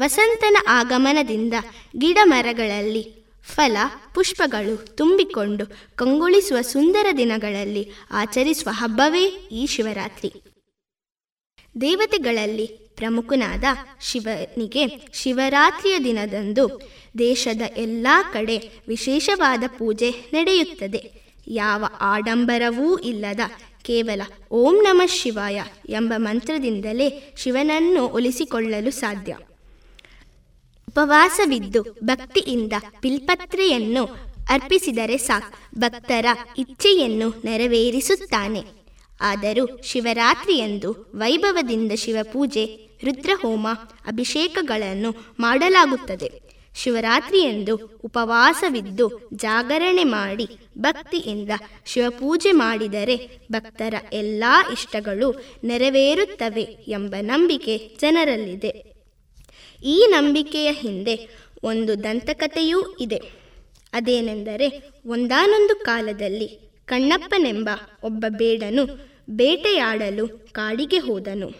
[0.00, 1.54] ವಸಂತನ ಆಗಮನದಿಂದ
[1.98, 3.24] ಗಿಡ ಮರಗಳಲ್ಲಿ
[3.54, 3.76] ಫಲ,
[4.14, 10.32] ಪುಷ್ಪಗಳು ತುಂಬಿಕೊಂಡು ಕಂಗೊಳಿಸುವ ಸುಂದರ ದಿನಗಳಲ್ಲಿ ಆಚರಿಸುವ ಹಬ್ಬವೇ ಈ ಶಿವರಾತ್ರಿ.
[11.80, 13.64] ದೇವತೆಗಳಲ್ಲಿ ಪ್ರಮುಖನಾದ
[14.00, 16.80] ಶಿವನಿಗೆ ಶಿವರಾತ್ರಿಯ ದಿನದಂದು
[17.18, 21.24] ದೇಶದ ಎಲ್ಲ ಕಡೆ ವಿಶೇಷವಾದ ಪೂಜೆ ನಡೆಯುತ್ತದೆ.
[21.48, 23.40] ಯಾವ ಆಡಂಬರವೂ ಇಲ್ಲದ
[23.84, 29.36] ಕೇವಲ ಓಂ ನಮಃ ಶಿವಾಯ ಎಂಬ ಮಂತ್ರದಿಂದಲೇ ಶಿವನನ್ನು ಒಲಿಸಿಕೊಳ್ಳಲು ಸಾಧ್ಯ.
[30.88, 34.04] ಉಪವಾಸವಿದ್ದು ಭಕ್ತಿಯಿಂದ ಪಿಲ್ಪತ್ರೆಯನ್ನು
[34.50, 35.78] ಅರ್ಪಿಸಿದರೆ ಸಾಕು.
[35.78, 36.26] ಭಕ್ತರ
[36.58, 38.62] ಇಚ್ಛೆಯನ್ನು ನೆರವೇರಿಸುತ್ತಾನೆ.
[39.20, 43.68] ಆದರೂ ಶಿವರಾತ್ರಿಯಂದು ವೈಭವದಿಂದ ಶಿವಪೂಜೆ, ರುದ್ರಹೋಮ,
[44.06, 46.43] ಅಭಿಷೇಕಗಳನ್ನು ಮಾಡಲಾಗುತ್ತದೆ.
[46.74, 50.46] ಶಿವರಾತ್ರಿಯಂದು ಉಪವಾಸವಿದ್ದು ಜಾಗರಣೆ ಮಾಡಿ
[50.78, 51.50] ಭಕ್ತಿಯಿಂದ
[51.86, 58.94] ಶಿವಪೂಜೆ ಮಾಡಿದರೆ ಭಕ್ತರ ಎಲ್ಲ ಇಷ್ಟಗಳು ನೆರವೇರುತ್ತವೆ ಎಂಬ ನಂಬಿಕೆ ಜನರಲ್ಲಿದೆ.
[59.84, 61.28] ಈ ನಂಬಿಕೆಯ ಹಿಂದೆ
[61.62, 63.20] ಒಂದು ದಂತಕಥೆಯೂ ಇದೆ.
[63.92, 66.48] ಅದೇನೆಂದರೆ ಒಂದಾನೊಂದು ಕಾಲದಲ್ಲಿ
[66.86, 67.70] ಕಣ್ಣಪ್ಪನೆಂಬ
[68.04, 68.86] ಒಬ್ಬ ಬೇಡನು
[69.30, 71.50] ಬೇಟೆಯಾಡಲು ಕಾಡಿಗೆ ಹೋದನು.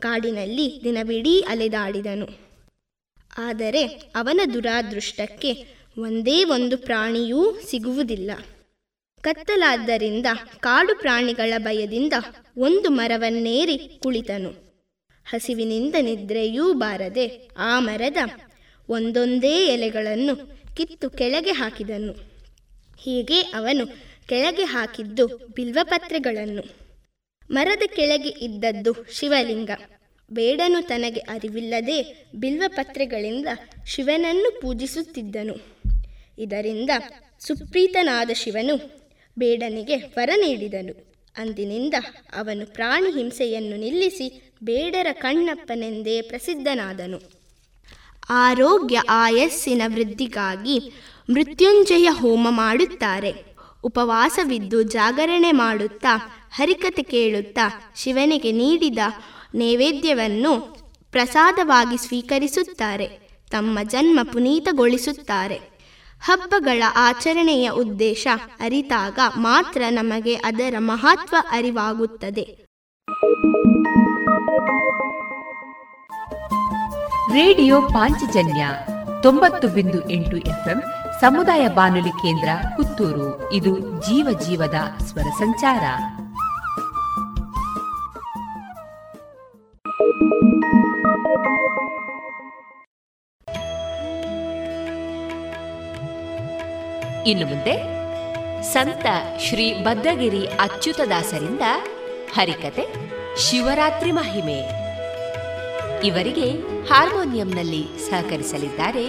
[0.00, 2.49] ಕಾಡಿನಲ್ಲಿ ದಿನವಿಡೀ ಅಲೆದಾಡಿದನು.
[3.38, 3.84] ಆದರೆ
[4.14, 8.30] ಅವನ ದುರಾದೃಷ್ಟಕ್ಕೆ ಒಂದೇ ಒಂದು ಪ್ರಾಣಿಯೂ ಸಿಗುವುದಿಲ್ಲ.
[9.22, 10.26] ಕತ್ತಲಾದ್ದರಿಂದ
[10.60, 12.12] ಕಾಡು ಪ್ರಾಣಿಗಳ ಭಯದಿಂದ
[12.58, 14.50] ಒಂದು ಮರವನ್ನೇರಿ ಕುಳಿತನು.
[15.24, 18.16] ಹಸಿವಿನಿಂದ ನಿದ್ರೆಯೂ ಬಾರದೆ ಆ ಮರದ
[18.88, 20.36] ಒಂದೊಂದೇ ಎಲೆಗಳನ್ನು
[20.76, 22.12] ಕಿತ್ತು ಕೆಳಗೆ ಹಾಕಿದನು.
[22.98, 23.86] ಹೀಗೆ ಅವನು
[24.28, 26.62] ಕೆಳಗೆ ಹಾಕಿದ್ದು ಬಿಲ್ವಪತ್ರೆಗಳನ್ನು.
[27.50, 29.70] ಮರದ ಕೆಳಗೆ ಇದ್ದದ್ದು ಶಿವಲಿಂಗ.
[30.32, 33.48] ಬೇಡನು ತನಗೆ ಅರಿವಿಲ್ಲದೆ ಬಿಲ್ವಪತ್ರೆಗಳಿಂದ
[33.86, 35.54] ಶಿವನನ್ನು ಪೂಜಿಸುತ್ತಿದ್ದನು.
[36.38, 36.90] ಇದರಿಂದ
[37.40, 38.76] ಸುಪ್ರೀತನಾದ ಶಿವನು
[39.38, 41.14] ಬೇಡನಿಗೆ ವರ ನೀಡಿದನು.
[41.36, 41.94] ಅಂದಿನಿಂದ
[42.36, 47.20] ಅವನು ಪ್ರಾಣಿ ಹಿಂಸೆಯನ್ನು ನಿಲ್ಲಿಸಿ ಬೇಡರ ಕಣ್ಣಪ್ಪನೆಂದೇ ಪ್ರಸಿದ್ಧನಾದನು.
[48.30, 50.92] ಆರೋಗ್ಯ ಆಯಸ್ಸಿನ ವೃದ್ಧಿಗಾಗಿ
[51.30, 53.50] ಮೃತ್ಯುಂಜಯ ಹೋಮ ಮಾಡುತ್ತಾರೆ.
[53.82, 58.98] ಉಪವಾಸವಿದ್ದು ಜಾಗರಣೆ ಮಾಡುತ್ತಾ ಹರಿಕತೆ ಕೇಳುತ್ತಾ ಶಿವನಿಗೆ ನೀಡಿದ
[59.54, 60.60] ನೈವೇದ್ಯವನ್ನು
[61.12, 63.06] ಪ್ರಸಾದವಾಗಿ ಸ್ವೀಕರಿಸುತ್ತಾರೆ,
[63.50, 65.70] ತಮ್ಮ ಜನ್ಮ ಪುನೀತಗೊಳಿಸುತ್ತಾರೆ.
[66.24, 68.26] ಹಬ್ಬಗಳ ಆಚರಣೆಯ ಉದ್ದೇಶ
[68.60, 72.66] ಅರಿತಾಗ ಮಾತ್ರ ನಮಗೆ ಅದರ ಮಹತ್ವ ಅರಿವಾಗುತ್ತದೆ.
[77.32, 78.66] ರೇಡಿಯೋ ಪಾಂಚಜನ್ಯ
[79.22, 80.82] ತೊಂಬತ್ತು ಬಿಂದು ಎಂಟು ಎಫ್ಎಂ
[81.20, 83.52] ಸಮುದಾಯ ಬಾನುಲಿ ಕೇಂದ್ರ ಪುತ್ತೂರು.
[83.52, 85.80] ಇದು ಜೀವ ಜೀವದ ಸ್ವರ ಸಂಚಾರ.
[90.20, 90.36] ಇನ್ನು
[97.46, 97.82] ಮುಂದೆ
[98.62, 99.06] ಸಂತ
[99.40, 101.62] ಶ್ರೀ ಭದ್ರಗಿರಿ ಅಚ್ಯುತದಾಸರಿಂದ
[102.34, 102.86] ಹರಿಕತೆ
[103.36, 104.62] ಶಿವರಾತ್ರಿ ಮಹಿಮೆ.
[106.06, 106.52] ಇವರಿಗೆ
[106.92, 109.04] ಹಾರ್ಮೋನಿಯಂನಲ್ಲಿ ಸಹಕರಿಸಲಿದ್ದಾರೆ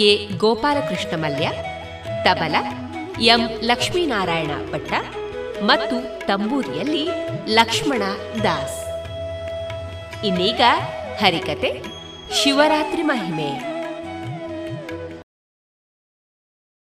[0.00, 1.50] ಎ ಗೋಪಾಲಕೃಷ್ಣ ಮಲ್ಯ,
[2.24, 2.54] ತಬಲ,
[3.20, 4.92] ಎಂ ಲಕ್ಷ್ಮೀನಾರಾಯಣ ಭಟ್ಟ
[5.62, 7.08] ಮತ್ತು ತಂಬೂರಿಯಲ್ಲಿ
[7.46, 8.02] ಲಕ್ಷ್ಮಣ
[8.42, 8.87] ದಾಸ್.
[10.24, 10.60] ಇನ್ನೀಗ
[11.20, 11.82] ಹರಿಕತೆ
[12.32, 13.50] ಶಿವರಾತ್ರಿ ಮಹಿಮೆ.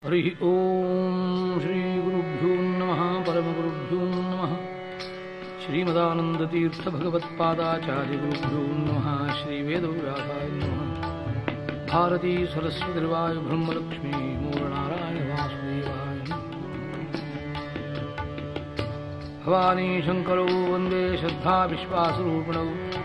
[0.05, 4.53] ಹರಿ ಓಂ ಶ್ರೀ ಗುರುಭ್ಯೋ ನಮಃ ಪರಮಗುರುಭ್ಯೋ ನಮಃ.
[5.65, 11.93] ಶ್ರೀಮದಾನಂದತೀರ್ಥ ಭಗವತ್ಪಾದಾಚಾರ್ಯ ಗುರುಭ್ಯೋ ನಮಃ, ಶ್ರೀ ವೇದವ್ಯಾಸಾಯ ನಮಃ.
[11.93, 16.19] ಭಾರತೀ ಸರಸ್ವತಿರ್ವಾಯ ಬ್ರಹ್ಮಲಕ್ಷ್ಮೀ ಮೂರನಾರಾಯಣ ವಾಸುದೇವಾಯ
[19.45, 23.02] ಭವಾನಿ ಶಂಕರೌ ವಂದೇ ಶ್ರದ್ಧಾ ವಿಶ್ವಾಸರೂಪಿಣೌ.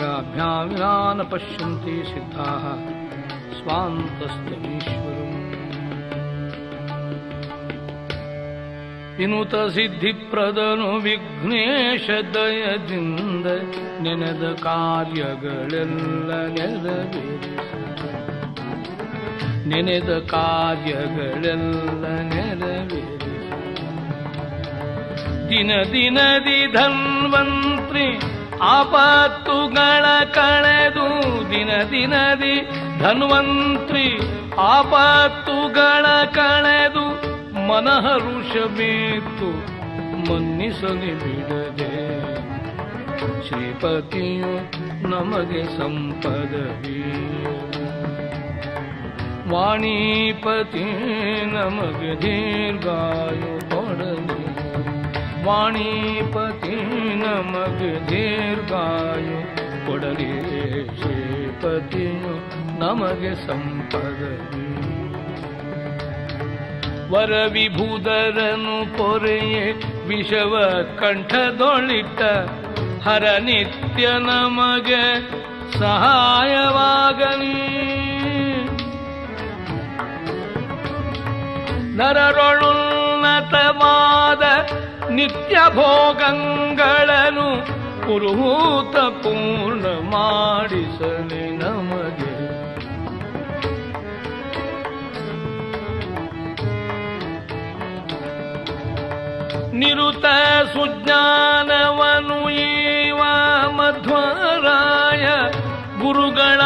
[0.00, 2.64] ಯಾಭ್ಯಾಂ ವಿನಾ ನ ಪಶ್ಯಂತಿ ಸಿದ್ಧಾಃ
[3.58, 5.32] ಸ್ವಾಂತಸ್ತಮೀಶ್ವರಂ
[9.18, 13.46] ವಿನುತ ಸಿದ್ಧಿಪ್ರದನು ವಿಘ್ನೇಶ ದಯದಿಂದ
[14.02, 17.64] ನೆನೆದ ಕಾರ್ಯಗಳೆಲ್ಲ ನೆರವೇರಿಸ
[19.66, 23.24] ನೆನೆದ ಕಾರ್ಯಗಳೆಲ್ಲ ನೆರವೇರಿಸ
[25.50, 28.06] ದಿನ ದಿನದಿ ಧನ್ವಂತ್ರಿ
[28.63, 31.07] ಆಪತ್ತುಗಳ ಕಳೆದು
[31.51, 32.69] ದಿನ ದಿನದಿ
[32.99, 34.19] ಧನ್ವಂತ್ರಿ
[34.59, 37.05] ಆಪತ್ತುಗಳ ಕಳೆದು
[37.67, 39.49] ಮನಹರುಷಬೇತು
[40.31, 42.23] ಮನ್ನಿಸಲಿ ಬಿಡದೆ.
[43.47, 44.55] ಶ್ರೀಪತಿಯು
[45.09, 47.03] ನಮಗೆ ಸಂಪದವಿ.
[49.51, 50.83] ವಾಣಿಪತಿ
[51.45, 54.32] ನಮಗೆ ದೀರ್ಘಾಯು ಕೊಡಲಿ.
[55.45, 56.75] ವಾಣಿಪತಿ
[57.21, 57.79] ನಮಗ
[58.09, 59.39] ದೀರ್ಘಾಯು,
[59.85, 60.31] ಕೊಡಲಿ
[60.99, 62.33] ಶ್ರೀಪತಿಯು
[62.79, 64.63] ನಮಗೆ ಸಂಪದವಿ
[67.11, 69.65] ವರವಿಭೂದರನು ಪೊರೆಯೇ
[70.07, 70.53] ವಿಷವ
[70.99, 72.21] ಕಂಠದೊಳಿತ
[73.07, 75.03] ಹರ ನಿತ್ಯ ನಮಗೆ
[75.79, 77.57] ಸಹಾಯವಾಗಲಿ.
[81.97, 82.83] ನರರೊಳುನ್ನತವಾದ
[85.09, 87.65] ನಿತ್ಯ ಭೋಗಂಗಳನ್ನು
[88.07, 92.33] ಪುರುಹೂತ ಪೂರ್ಣ ಮಾಡಿಸಲಿ ನಮಗೆ.
[99.77, 100.25] ನಿರುತ
[100.73, 103.17] ಸುಜ್ಞಾನವನು ಈವ
[103.71, 105.25] ಮಧ್ವರಾಯ
[106.01, 106.61] ಗುರುಗಳ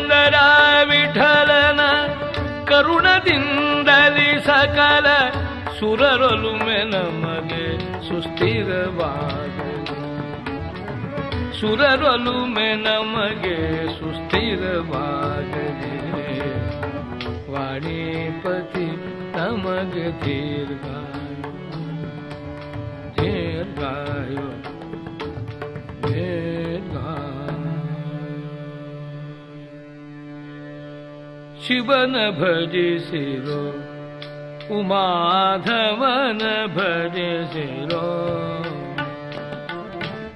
[0.00, 0.36] ಪುರಂದರ
[0.90, 1.80] ವಿಠಲನ
[2.68, 5.06] ಕರುಣದಿಂದಲಿ ಸಕಲ
[5.78, 7.64] ಸುರರೊಲುಮೆ ನಮಗೆ
[8.06, 9.82] ಸುಸ್ಥಿರವಾಗಲಿ
[11.60, 13.58] ಸುರರೊಲುಮೆ ನಮಗೆ
[13.98, 15.92] ಸುಸ್ಥಿರವಾಗಲಿ
[17.52, 18.88] ವಾಣಿಪತಿ
[19.36, 21.52] ನಮಗೆ ದೀರ್ಘಾಯು
[23.18, 24.48] ದೀರ್ಘಾಯು
[26.06, 27.29] ದೀರ್ಘಾಯು
[31.65, 33.61] शिवन भजे शिरो
[34.77, 36.39] उमाधवन
[36.77, 38.07] भजे शिरो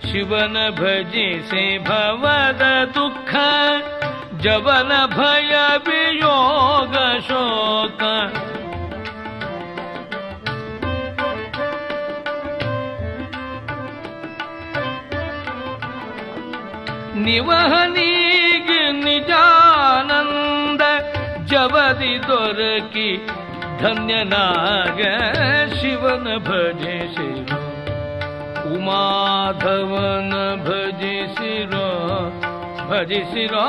[0.07, 2.61] शिवन भजे से भवद
[2.97, 3.33] दुःख
[4.45, 5.53] जवन भय
[5.87, 6.95] वियोग
[7.29, 8.03] शोक
[17.25, 18.11] निवहनी
[21.49, 23.09] जरि तोरी
[23.81, 24.99] धन्यग
[25.77, 27.57] शिवन भजे शिरो
[28.75, 30.31] उमाधवन
[30.65, 31.87] भजे शिरो
[32.89, 33.65] भजे शिरो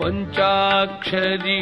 [0.00, 1.60] पञ्चाक्षरी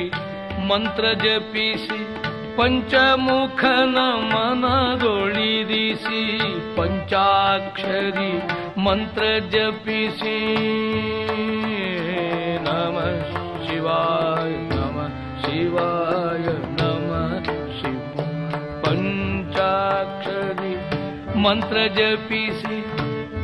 [0.68, 2.23] मन्त्र जपि सि
[2.57, 3.97] ಪಂಚಮುಖನ
[4.31, 6.21] ಮನದೊಳಿರಿಸಿ
[6.77, 8.31] ಪಂಚಾಕ್ಷರಿ
[8.85, 9.23] ಮಂತ್ರ
[9.53, 10.37] ಜಪಿಸಿ
[12.65, 12.95] ನಮ
[13.65, 14.97] ಶಿವಾಯ ನಮ
[15.43, 16.45] ಶಿವಾಯ
[16.79, 17.11] ನಮ
[17.77, 18.25] ಶಿವ
[18.83, 20.73] ಪಂಚಾಕ್ಷರಿ
[21.39, 22.77] ಮಂತ್ರ ಜಪಿಸಿ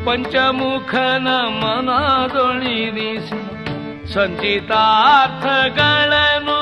[0.06, 1.28] ಪಂಚಮುಖನ
[1.62, 3.42] ಮನದೊಳಿರಿಸಿ
[4.16, 6.58] ಸಂಚಿತಾರ್ಥಗಳನ್ನು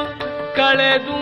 [0.58, 1.18] ಕಳೆದು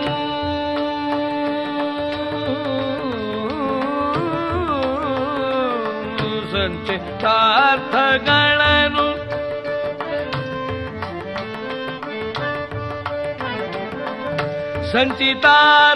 [6.51, 7.07] ಸಂಚಿತಾರ್ಥಗಳನ್ನು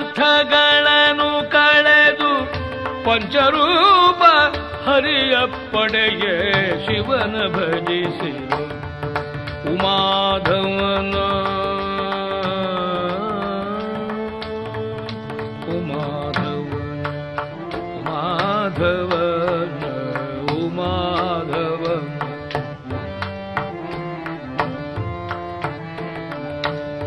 [0.03, 2.31] ಸಂಚಿತಾರ್ಥಗಳನ್ನು ಕಳೆದು
[3.03, 4.21] ಪಂಚರೂಪ
[4.85, 5.35] ಹರಿಯ
[5.73, 6.35] ಪಡೆಯೇ
[6.85, 8.59] ಶಿವನ ಭಜಿಸಿರು
[9.73, 11.15] ಉಮಾಧವನ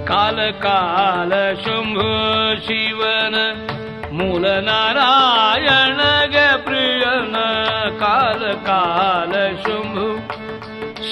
[0.09, 2.09] कालकालशुम्भु
[2.66, 3.36] शिवन
[4.16, 6.01] मूल नारायण
[6.35, 6.36] ग
[6.66, 7.36] प्रियन
[8.02, 10.06] कालकालशुम्भु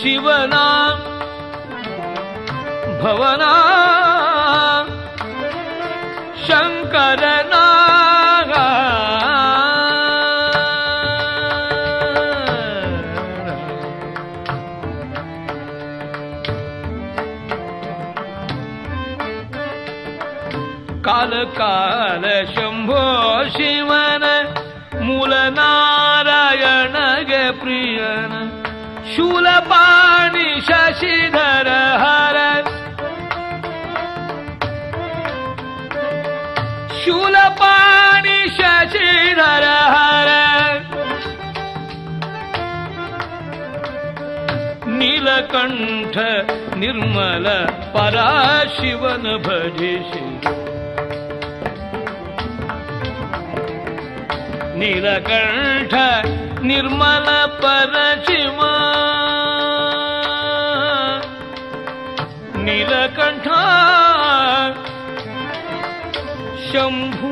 [0.01, 0.67] शिवना
[3.03, 3.53] भवना
[31.35, 31.69] धर
[32.03, 32.39] हर
[37.03, 39.65] शूलपाणि शशिधर
[39.95, 40.31] हर
[44.99, 46.17] नीलकण्ठ
[46.83, 47.47] निर्मल
[47.95, 50.23] पराशिवन शिवन
[54.81, 55.95] नीलकण्ठ
[56.71, 57.27] निर्मल
[57.63, 58.73] परशिवा
[62.83, 63.59] नीलकण्ठा
[66.69, 67.29] शम्भु।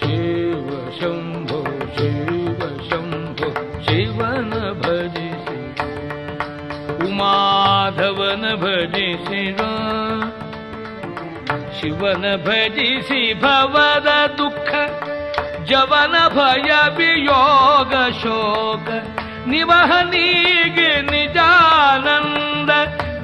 [0.00, 0.68] शिव
[0.98, 1.60] शम्भो
[1.96, 2.60] शिव
[2.90, 3.50] शम्भो
[3.82, 5.58] शिवन भजसि।
[7.06, 9.44] उमाधवन भजसि
[11.80, 14.72] शिवन भजसि भवद दुःख
[15.70, 19.07] जवन भय वियोग शोक।
[19.50, 22.72] ನಿವಹನೀಗೆ ನಿಜಾನಂದ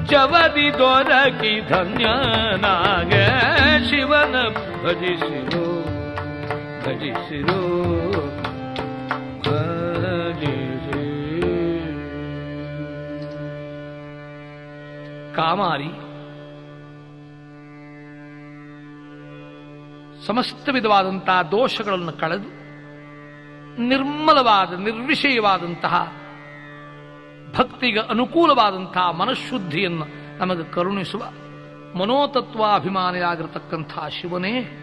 [0.05, 3.13] ಜವದಿ ದೊರಕಿ ಧನ್ಯನಾಗ
[3.89, 4.35] ಶಿವನ
[4.83, 5.65] ಭಜಿಸಿರು
[6.85, 7.59] ಭಜಿಸಿರು
[9.45, 11.03] ಭಜಿಸಿ
[15.35, 15.91] ಕಾಮಾರಿ
[20.27, 22.49] ಸಮಸ್ತ ವಿಧವಾದಂತಹ ದೋಷಗಳನ್ನು ಕಳೆದು
[23.79, 26.13] ನಿರ್ಮಲವಾದ, ನಿರ್ವಿಷಯವಾದಂತಹ,
[27.57, 31.23] ಭಕ್ತಿಗೆ ಅನುಕೂಲವಾದಂತಹ ಮನಃಶುದ್ಧಿಯನ್ನು ನಮಗೆ ಕರುಣಿಸುವ
[31.95, 34.81] ಮನೋತತ್ವಾಭಿಮಾನಿಯಾಗಿರತಕ್ಕಂತಹ ಶಿವನೇ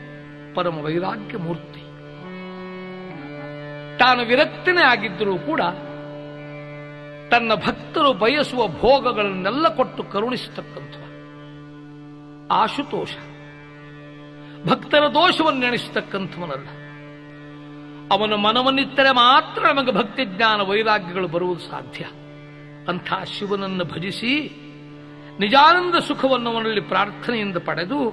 [0.57, 1.83] ಪರಮ ವೈರಾಗ್ಯ ಮೂರ್ತಿ
[3.99, 5.61] ತಾನು ವಿರಕ್ತನೇ ಆಗಿದ್ದರೂ ಕೂಡ
[7.31, 10.95] ತನ್ನ ಭಕ್ತರು ಬಯಸುವ ಭೋಗಗಳನ್ನೆಲ್ಲ ಕೊಟ್ಟು ಕರುಣಿಸತಕ್ಕಂಥ
[12.53, 13.17] ಆಶುತೋಷ.
[14.67, 16.69] ಭಕ್ತರ ದೋಷವನ್ನು ಎಣಿಸತಕ್ಕಂಥವನಲ್ಲ
[18.13, 22.05] ಅವನ ಮನವನ್ನಿತ್ತರೆ ಮಾತ್ರ ನಮಗೆ ಭಕ್ತಿ ಜ್ಞಾನ ವೈರಾಗ್ಯಗಳು ಬರುವುದು ಸಾಧ್ಯ.
[22.89, 24.59] ಅಂಥ ಶಿವನನ್ನು ಭಜಿಸಿ
[25.41, 28.11] ನಿಜಾನಂದ ಸುಖವನ್ನು ಅವನಲ್ಲಿ ಪ್ರಾರ್ಥನೆಯಿಂದ ಪಡೆದು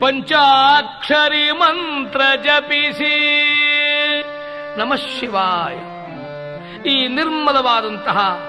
[0.00, 3.42] ಪಂಚಾಕ್ಷರಿ ಮಂತ್ರ ಜಪಿಸಿ.
[4.78, 5.74] ನಮಃ ಶಿವಾಯ.
[6.90, 8.40] ಈ ನಿರ್ಮಲವಾದಂತಹ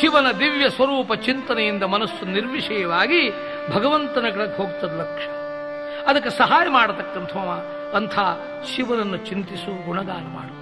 [0.00, 3.30] ಶಿವನ ದಿವ್ಯ ಸ್ವರೂಪ ಚಿಂತನೆಯಿಂದ ಮನಸ್ಸು ನಿರ್ವಿಷಯವಾಗಿ
[3.74, 5.26] ಭಗವಂತನ ಕಡೆಗೆ ಹೋಗ್ತದ ಲಕ್ಷ.
[6.08, 8.18] ಅದಕ್ಕೆ ಸಹಾಯ ಮಾಡತಕ್ಕಂಥವ ಅಂಥ
[8.76, 10.54] ಶಿವನನ್ನು ಚಿಂತಿಸು, ಗುಣಗಾನ ಮಾಡು.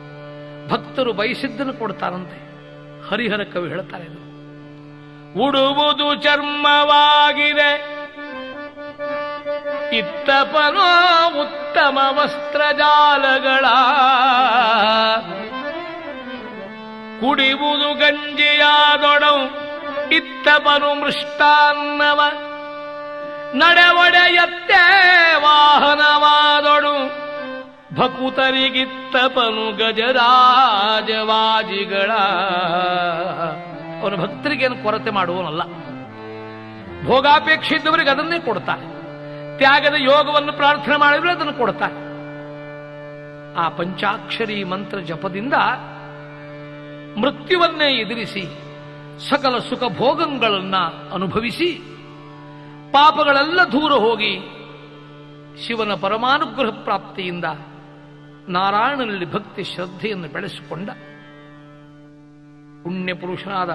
[0.68, 2.52] ಭಕ್ತರು ಬಯಸಿದ್ದನ್ನು ಕೊಡ್ತಾರಂತೆ.
[3.10, 4.22] ಹರಿಹರ ಕವಿ ಹೇಳ್ತಾರೆ.
[5.46, 7.92] ಉಡುವುದು ಚರ್ಮವಾಗಿದೆ.
[9.96, 13.66] ಇತ್ತಪನೋ ಉತ್ತಮ ವಸ್ತ್ರಜಾಲಗಳ
[17.20, 19.44] ಕುಡಿಯುವುದು ಗಂಜಿಯಾದೊಡವು.
[20.10, 22.20] ಇತ್ತಪನು ಮೃಷ್ಟಾನ್ನವ.
[23.54, 27.22] ನಡೆವಡೆಯತ್ತೆ ವಾಹನವಾದೊಡು.
[27.94, 32.10] ಭಕುತರಿಗಿತ್ತಪನು ಗಜರಾಜವಾಜಿಗಳ.
[34.02, 35.62] ಅವನು ಭಕ್ತರಿಗೇನು ಕೊರತೆ ಮಾಡುವನಲ್ಲ
[37.06, 38.92] ಭೋಗಾಪೇಕ್ಷೆ ಇದ್ದವರಿಗೆ ಅದನ್ನೇ ಕೊಡ್ತಾರೆ.
[39.58, 42.12] ತ್ಯಾಗದ ಯೋಗವನ್ನು ಪ್ರಾರ್ಥನೆ ಮಾಡಿದ್ರೆ ಅದನ್ನು ಕೊಡ್ತಾರೆ.
[43.56, 45.52] ಆ ಪಂಚಾಕ್ಷರಿ ಮಂತ್ರ ಜಪದಿಂದ
[47.20, 48.58] ಮೃತ್ಯುವನ್ನೇ ಎದುರಿಸಿ
[49.30, 50.74] ಸಕಲ ಸುಖ ಭೋಗಗಳನ್ನ
[51.14, 51.91] ಅನುಭವಿಸಿ
[52.93, 54.39] ಪಾಪಗಳೆಲ್ಲ ದೂರ ಹೋಗಿ
[55.66, 57.44] ಶಿವನ ಪರಮಾನುಗ್ರಹ ಪ್ರಾಪ್ತಿಯಿಂದ
[58.48, 60.90] ನಾರಾಯಣನಲ್ಲಿ ಭಕ್ತಿ ಶ್ರದ್ಧೆಯನ್ನು ಬೆಳೆಸಿಕೊಂಡ
[62.82, 63.70] ಪುಣ್ಯ ಪುರುಷನಾದ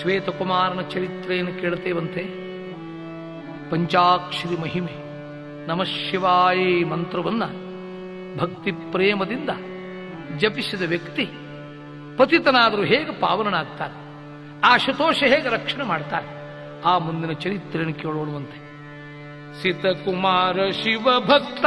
[0.00, 2.24] ಶ್ವೇತಕುಮಾರನ ಚರಿತ್ರೆಯನ್ನು ಕೇಳುತ್ತೇವಂತೆ.
[3.70, 4.94] ಪಂಚಾಕ್ಷರಿ ಮಹಿಮೆ,
[5.66, 7.44] ನಮಃ ಶಿವಾಯಿ ಮಂತ್ರವನ್ನ
[8.40, 9.50] ಭಕ್ತಿ ಪ್ರೇಮದಿಂದ
[10.36, 11.24] ಜಪಿಸಿದ ವ್ಯಕ್ತಿ
[12.16, 13.96] ಪತಿತನಾದರೂ ಹೇಗೆ ಪಾವನನಾಗ್ತಾರೆ
[14.60, 14.76] ಆ
[15.26, 16.37] ಹೇಗೆ ರಕ್ಷಣೆ ಮಾಡ್ತಾರೆ
[16.84, 18.68] ಆ ಮುಂದಿನ ಚರಿತ್ರೆಯನ್ನು ಕೇಳೋಣವಂತೆ.
[19.62, 21.66] ಸಿತಕುಮಾರ ಶಿವ ಭಕ್ತ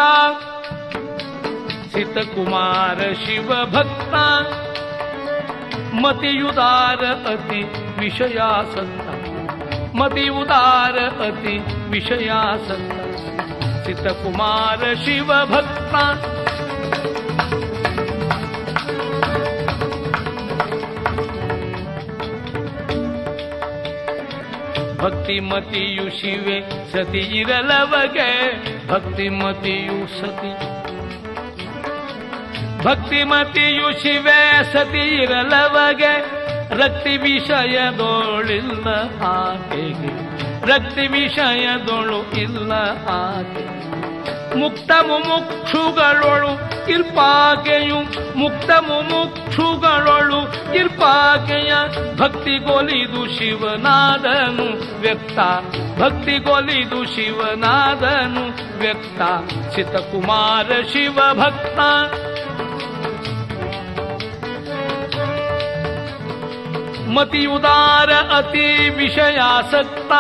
[1.94, 4.14] ಸಿತಕುಮಾರ ಶಿವ ಭಕ್ತ
[5.94, 7.62] ಮತಿಯುದಾರ ಅತಿ
[8.00, 9.08] ವಿಷಯಾಸಕ್ತ
[9.96, 11.58] ಮತಿಯುದಾರ ಅತಿ
[11.90, 12.92] ವಿಷಯಾಸಕ್ತ.
[13.86, 15.96] ಸಿತಕುಮಾರ ಶಿವ ಭಕ್ತ
[25.02, 26.58] ಭಕ್ತಿಮತಿಯು ಶಿವೆ,
[26.92, 28.30] ಸತಿ ಇರಲವಗೆ
[28.88, 30.54] ಭಕ್ತಿಮತಿಯು ಸತಿ.
[32.84, 36.42] ಭಕ್ತಿಮತಿಯು ಶಿವೆ, ಸತಿ ಇರಲವಗೆ
[36.76, 38.88] ರಕ್ತಿ ವಿಷಯದೋಳಿಲ್ಲ
[39.24, 40.32] ಆಕೆಗೆ.
[40.66, 42.72] ರಕ್ತಿ ವಿಷಯದೋಳು ಇಲ್ಲ
[43.10, 43.82] ಆಕೆ
[44.56, 46.71] ಮುಕ್ತ ಮುಮುಕ್ಷುಗಳೊಳು
[48.36, 51.74] ಮುಕ್ತ ಮುಮುಕ್ಷುಗಳೊಳು ಇರ್ಪಾಕೆಯ
[52.18, 55.40] ಭಕ್ತಿಗೊಲಿದು ಶಿವನಾದನು ವ್ಯಕ್ತ.
[56.02, 59.22] ಭಕ್ತಿಗೊಲಿದು ಶಿವನಾದನು ವ್ಯಕ್ತ.
[59.76, 61.80] ಚಿತಕುಮಾರ ಶಿವ ಭಕ್ತ
[67.46, 70.12] ಉದಾರ ಅತಿ ವಿಷಯಾಸಕ್ತ.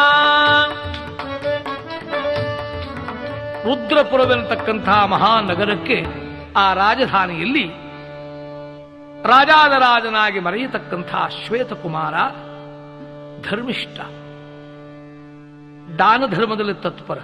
[3.65, 6.20] ರುದ್ರಪುರವೆನ್ನತಕ್ಕಂತಹ ಮಹಾನಗರಕ್ಕೆ
[6.55, 7.67] ಆ ರಾಜಧಾನಿಯಲ್ಲಿ
[9.23, 11.15] ರಾಜಾದ ರಾಜಾದರಾಜನಾಗಿ ಮರೆಯತಕ್ಕಂಥ
[11.47, 12.13] ಶ್ವೇತಕುಮಾರ
[13.49, 13.99] ಧರ್ಮಿಷ್ಠ,
[15.99, 17.17] ದಾನ ಧರ್ಮದಲ್ಲಿ ತತ್ಪರ,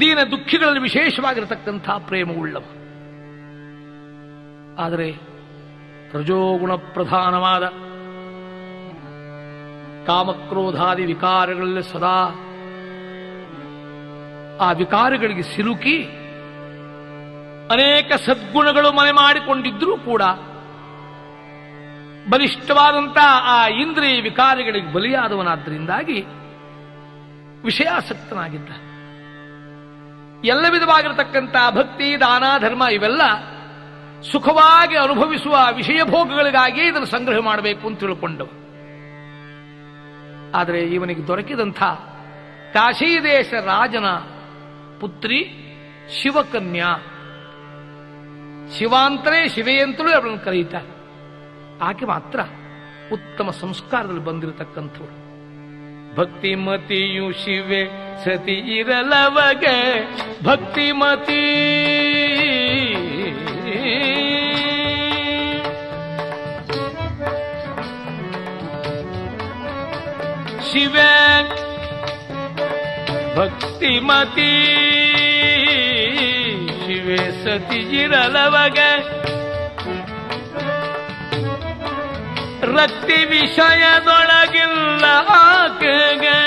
[0.00, 2.62] ದೀನ ದುಃಖಿಗಳಲ್ಲಿ ವಿಶೇಷವಾಗಿರತಕ್ಕಂಥ ಪ್ರೇಮವುಳ್ಳವ.
[4.78, 5.12] ಆದರೆ
[6.14, 7.62] ರಜೋಗುಣ ಪ್ರಧಾನವಾದ
[10.06, 12.42] ಕಾಮಕ್ರೋಧಾದಿ ವಿಕಾರಗಳಲ್ಲಿ ಸದಾ
[14.60, 16.15] ಆ ವಿಕಾರಗಳಿಗೆ ಸಿಲುಕಿ
[17.70, 20.22] ಅನೇಕ ಸದ್ಗುಣಗಳು ಮನೆ ಮಾಡಿಕೊಂಡಿದ್ರೂ ಕೂಡ
[22.28, 26.24] ಬಲಿಷ್ಠವಾದಂತಹ ಆ ಇಂದ್ರಿಯ ವಿಕಾರಗಳಿಗೆ ಬಲಿಯಾದವನಾದ್ದರಿಂದಾಗಿ
[27.64, 28.68] ವಿಷಯಾಸಕ್ತನಾಗಿದ್ದ.
[30.44, 33.22] ಎಲ್ಲ ವಿಧವಾಗಿರತಕ್ಕಂಥ ಭಕ್ತಿ, ದಾನ, ಧರ್ಮ ಇವೆಲ್ಲ
[34.32, 38.66] ಸುಖವಾಗಿ ಅನುಭವಿಸುವ ವಿಷಯ ಭೋಗಗಳಿಗಾಗಿ ಇದನ್ನು ಸಂಗ್ರಹ ಮಾಡಬೇಕು ಅಂತ ತಿಳ್ಕೊಂಡವು.
[40.56, 41.82] ಆದರೆ ಇವನಿಗೆ ದೊರಕಿದಂಥ
[42.72, 44.06] ಕಾಶೀದೇಶ ರಾಜನ
[45.00, 45.38] ಪುತ್ರಿ
[46.22, 46.96] ಶಿವಕನ್ಯಾ
[48.74, 50.96] ಶಿವಾಂತರೇ ಶಿವೆಯಂತಲೂ ಅವಳನ್ನು ಕರೆಯುತ್ತಾರೆ.
[51.82, 52.40] ಆಕೆ ಮಾತ್ರ
[53.12, 55.26] ಉತ್ತಮ ಸಂಸ್ಕಾರದಲ್ಲಿ ಬಂದಿರತಕ್ಕಂಥವಳು.
[56.16, 57.84] ಭಕ್ತಿಮತಿಯು ಶಿವೆ,
[58.24, 60.08] ಸತಿ ಇರಲವಗೆ,
[60.44, 61.42] ಭಕ್ತಿಮತಿ.
[70.72, 71.42] ಶಿವೆ,
[73.36, 74.72] ಭಕ್ತಿಮತಿ.
[77.06, 78.88] ಶಿವೆ ಸತಿ ಇರಲವಗೆ
[82.72, 85.04] ರಕ್ತಿ ವಿಷಯದೊಳಗಿಲ್ಲ
[85.36, 86.38] ಆಕೆಗೆ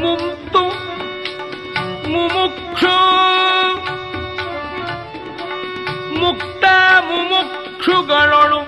[0.00, 0.62] ಮುಕ್ತು
[2.12, 2.96] ಮುಮುಕ್ಷು
[6.20, 6.64] ಮುಕ್ತ
[7.10, 8.62] ಮುಮುಕ್ಷುಗಳೊಳು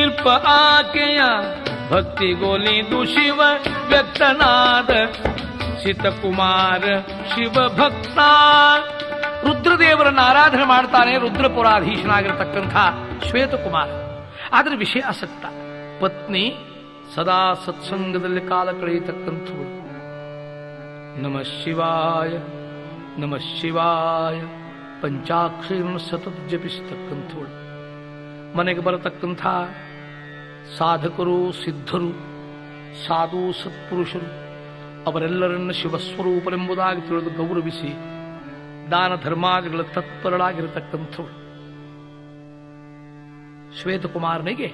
[0.00, 1.20] ಇರ್ಪ ಆಕೆಯ
[1.90, 3.40] ಭಕ್ತಿಗೊಲಿದು ಶಿವ
[3.88, 4.90] ವ್ಯಕ್ತನಾದ
[5.82, 6.84] ಸಿತಕುಮಾರ
[7.34, 8.18] ಶಿವ ಭಕ್ತ.
[9.46, 12.76] ರುದ್ರದೇವರನ್ನು ಆರಾಧನೆ ಮಾಡ್ತಾನೆ, ರುದ್ರಪುರಾಧೀಶನಾಗಿರತಕ್ಕಂಥ
[13.24, 13.88] ಶ್ವೇತಕುಮಾರ.
[14.52, 15.46] ಆದರೆ ವಿಷಯ ಆಸಕ್ತ.
[16.02, 16.56] ಪತ್ನಿ
[17.14, 19.76] ಸದಾ ಸತ್ಸಂಗದಲ್ಲಿ ಕಾಲ ಕಳೆಯತಕ್ಕಂಥವಳು.
[21.22, 22.28] ನಮ ಶಿವಾಯ
[23.20, 24.40] ನಮ ಶಿವಾಯ
[25.02, 27.66] ಪಂಚಾಕ್ಷರನ್ನು ಸತತ ಜಪಿಸತಕ್ಕಂಥವಳು
[28.58, 29.46] ಮನೆಗೆ ಬರತಕ್ಕಂಥ
[30.78, 32.12] ಸಾಧಕರು, ಸಿದ್ಧರು,
[33.06, 34.46] ಸಾಧು, ಸತ್ಪುರುಷರು,
[35.04, 37.92] ಅವರೆಲ್ಲರನ್ನು ಶಿವಸ್ವರೂಪರೆಂಬುದಾಗಿ ತಿಳಿದು ಗೌರವಿಸಿ
[38.90, 41.46] ದಾನ ಧರ್ಮಾದಿಗಳ ತತ್ಪರಳಾಗಿರತಕ್ಕಂಥವಳು
[43.82, 44.68] ಶ್ವೇತಕುಮಾರನಿಗೆ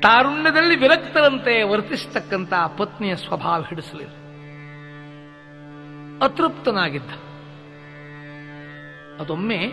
[0.00, 4.12] ತಾರುಣ್ಯದಲ್ಲಿ ವಿರಕ್ತರಂತೆ ವರ್ತಿಸತಕ್ಕಂಥ ಪತ್ನಿಯ ಸ್ವಭಾವ ಹಿಡಿಸಲಿಲ್ಲ.
[6.24, 7.10] ಅತೃಪ್ತನಾಗಿದ್ದ.
[9.20, 9.66] ಅದೊಮ್ಮೆ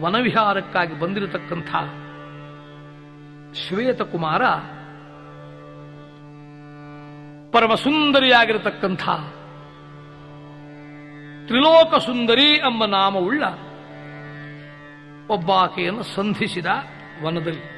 [0.00, 1.74] ವನವಿಹಾರಕ್ಕಾಗಿ ಬಂದಿರತಕ್ಕಂಥ
[3.56, 4.44] ಶ್ವೇತಕುಮಾರ
[7.52, 9.02] ಪರಮ ಸುಂದರಿಯಾಗಿರತಕ್ಕಂಥ
[11.46, 13.44] ತ್ರಿಲೋಕ ಸುಂದರಿ ಎಂಬ ನಾಮವುಳ್ಳ
[15.28, 16.66] ಒಬ್ಬಾಕೆಯನ್ನು ಸಂಧಿಸಿದ
[17.24, 17.76] ವನದಲ್ಲಿ.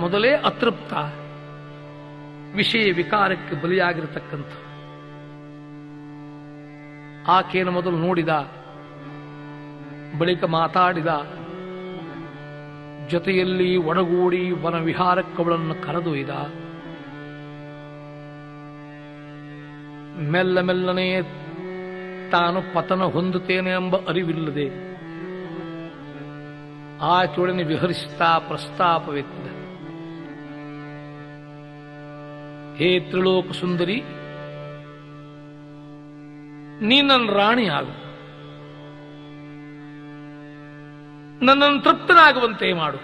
[0.00, 0.92] ಮೊದಲೇ ಅತೃಪ್ತ,
[2.54, 4.52] ವಿಷಯ ವಿಕಾರಕ್ಕೆ ಬಲಿಯಾಗಿರತಕ್ಕಂಥ.
[7.28, 8.28] ಆಕೆಯನ್ನು ಮೊದಲು ನೋಡಿದ,
[10.18, 11.06] ಬಳಿಕ ಮಾತಾಡಿದ
[13.12, 16.32] ಜೊತೆಯಲ್ಲಿ ಒಡಗೂಡಿ ವನ ವಿಹಾರಕ್ಕವಳನ್ನು ಕರೆದೊಯ್ದ.
[20.32, 21.06] ಮೆಲ್ಲ ಮೆಲ್ಲನೆ
[22.30, 24.66] ತಾನು ಪತನ ಹೊಂದುತ್ತೇನೆ ಎಂಬ ಅರಿವಿಲ್ಲದೆ
[27.12, 29.48] ಆಚೆಯೊಡನೆ ವಿಹರಿಸುತ್ತಾ ಪ್ರಸ್ತಾಪವೆತ್ತಿದ.
[32.78, 33.98] ಹೇ ತ್ರಿಲೋಕ ಸುಂದರಿ
[36.86, 38.01] ನೀ ನನ್ನ ರಾಣಿ ಆಗು
[41.46, 42.98] ನನ್ನನ್ನು ತೃಪ್ತನಾಗುವಂತೆ ಮಾಡು.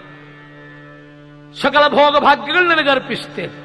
[1.61, 3.57] ಸಕಲ ಭೋಗ ಭಾಗ್ಯಗಳು ನನಗೆ ಅರ್ಪಿಸುತ್ತೇನೆ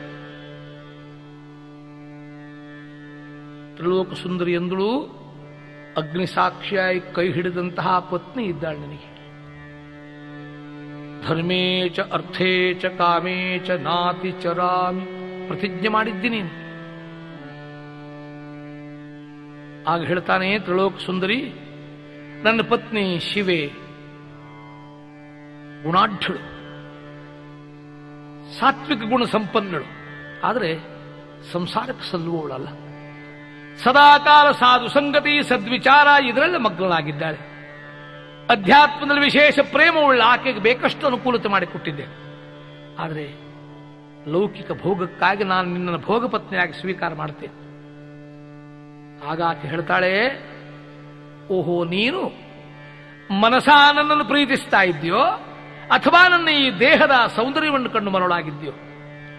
[3.77, 4.91] ತ್ರಿಲೋಕ ಸುಂದರಿ ಎಂದಳು,
[6.01, 9.09] ಅಗ್ನಿ ಸಾಕ್ಷಿಯಾಗಿ ಕೈ ಹಿಡಿದಂತಹ ಪತ್ನಿ ಇದ್ದಾಳೆ ನನಗೆ.
[11.25, 11.65] ಧರ್ಮೇ
[11.97, 12.53] ಚ ಅರ್ಥೇ
[12.83, 15.07] ಚ ಕಾಮೇ ಚ ನಾತಿ ಚರಾಮಿ
[15.49, 16.41] ಪ್ರತಿಜ್ಞೆ ಮಾಡಿದ್ದೀನಿ
[19.93, 21.41] ಆಗ ಹೇಳ್ತಾನೆ ತ್ರಿಲೋಕ ಸುಂದರಿ,
[22.45, 23.61] ನನ್ನ ಪತ್ನಿ ಶಿವೆ
[25.85, 26.41] ಗುಣಾಢ್ಯಳು
[28.59, 29.89] ಸಾತ್ವಿಕ ಗುಣ ಸಂಪನ್ನಳು
[30.49, 30.71] ಆದರೆ
[31.53, 32.69] ಸಂಸಾರಕ್ಕೆ ಸಲ್ಲುವವಳಲ್ಲ.
[33.85, 37.41] ಸದಾಕಾಲ ಸಾಧು ಸಂಗತಿ ಸದ್ವಿಚಾರ ಇದರಲ್ಲಿ ಮಗ್ನಳಾಗಿದ್ದಾಳೆ.
[38.55, 42.07] ಅಧ್ಯಾತ್ಮದಲ್ಲಿ ವಿಶೇಷ ಪ್ರೇಮವುಳ್ಳ ಆಕೆಗೆ ಬೇಕಷ್ಟು ಅನುಕೂಲತೆ ಮಾಡಿಕೊಟ್ಟಿದ್ದೆ
[43.03, 43.27] ಆದರೆ
[44.33, 47.57] ಲೌಕಿಕ ಭೋಗಕ್ಕಾಗಿ ನಾನು ನಿನ್ನನ್ನು ಭೋಗಪತ್ನಿಯಾಗಿ ಸ್ವೀಕಾರ ಮಾಡ್ತೇನೆ
[49.31, 50.13] ಆಗ ಆಕೆ ಹೇಳ್ತಾಳೆ,
[51.57, 52.21] ಓಹೋ ನೀನು
[53.43, 55.21] ಮನಸಾ ನನ್ನನ್ನು ಪ್ರೀತಿಸ್ತಾ ಇದ್ಯೋ
[55.91, 58.73] ಅಥವಾ ನನ್ನ ಈ ದೇಹದ ಸೌಂದರ್ಯವನ್ನು ಕಂಡು ಮರಳಾಗಿದ್ಯೋ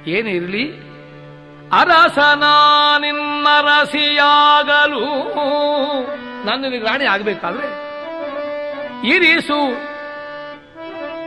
[0.08, 0.96] ಏನೇ ಇರಲಿ?
[1.72, 2.44] ಅರಸನ
[3.00, 5.06] ನಿನ್ನ ರಸಿಯಾಗಲು
[6.46, 7.68] ನಾನು ನಿನಗೆ ರಾಣಿ ಆಗಬೇಕಾದ್ರೆ?
[9.08, 9.60] ಇರಿಸು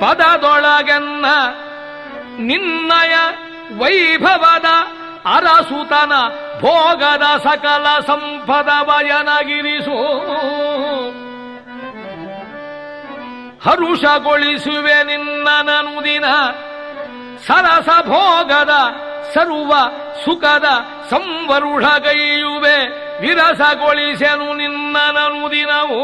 [0.01, 1.27] ಪದದೊಳಗೆನ್ನ
[2.39, 3.15] ನಿನ್ನಯ
[3.79, 4.65] ವೈಭವದ
[5.25, 6.13] ಅರಸುತನ
[6.61, 9.99] ಭೋಗದ ಸಕಲ ಸಂಪದ ವಯನಗಿರಿಸು.
[13.65, 16.25] ಹರುಷಗೊಳಿಸುವೆ ನಿನ್ನ ನನುದಿನ
[17.47, 18.73] ಸರಸ ಭೋಗದ,
[19.35, 19.73] ಸರ್ವ
[20.25, 20.65] ಸುಖದ
[21.11, 22.77] ಸಂವರುಢಗೈಯುವೆ
[23.21, 26.01] ವಿರಸಗೊಳಿಸೆನು ನಿನ್ನ ನನುದಿನವು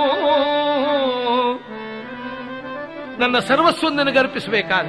[3.18, 4.86] ನನ್ನ ಸರ್ವಸ್ವ ನಿನಗರ್ಪಿಸಬೇಕಾದ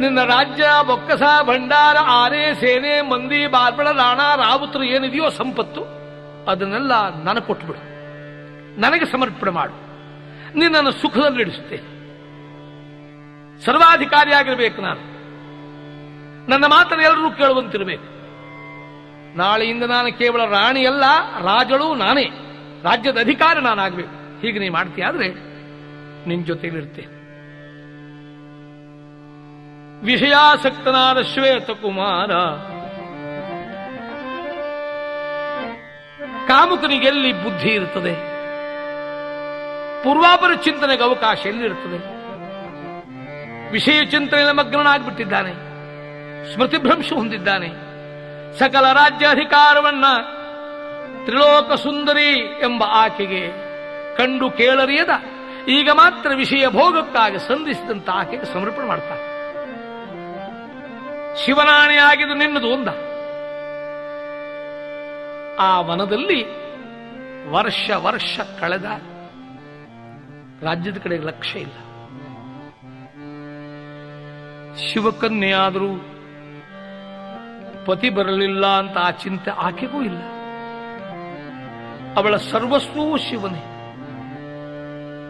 [0.00, 5.82] ನಿನ್ನ ರಾಜ್ಯ, ಬೊಕ್ಕಸ, ಭಂಡಾರ, ಆರೆ, ಸೇನೆ, ಮಂದಿ, ಬಾರ್ಬಳ, ರಾಣ, ರಾವುತರು ಏನಿದೆಯೋ ಸಂಪತ್ತು,
[6.50, 6.92] ಅದನ್ನೆಲ್ಲ
[7.24, 7.82] ನನಗೆ ಕೊಟ್ಬಿಡು
[8.80, 9.83] ನನಗೆ ಸಮರ್ಪಣೆ ಮಾಡು.
[10.56, 11.76] ನಿನ್ನನ್ನು ಸುಖದಲ್ಲಿಡಿಸುತ್ತೆ
[13.64, 15.14] ಸರ್ವಾಧಿಕಾರಿಯಾಗಿರಬೇಕು ನಾನು.
[16.50, 18.14] ನನ್ನ ಮಾತನ್ನು ಎಲ್ಲರೂ ಕೇಳುವಂತಿರಬೇಕು.
[19.38, 21.04] ನಾಳೆಯಿಂದ ನಾನು ಕೇವಲ ರಾಣಿಯಲ್ಲ
[21.40, 22.24] ರಾಜಳು ನಾನೇ.
[22.82, 24.40] ರಾಜ್ಯದ ಅಧಿಕಾರಿ ನಾನಾಗಬೇಕು.
[24.40, 25.38] ಹೀಗೆ ನೀ ಮಾಡ್ತೀಯ ನಿನ್ನ
[26.28, 27.14] ನಿನ್ ಜೊತೆಲಿರ್ತೇನೆ.
[30.04, 32.30] ವಿಷಯಾಸಕ್ತನಾದ ಶ್ವೇತಕುಮಾರ.
[36.46, 38.33] ಕಾಮುಕನಿಗೆಲ್ಲಿ ಬುದ್ಧಿ ಇರುತ್ತದೆ?
[40.04, 42.14] ಪೂರ್ವಾಪರ ಚಿಂತನೆಗೆ ಅವಕಾಶ ಎಲ್ಲಿರುತ್ತದೆ?
[43.70, 45.52] ವಿಷಯ ಚಿಂತನೆಯ ಮಗ್ನನಾಗ್ಬಿಟ್ಟಿದ್ದಾನೆ.
[46.54, 47.68] ಸ್ಮೃತಿಭ್ರಂಶ ಹೊಂದಿದ್ದಾನೆ.
[48.58, 50.04] ಸಕಲ ರಾಜ್ಯಾಧಿಕಾರವನ್ನ
[51.24, 52.32] ತ್ರಿಲೋಕ ಸುಂದರಿ
[52.62, 53.48] ಎಂಬ ಆಕೆಗೆ
[54.16, 55.10] ಕಂಡು ಕೇಳರಿಯದ.
[55.68, 59.34] ಈಗ ಮಾತ್ರ ವಿಷಯ ಭೋಗಕ್ಕಾಗಿ ಸಂಧಿಸಿದಂತ ಆಕೆಗೆ ಸಮರ್ಪಣೆ ಮಾಡ್ತಾನೆ.
[61.44, 62.88] ಶಿವನಾಣಿಯಾಗಿದ್ದು ನಿನ್ನದು ಒಂದ.
[65.58, 66.46] ಆ ವನದಲ್ಲಿ
[67.50, 68.84] ವರ್ಷ ವರ್ಷ ಕಳೆದ
[70.62, 71.72] ರಾಜ್ಯದ ಕಡೆ ಲಕ್ಷ್ಯ ಇಲ್ಲ.
[74.76, 76.04] ಶಿವಕನ್ಯೆಯಾದರೂ
[77.84, 80.22] ಪತಿ ಬರಲಿಲ್ಲ ಅಂತ ಆ ಚಿಂತೆ ಆಕೆಗೂ ಇಲ್ಲ.
[82.16, 83.64] ಅವಳ ಸರ್ವಸ್ವವೂ ಶಿವನೇ.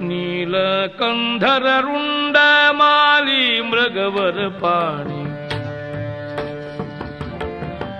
[0.00, 2.36] ನೀಲಕಂಧರ ರುಂಡ
[2.70, 5.24] ಮಾಲಿ ಮೃಗವರ ಪಾಣಿ.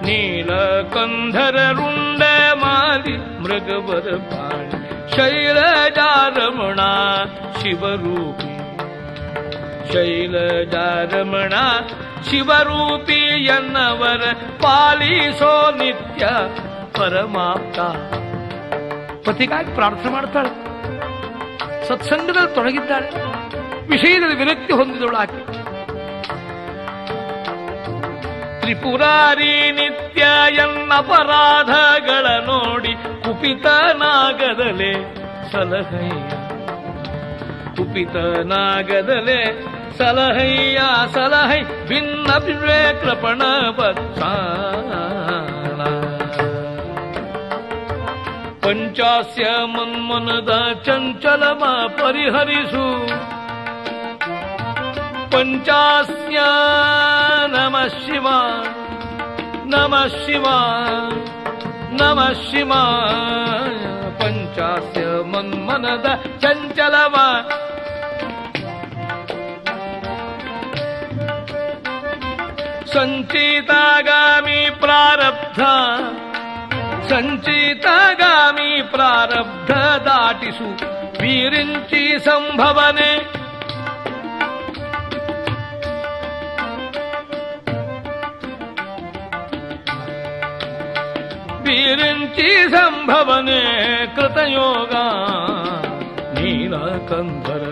[0.07, 2.23] ನೀಲಕಂಧರ ರುಂಡ
[2.55, 4.84] ಮಾಲಿ ಮೃಗವರ ಪಾಣಿ.
[5.16, 6.82] ಶೈಲಜಾರಮಣ
[7.60, 8.52] ಶಿವರೂಪಿ
[9.94, 11.54] ಶೈಲಜಾರಮಣ
[12.30, 14.24] ಶಿವರೂಪಿ ಎನ್ನವರ
[14.62, 16.26] ಪಾಲಿಸೋ ನಿತ್ಯ
[16.98, 17.80] ಪರಮಾಪ್ತ
[19.26, 20.52] ಪತಿಗಾಗಿ ಪ್ರಾರ್ಥನೆ ಮಾಡ್ತಾಳೆ
[21.88, 23.10] ಸತ್ಸಂಗದಲ್ಲಿ ತೊಡಗಿದ್ದಾಳೆ
[23.88, 25.42] ವಿಷಯದಲ್ಲಿ ವಿರಕ್ತಿ ಹೊಂದಿದವಳು ಆಕೆ
[28.65, 30.23] ತ್ರಿಪುರಾರಿ ನಿತ್ಯ
[30.63, 32.93] ಎನ್ನಪರಾಧಗಳ ನೋಡಿ
[33.25, 34.93] ಕುಪಿತನಾಗದಲೆ
[35.53, 36.31] ಸಲಹಯ್ಯ
[37.77, 39.41] ಕುಪಿತನಾಗದಲೆ
[39.99, 40.81] ಸಲಹಯ್ಯ
[41.15, 43.43] ಸಲಹೈ ಭಿನ್ನ ವಿವೇಕೃಪಣ
[48.65, 50.53] ಪಂಚಾಸ್ಯ ಮನ್ಮನದ
[50.87, 51.63] ಚಂಚಲಮ
[52.01, 52.87] ಪರಿಹರಿಸು.
[55.35, 56.39] ಪಂಚಾಸ್ಯ
[57.55, 58.27] ನಮ ಶಿವ
[59.73, 60.47] ನಮ ಶಿವ
[62.01, 62.73] ನಮ ಶಿವ
[64.21, 65.03] ಪಂಚಾಸ್ಯ
[65.33, 66.07] ಮನ್ಮನದ
[66.43, 67.17] ಚಂಚಲವ
[73.27, 75.61] ಸಂಚಿತಾಗಾಮಿ ಪ್ರಾರಬ್ಧ
[77.11, 79.73] ಸಂಚಿತಗಾಮಿ ಪ್ರಾರಬ್ಧ
[80.07, 80.69] ದಾಟಿಸು
[81.21, 83.11] ವೀರಿಂಚಿ ಸಂಭವನೆ
[92.69, 93.63] सम्भवने
[94.07, 95.07] कृतयोगा।
[96.35, 97.65] नीलकन्दर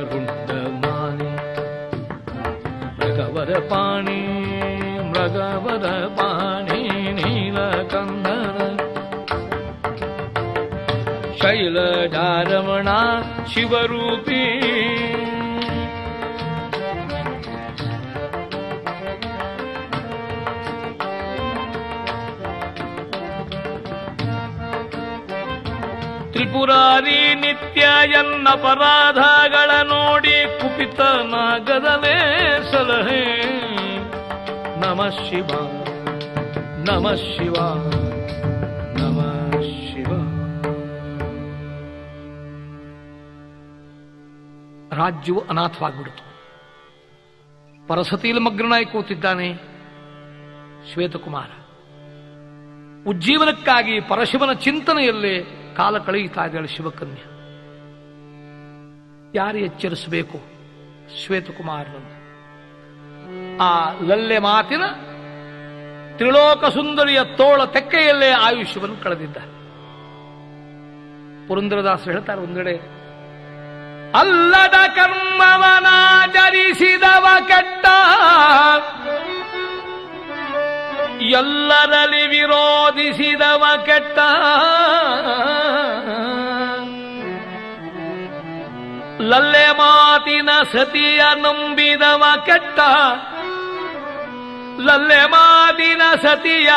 [2.99, 4.21] मृगवरपाणि
[5.05, 8.59] मृगवरपाणि नीलकन्धर
[11.43, 13.01] शैलजारमणा
[13.55, 14.43] शिवरूपी।
[26.53, 33.43] ಪಾಣಿ ನಿತ್ಯ ಎನ್ನ ಪರಾಧಗಳ ನೋಡಿ ಕುಪಿತ ಕುಪಿತನಾಗದಲೇ ಸಲಹೆ.
[34.81, 35.47] ನಮ ಶಿವ
[36.91, 37.53] ನಮ ಶಿವ
[38.99, 39.21] ನಮ
[39.61, 40.09] ಶಿವ.
[44.97, 46.33] ರಾಜ್ಯವು ಅನಾಥವಾಗ್ಬಿಡ್ತು.
[47.89, 49.55] ಪರಸತಿಯಲ್ಲಿ ಮಗ್ನಾಗಿ ಕೂತಿದ್ದಾನೆ
[50.93, 51.51] ಶ್ವೇತಕುಮಾರ.
[53.07, 57.25] ಉಜ್ಜೀವನಕ್ಕಾಗಿ ಪರಶಿವನ ಚಿಂತನೆಯಲ್ಲೇ ಕಾಲ ಕಳೆಯುತ್ತಾ ಇದ್ದಾಳೆ ಶಿವಕನ್ಯಾ
[59.35, 60.41] ಯಾರು ಎಚ್ಚರಿಸಬೇಕು?
[61.19, 62.23] ಶ್ವೇತಕುಮಾರನನ್ನು.
[63.63, 64.83] ಆ ಲಲ್ಲೆ ಮಾತಿನ
[66.17, 69.37] ತ್ರಿಲೋಕ ಸುಂದರಿಯ ತೋಳ ತೆಕ್ಕೆಯಲ್ಲೇ ಆಯುಷ್ಯವನ್ನು ಕಳೆದಿದ್ದ.
[71.49, 73.03] ಪುರಂದ್ರದಾಸರು ಹೇಳ್ತಾರೆ ಒಂದೆಡೆ,
[74.19, 77.87] ಅಲ್ಲದ ಕರ್ಮವನಾಚರಿಸಿದವ ಕೆಟ್ಟ
[81.21, 84.19] ಎಲ್ಲರಲ್ಲಿ ವಿರೋಧಿಸಿದವ ಕೆಟ್ಟ.
[89.21, 92.81] ಲಲ್ಲೆ ಮಾತಿನ ಸತಿಯ ನಂಬಿದವ ಕೆಟ್ಟ.
[94.81, 96.71] ಲಲ್ಲೆ ಮಾತಿನ ಸತಿಯ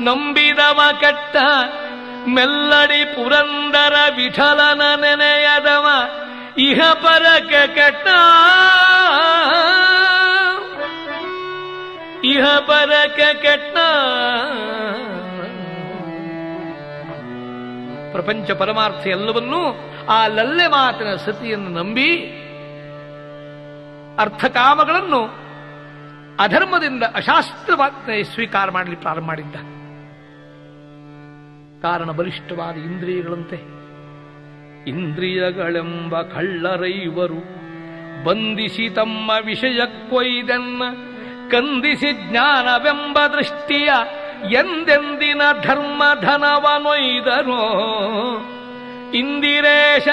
[0.00, 1.36] ನಂಬಿದವ ಕೆಟ್ಟ.
[2.28, 5.88] ಮೆಲ್ಲಡಿ ಪುರಂದರ ವಿಠಲನ ನೆನೆಯದವ
[6.58, 8.08] ಇಹ ಪರಕ್ಕೆ ಕೆಟ್ಟ.
[12.32, 13.78] ಇಹ ಪರಕ ಕೆಟ್ಟ
[18.12, 22.42] ಪ್ರಪಂಚ ಪರಮಾರ್ಥ ಎಲ್ಲವನ್ನೂ ಆ ಲಲ್ಲೆ ಮಾತಿನ ಸತಿಯನ್ನು ನಂಬಿ
[24.18, 25.46] ಅರ್ಥಕಾಮಗಳನ್ನು
[26.42, 27.92] ಅಧರ್ಮದಿಂದ ಅಶಾಸ್ತ್ರವಾದ
[28.22, 29.54] ಸ್ವೀಕಾರ ಮಾಡಲಿ ಪ್ರಾರಂಭ ಮಾಡಿದ್ದ.
[31.82, 33.56] ಕಾರಣ ಬಲಿಷ್ಠವಾದ ಇಂದ್ರಿಯಗಳಂತೆ.
[34.90, 37.56] ಇಂದ್ರಿಯಗಳೆಂಬ ಕಳ್ಳರೈವರು
[38.24, 40.82] ಬಂಧಿಸಿ ತಮ್ಮ ವಿಷಯಕ್ಕೊಯ್ದೆನ್ನ.
[41.50, 43.90] ಕಂದಿಸಿ ಜ್ಞಾನವೆಂಬ ದೃಷ್ಟಿಯ
[44.52, 47.62] ಎಂದೆಂದಿನ ಧರ್ಮ ಧನವನೊಯ್ದರೋ
[49.14, 50.08] ಇಂದಿರೇಶ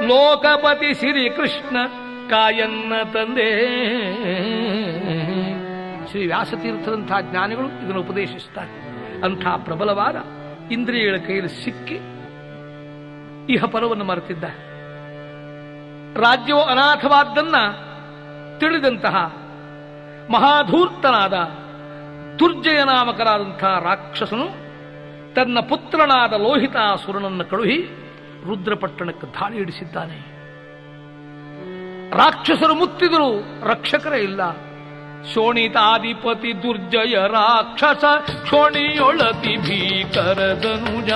[0.00, 1.76] ಲೋಕಪತಿ ಶ್ರೀಕೃಷ್ಣ
[2.30, 3.50] ಕಾಯನ್ನ ತಂದೆ.
[6.10, 8.88] ಶ್ರೀ ವ್ಯಾಸತೀರ್ಥರಂತಹ ಜ್ಞಾನಿಗಳು ಇದನ್ನು ಉಪದೇಶಿಸುತ್ತಾರೆ.
[9.22, 10.16] ಅಂಥ ಪ್ರಬಲವಾದ
[10.72, 11.98] ಇಂದ್ರಿಯಗಳ ಕೈಯಲ್ಲಿ ಸಿಕ್ಕಿ
[13.52, 14.44] ಇಹ ಪರವನ್ನು ಮರೆತಿದ್ದ
[16.16, 17.56] ರಾಜ್ಯವು ಅನಾಥವಾದ್ದನ್ನ
[18.58, 19.32] ತಿಳಿದಂತಹ
[20.30, 21.34] ಮಹಾಧೂರ್ತನಾದ
[22.38, 24.46] ದುರ್ಜಯ ನಾಮಕರಾದಂಥ ರಾಕ್ಷಸನು
[25.34, 27.78] ತನ್ನ ಪುತ್ರನಾದ ಲೋಹಿತಾಸುರನನ್ನು ಕಳುಹಿ
[28.46, 30.18] ರುದ್ರಪಟ್ಟಣಕ್ಕೆ ದಾಳಿ ಇಡಿಸಿದ್ದಾನೆ
[32.16, 33.30] ರಾಕ್ಷಸರು ಮುತ್ತಿದರು
[33.68, 34.42] ರಕ್ಷಕರೇ ಇಲ್ಲ.
[35.34, 38.04] ಶೋಣಿತಾಧಿಪತಿ ದುರ್ಜಯ ರಾಕ್ಷಸ,
[38.50, 41.12] ಶೋಣಿಯೊಳತಿ ಭೀಕರದನುಜ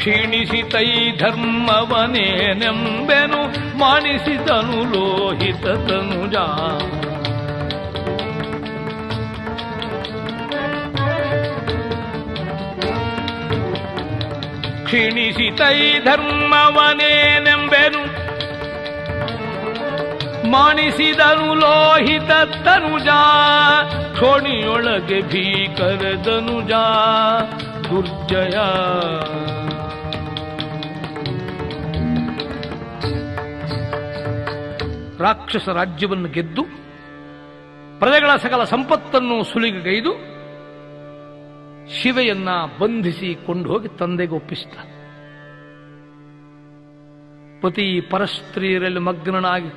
[0.00, 3.40] ಕ್ಷೀಣಿಸಿತೈ ಧರ್ಮವನೇನೆಂಬೆನು
[3.78, 6.36] ಮಾಡಿಸಿದನು ಲೋಹಿತ ತನುಜ
[14.84, 18.20] ಕ್ಷೀಣಿಸಿತೈ ಧರ್ಮವನೇನೆಂಬೆನು
[20.50, 22.30] ಮಾಣಿಸಿದನು ಲೋಹಿತ
[22.68, 23.08] ತನುಜ
[24.12, 26.72] ಕ್ಷೋಣಿಯೊಳಗೆ ಭೀಕರ ತನುಜ
[27.84, 28.56] ದುರ್ಜಯ.
[35.20, 36.62] ರಾಕ್ಷಸ ರಾಜ್ಯವನ್ನು ಗೆದ್ದು,
[37.98, 40.12] ಪ್ರಜೆಗಳ ಸಕಲ ಸಂಪತ್ತನ್ನು ಸುಲಿಗೆಗೈದು,
[42.02, 42.48] ಶಿವೆಯನ್ನ
[42.80, 44.78] ಬಂಧಿಸಿ ಕೊಂಡು ಹೋಗಿ ತಂದೆಗೆ ಒಪ್ಪಿಸಿದ.
[47.62, 49.68] ಪತಿ ಪರಸ್ತ್ರೀಯರಲ್ಲಿ ಮಗ್ನನಾಗಿ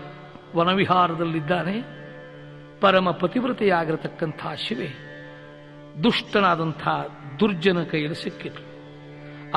[0.55, 2.03] ವನವಿಹಾರದಲ್ಲಿದ್ದಾನೆ.
[2.81, 5.13] ಪರಮ ಪತಿವ್ರತೆಯಾಗಿರತಕ್ಕಂಥ ಶಿವೆ
[6.03, 6.87] ದುಷ್ಟನಾದಂಥ
[7.39, 8.63] ದುರ್ಜನ ಕೈಯಲ್ಲಿ ಸಿಕ್ಕಿತು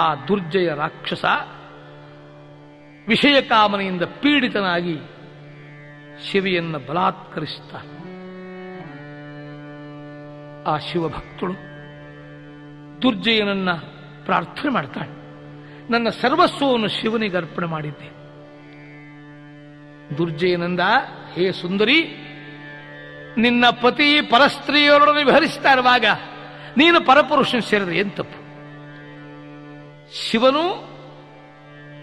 [0.01, 1.25] ಆ ದುರ್ಜಯ ರಾಕ್ಷಸ
[3.09, 4.99] ವಿಷಯ ಕಾಮನೆಯಿಂದ ಪೀಡಿತನಾಗಿ
[6.25, 8.07] ಶಿವೆಯನ್ನು ಬಲಾತ್ಕರಿಸ್ತಾನೆ
[10.63, 11.53] ಆ ಶಿವಭಕ್ತಳು
[13.03, 13.73] ದುರ್ಜಯನನ್ನ
[14.25, 15.27] ಪ್ರಾರ್ಥನೆ ಮಾಡ್ತಾಳೆ.
[15.93, 18.17] ನನ್ನ ಸರ್ವಸ್ವವನ್ನು ಶಿವನಿಗೆ ಅರ್ಪಣೆ ಮಾಡಿದ್ದೆ.
[20.19, 20.81] ದುರ್ಜಯನಂದ,
[21.35, 22.03] ಹೇ ಸುಂದರಿ,
[23.39, 26.05] ನಿನ್ನ ಪತಿ ಪರಸ್ತ್ರೀಯರೊಡನೆ ವಿಹರಿಸ್ತಾ ಇರುವಾಗ
[26.77, 28.47] ನೀನು ಪರಪುರುಷನ ಸೇರಿದ್ರೆ ಏನ್ ತಪ್ಪು?
[30.17, 30.97] ಶಿವನು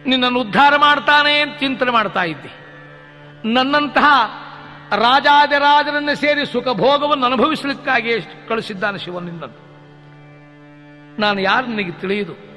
[0.09, 2.62] ನಿನ್ನನ್ನು ಉದ್ಧಾರ ಮಾಡ್ತಾನೆ ಅಂತ ಚಿಂತನೆ ಮಾಡ್ತಾ ಇದ್ದೆ.
[3.45, 4.05] ನನ್ನಂತಹ
[4.95, 9.73] ರಾಜಾದಿರಾಜನನ್ನು ಸೇರಿ ಸುಖ ಭೋಗವನ್ನು ಅನುಭವಿಸಲಿಕ್ಕಾಗಿ ಕಳಿಸಿದ್ದಾನೆ ಶಿವನಿಂದದ್ದು
[11.21, 12.53] ನಾನು ಯಾರು ನನಗೆ ತಿಳಿಯುದು?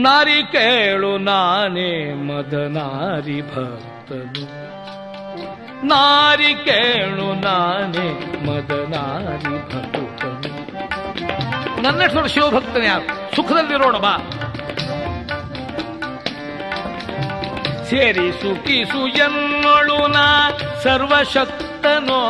[0.00, 4.44] ನಾರಿ ಕೇಳು ನಾನೇ ಮದನಾರಿ ಭಕ್ತನು.
[5.86, 10.54] ನಾರಿ ಕೇಳು ನಾನೇ ಮದನಾರಿ ಭಕ್ತನು.
[11.82, 14.16] ನನ್ನ ಶಿವಭಕ್ತನ ಯಾರು ಸುಖದಲ್ಲಿರೋಣ ಬಾ.
[17.90, 20.50] ಸೇರಿ ಸುಖಿಸು ಎನ್ನೊಳು ನಾ
[20.82, 22.20] ಸರ್ವಶಕ್ತನೋ.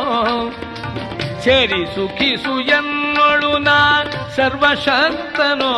[1.41, 4.03] ಸೇರಿ ಸುಖಿಸು ಎನ್ನೊಳು ನಾ
[4.35, 5.73] ಸರ್ವಶಕ್ತನೋ.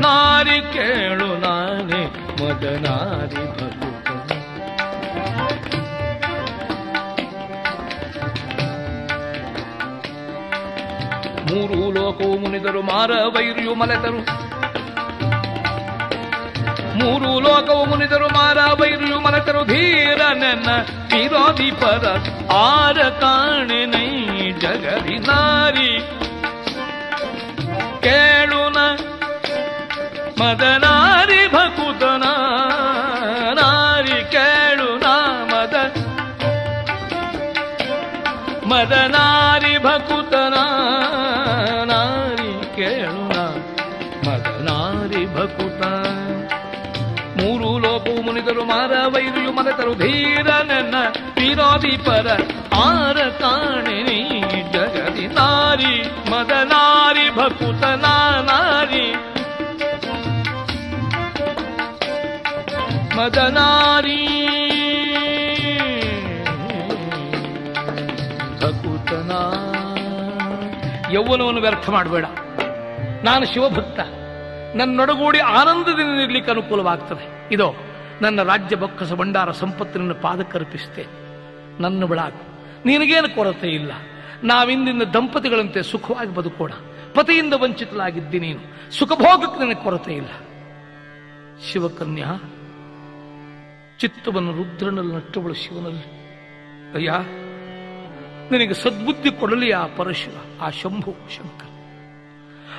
[0.00, 2.02] ನಾರಿ ಕೇಳು ನಾನೇ
[2.40, 3.46] ಮದನಾರಿ
[11.48, 14.45] ಮೂರು ಲೋಕವು ಮುನಿದರು ಮಾರ ವೈರ್ಯು ಮಲೆತರು.
[16.98, 20.68] ಮೂರು ಲೋಕವು ಮುನಿದರು ಮಾರ ವೈರ್ಯು ಮಲೆತರು ಧೀರ ನನ್ನ
[21.12, 22.04] ವಿರೋಧಿ ಪರ
[22.58, 24.08] ಆರ ಕಾಣೆ ನೈ
[24.62, 25.92] ಜಗದಿ ನಾರಿ
[28.04, 28.78] ಕೇಳುನ
[30.40, 32.24] ಮದನಾರಿ ಭಕುತನ
[33.60, 35.06] ನಾರಿ ಕೇಳುನ
[35.52, 35.76] ಮದ
[38.72, 39.25] ಮದನಾರಿ
[48.66, 50.94] ಮಾರ ವೈರಿಯು ಮರೆತರು ಧೀರ ನನ್ನ
[51.36, 52.40] ವಿರೋಧಿ ಪರ
[52.76, 54.40] ಆರ ಕಾಣಿ
[54.72, 58.04] ಜಗದಿ ನಾರಿ ಮದನಾರಿ ಭಕುತನ
[58.42, 59.14] ನಾರಿ.
[63.16, 64.26] ಮದನಾರಿ
[68.62, 69.32] ಭಕುತನ
[71.12, 72.24] ಯೌವನವನ್ನು ವ್ಯರ್ಥ ಮಾಡಬೇಡ.
[73.24, 74.00] ನಾನು ಶಿವಭಕ್ತ.
[74.76, 77.48] ನನ್ನೊಡಗೂಡಿ ಆನಂದದಿಂದ ಇರ್ಲಿಕ್ಕೆ ಅನುಕೂಲವಾಗ್ತದೆ.
[77.52, 77.74] ಇದೋ.
[78.22, 81.06] ನನ್ನ ರಾಜ್ಯ ಬೊಕ್ಕಸ ಭಂಡಾರ ಸಂಪತ್ತಿನ ಪಾದಕರ್ಪಿಸಿದೆ.
[81.82, 82.56] ನನ್ನ ಬಳಾಗು
[82.86, 83.92] ನಿನಗೇನು ಕೊರತೆ ಇಲ್ಲ.
[84.44, 86.72] ನಾವಿಂದಿನ ದಂಪತಿಗಳಂತೆ ಸುಖವಾಗಿ ಬದುಕೋಣ.
[87.14, 88.92] ಪತಿಯಿಂದ ವಂಚಿತಲಾಗಿದ್ದಿ ನೀನು.
[88.92, 90.28] ಸುಖಭೋಗಕ್ಕೆ ನನಗೆ ಕೊರತೆ ಇಲ್ಲ.
[91.72, 92.34] ಶಿವಕನ್ಯಾ,
[93.98, 96.16] ಚಿತ್ತವನ್ನು ರುದ್ರನಲ್ಲಿ ನಟ್ಟವಳು ಶಿವನಲ್ಲಿ.
[96.94, 97.12] ಅಯ್ಯ,
[98.50, 101.66] ನಿನಗೆ ಸದ್ಬುದ್ಧಿ ಕೊಡಲಿ ಆ ಪರಶಿವ, ಆ ಶಂಭು, ಶಂಕರ.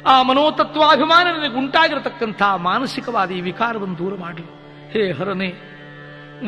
[0.07, 4.43] ಆ ಮನೋತತ್ವಾಭಿಮಾನ ನಿನಗೆ ಉಂಟಾಗಿರತಕ್ಕಂಥ ಮಾನಸಿಕವಾದ ಈ ವಿಕಾರವನ್ನು ದೂರ ಮಾಡಿ.
[4.97, 5.47] हे मे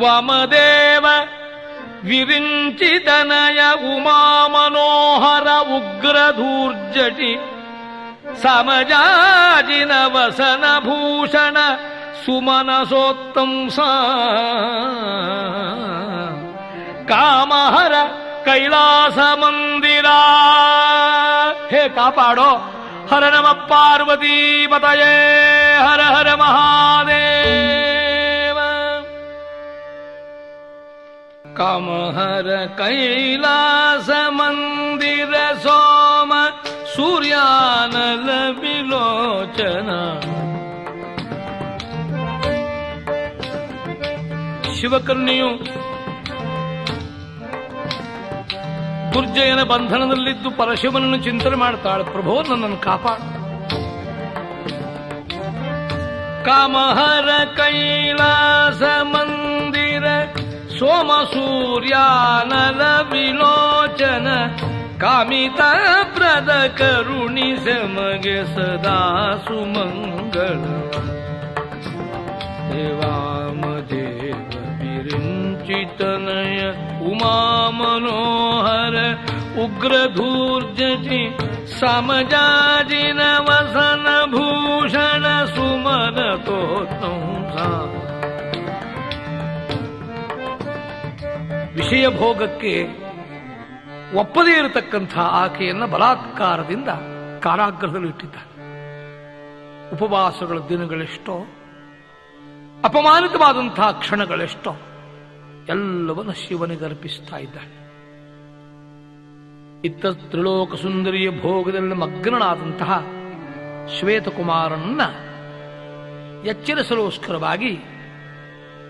[0.02, 1.06] वामदेव देव
[3.94, 5.48] उमामनोहर
[5.78, 7.32] उग्रधूर्जटि
[10.20, 11.58] समजाजिनवसनभूषण
[12.24, 13.90] सुमनसोत्तं सा
[17.12, 17.94] कामहर
[18.48, 20.20] कैलासमन्दिरा
[21.72, 22.52] हे कापाडो
[23.12, 25.14] हर नमः पार्वतीपतये
[25.86, 27.99] हर हर महादेव
[31.60, 35.34] ಕಾಮಹರ ಕೈಲಾಸ ಮಂದಿರ
[35.64, 36.34] ಸೋಮ
[36.96, 38.30] ಸೂರ್ಯಾನಲ
[38.62, 39.90] ವಿಲೋಚನ
[44.78, 45.50] ಶಿವಕರ್ಣಿಯು
[49.14, 53.26] ದುರ್ಜಯನ ಬಂಧನದಲ್ಲಿದ್ದು ಪರಶಿವನನ್ನು ಚಿಂತನೆ ಮಾಡ್ತಾಳೆ, ಪ್ರಭೋ, ನನ್ನನ್ನು ಕಾಪಾಡು.
[56.46, 58.82] ಕಾಮಹರ ಕೈಲಾಸ
[59.14, 60.06] ಮಂದಿರ
[60.80, 62.52] सोमसूर्यान
[63.12, 64.28] विलोचन
[65.02, 66.50] कामि तद
[66.80, 69.00] करुणि समगे सदा
[75.30, 76.60] सुमङ्गलेवामदेचितनय
[77.10, 77.36] उमा
[77.80, 78.96] मनोहर
[79.64, 81.22] उग्रभूर्जि
[81.80, 82.46] समजाजिनवसन
[84.36, 85.26] भूषण
[85.56, 86.62] सुमनतो
[91.80, 92.88] ವಿಷಯ ಭೋಗಕ್ಕೆ
[94.18, 96.90] ಒಪ್ಪದೇ ಇರತಕ್ಕಂಥ ಆಕೆಯನ್ನ ಬಲಾತ್ಕಾರದಿಂದ
[97.40, 98.46] ಕಾರಾಗ್ರಹದಲ್ಲಿ ಇಟ್ಟಿದ್ದಾನೆ
[99.94, 101.36] ಉಪವಾಸಗಳ ದಿನಗಳೆಷ್ಟೋ
[102.86, 104.72] ಅಪಮಾನಿತವಾದಂತಹ ಕ್ಷಣಗಳೆಷ್ಟೋ,
[105.68, 107.76] ಎಲ್ಲವನ್ನು ಶಿವನಿಗೆ ಅರ್ಪಿಸ್ತಾ ಇದ್ದಾನೆ
[109.86, 112.92] ಇತ್ತ ತ್ರಿಲೋಕ ಸುಂದರಿಯ ಭೋಗದಲ್ಲಿ ಮಗ್ನನಾದಂತಹ
[114.00, 115.02] ಶ್ವೇತಕುಮಾರನನ್ನ
[116.48, 117.72] ಎಚ್ಚರಿಸಲೋಸ್ಕರವಾಗಿ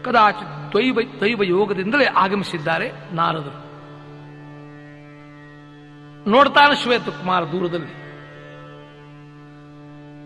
[0.05, 3.57] ಕದಾಚಿತ್ ದ್ವೈವ ದೈವ ಯೋಗದಿಂದಲೇ ಆಗಮಿಸಿದ್ದಾರೆ ನಾರದರು.
[6.29, 7.93] ನೋಡ್ತಾನೆ ಶ್ವೇತಕುಮಾರ ದೂರದಲ್ಲಿ.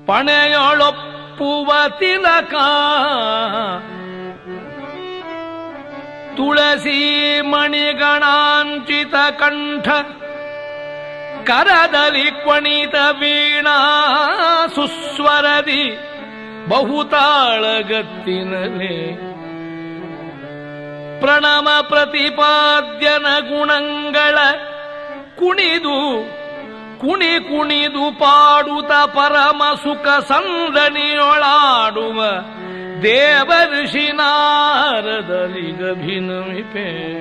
[0.08, 2.54] ಪಣೆಯೊಳೊಪ್ಪುವ ತಿಲಕ
[6.38, 7.02] ತುಳಸಿ
[7.41, 9.88] ಮಣಿಗಣಾಂಚಿತ ಕಂಠ,
[11.48, 13.78] ಕರದಲ್ಲಿ ಕ್ವಣಿತ ವೀಣಾ
[14.76, 15.84] ಸುಸ್ವರದಿ
[16.70, 17.94] ಬಹುತಾಳಗತ್ತಿನಲೆ
[21.24, 24.38] ಪ್ರಣಮ ಪ್ರತಿಪಾದ್ಯನ ಗುಣಗಳ
[25.40, 26.28] ಕುಣಿದು
[27.00, 32.24] ಕುಣಿ ಕುಣಿದು ಪಾಡುತ ಪರಮ ಸುಖ ಸಂದನಿಯೊಳಾಡುವ
[33.04, 33.52] ದೇವ
[34.14, 37.14] ನಾರದಲ್ಲಿ ಗಭಿನಮಿಪೆ.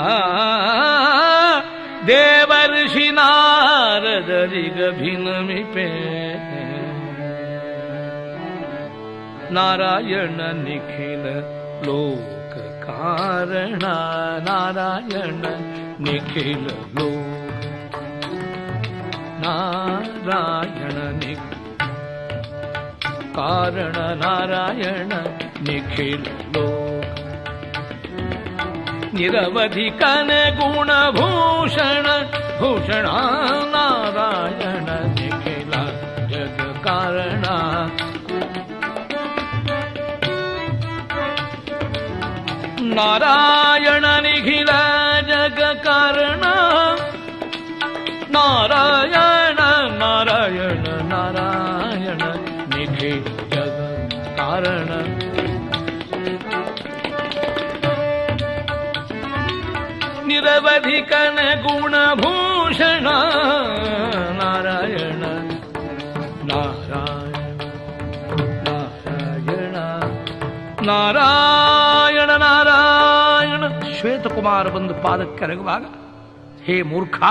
[0.00, 0.08] ಆ
[2.06, 2.52] ದೇವ
[3.10, 6.20] ನಾರದಲ್ಲಿ ಗಭಿನಮಿಪೆ.
[9.52, 11.24] नारायण निखिल
[11.86, 13.78] लोक कारण।
[14.42, 15.42] नारायण
[16.04, 16.64] निखिल
[16.98, 17.50] लोक।
[19.46, 21.60] नारायण निखिल।
[23.36, 25.08] कारण नारायण
[25.68, 26.22] निखिल
[26.56, 26.90] लोक।
[29.14, 32.02] निरवधि कनगुण भूषण
[32.60, 33.04] भूषण
[33.74, 35.19] नारायण।
[43.00, 44.70] नारायण निखिल
[45.28, 46.42] जगकर्ण।
[48.30, 49.56] नारायण
[49.98, 52.18] नारायण नारायण
[52.74, 53.22] निखिल
[53.52, 54.90] जगकारण।
[60.26, 63.04] निरवधिकन गुणभूषण।
[64.40, 65.22] नारायण
[66.52, 67.56] नारायण
[68.68, 69.74] नारायण।
[70.80, 71.69] नारायण।
[74.30, 75.84] ಶ್ವೇತಕುಮಾರ ಬಂದು ಪಾದಕ್ಕೆರಗುವಾಗ
[76.62, 77.22] ಹೇ ಮೂರ್ಖ,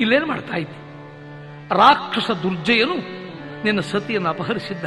[0.00, 0.76] ಇಲ್ಲೇನು ಮಾಡ್ತಾ ಇದ್ದಿ?
[1.74, 2.96] ರಾಕ್ಷಸ ದುರ್ಜಯನು
[3.64, 4.84] ನಿನ್ನ ಸತಿಯನ್ನು ಅಪಹರಿಸಿದ್ದ.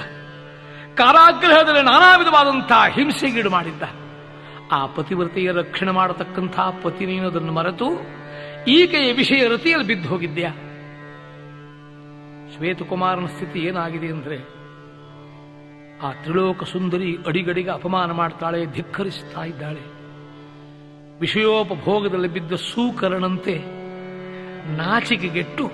[0.95, 3.83] ಕಾರಾಗ್ರಹದಲ್ಲಿ ನಾನಾ ವಿಧವಾದಂತಹ ಹಿಂಸೆಗೀಡು ಮಾಡಿದ್ದ.
[4.71, 7.85] ಆ ಪತಿವ್ರತೆಯ ರಕ್ಷಣೆ ಮಾಡತಕ್ಕಂಥ ಪತಿ ನೀನು ಅದನ್ನು ಮರೆತು
[8.67, 10.49] ಈಕೆಯ ವಿಷಯ ರತಿಯಲ್ಲಿ ಬಿದ್ದು ಹೋಗಿದ್ಯಾ?
[12.55, 14.37] ಶ್ವೇತಕುಮಾರನ ಸ್ಥಿತಿ ಏನಾಗಿದೆ ಅಂದ್ರೆ,
[15.99, 19.94] ಆ ತ್ರಿಲೋಕ ಸುಂದರಿ ಅಡಿಗಡಿಗೆ ಅಪಮಾನ ಮಾಡ್ತಾಳೆ, ಧಿಕ್ಕರಿಸ್ತಾ ಇದ್ದಾಳೆ.
[21.19, 23.55] ವಿಷಯೋಪಭೋಗದಲ್ಲಿ ಬಿದ್ದ ಸೂಕರಣಂತೆ
[24.71, 25.65] ನಾಚಿಕೆಗೆಟ್ಟು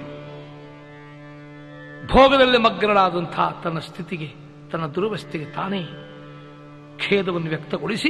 [2.07, 4.29] ಭೋಗದಲ್ಲಿ ಮಗ್ನಳಾದಂತಹ ತನ್ನ ಸ್ಥಿತಿಗೆ,
[4.71, 5.81] ತನ್ನ ದುರವಸ್ಥೆಗೆ ತಾನೇ
[6.97, 8.09] ಖೇದವನ್ನು ವ್ಯಕ್ತಗೊಳಿಸಿ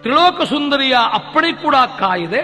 [0.00, 2.42] ತ್ರಿಲೋಕ ಸುಂದರಿಯ ಅಪ್ಪಣೆ ಕೂಡ ಕಾಯಿದೆ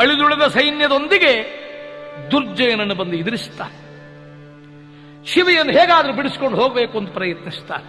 [0.00, 1.32] ಅಳಿದುಳಿದ ಸೈನ್ಯದೊಂದಿಗೆ
[2.30, 3.76] ದುರ್ಜಯನನ್ನು ಬಂದು ಎದುರಿಸುತ್ತಾರೆ.
[5.26, 7.88] ಶಿವೆಯನ್ನು ಹೇಗಾದರೂ ಬಿಡಿಸಿಕೊಂಡು ಹೋಗಬೇಕು ಅಂತ ಪ್ರಯತ್ನಿಸ್ತಾರೆ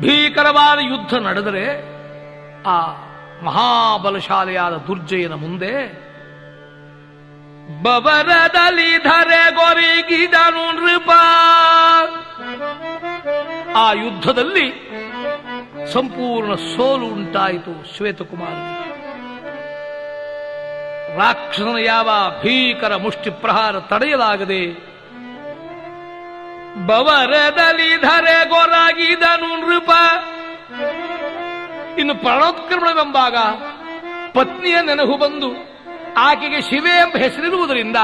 [0.00, 1.64] ಭೀಕರವಾದ ಯುದ್ಧ ನಡೆದರೆ
[2.62, 2.78] ಆ
[3.44, 5.72] ಮಹಾಬಲಶಾಲಿಯಾದ ದುರ್ಜಯನ ಮುಂದೆ
[7.82, 11.10] ಬಬರದಲ್ಲಿ ಧರೆ ಗೊರಿಗಿದನು ನೃಪ.
[13.76, 14.68] ಆ ಯುದ್ಧದಲ್ಲಿ
[15.92, 18.56] ಸಂಪೂರ್ಣ ಸೋಲು ಉಂಟಾಯಿತು ಶ್ವೇತಕುಮಾರ.
[21.18, 22.08] ರಾಕ್ಷಸನ ಯಾವ
[22.42, 24.62] ಭೀಕರ ಮುಷ್ಟಿ ಪ್ರಹಾರ ತಡೆಯಲಾಗದೆ
[26.86, 29.90] ಬವರದಲ್ಲಿ ಧರೆ ಗೊರಾಗಿದನು ನೃಪ.
[31.98, 33.36] ಇನ್ನು ಪ್ರಣೋತ್ಕ್ರಮಣವೆಂಬಾಗ
[34.32, 35.78] ಪತ್ನಿಯ ನೆನಹು ಬಂದು
[36.16, 37.96] ಆಕೆಗೆ ಶಿವೆ ಎಂಬ ಹೆಸರಿರುವುದರಿಂದ,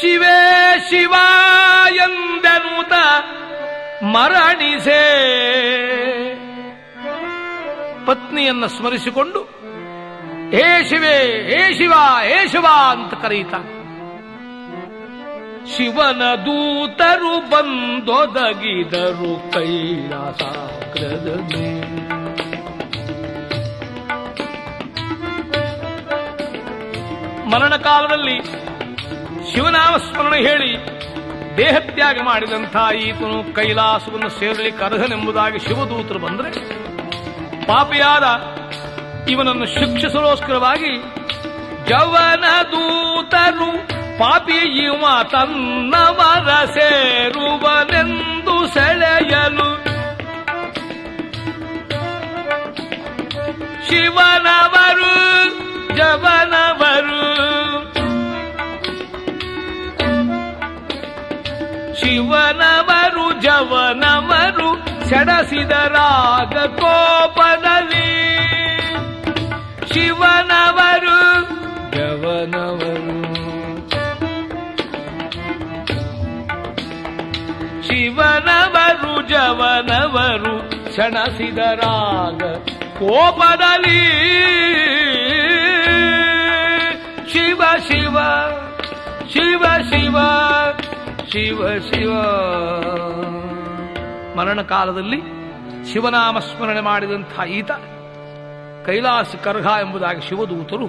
[0.00, 1.14] ಶಿವೇ ಶಿವ
[1.94, 2.92] ಎಂದನೂತ
[4.02, 5.02] ಮರಣಿಸೇ.
[8.06, 9.40] ಪತ್ನಿಯನ್ನ ಸ್ಮರಿಸಿಕೊಂಡು,
[10.50, 11.92] ಹೇ ಶಿವೇ, ಹೇ ಶಿವ
[12.22, 13.80] ಹೇ ಶಿವ ಅಂತ ಕರೆಯುತ್ತಾನೆ.
[15.76, 21.99] ಶಿವನ ದೂತರು ಬಂದೊದಗಿದರು ಕೈಲಾಸಾಗ್ರದಲ್ಲಿ
[27.50, 28.36] ಮರಣ ಕಾಲದಲ್ಲಿ
[29.50, 30.70] ಶಿವನಾಮ ಸ್ಮರಣೆ ಹೇಳಿ
[31.56, 36.50] ದೇಹತ್ಯಾಗ ಮಾಡಿದಂಥ ಈತನು ಕೈಲಾಸವನ್ನು ಸೇರಲಿಕ್ಕೆ ಅರ್ಹನೆಂಬುದಾಗಿ ಶಿವದೂತರು ಬಂದರೆ
[37.66, 38.26] ಪಾಪಿಯಾದ
[39.30, 40.92] ಇವನನ್ನು ಶಿಕ್ಷಿಸಲೋಸ್ಕರವಾಗಿ
[41.88, 43.70] ಜವನ ದೂತರು
[44.18, 49.68] ಪಾಪಿ ಇವ ತನ್ನವರ ಸೇರುವನೆಂದು ಸೆಳೆಯಲು
[53.88, 55.12] ಶಿವನವರು
[55.96, 56.29] ಜವನವರು
[62.10, 64.68] ಶಿವನವರು ಜವನವರು
[65.08, 68.10] ಸೆಡಸಿದರಾಗ ಕೋಪದಲ್ಲಿ.
[69.94, 71.42] ಶಿವನವರು
[71.92, 73.22] ಜವನವರು.
[77.88, 80.56] ಶಿವನವರು ಜವನವರು
[80.96, 82.42] ಸೆಣಸಿದರಾಗ
[82.98, 84.00] ಕೋಪದಲ್ಲಿ.
[87.32, 88.18] ಶಿವ ಶಿವ
[89.32, 90.16] ಶಿವ ಶಿವ.
[91.32, 92.12] ಶಿವ ಶಿವ.
[94.36, 95.20] ಮರಣ ಕಾಲದಲ್ಲಿ
[95.92, 97.70] ಶಿವನಾಮ ಸ್ಮರಣೆ ಮಾಡಿದಂಥ ಈತ
[98.86, 100.86] ಕೈಲಾಸ ಕರ್ಘ ಎಂಬುದಾಗಿ ಶಿವದೂತರು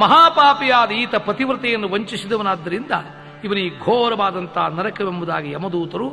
[0.00, 2.90] ಮಹಾಪಾಪಿಯಾದ ಈತ ಪತಿವ್ರತೆಯನ್ನು ವಂಚಿಸಿದವನಾದ್ದರಿಂದ
[3.44, 6.10] ಇವನಿಗೆ ಘೋರವಾದಂಥ ನರಕವೆಂಬುದಾಗಿ ಯಮದೂತರು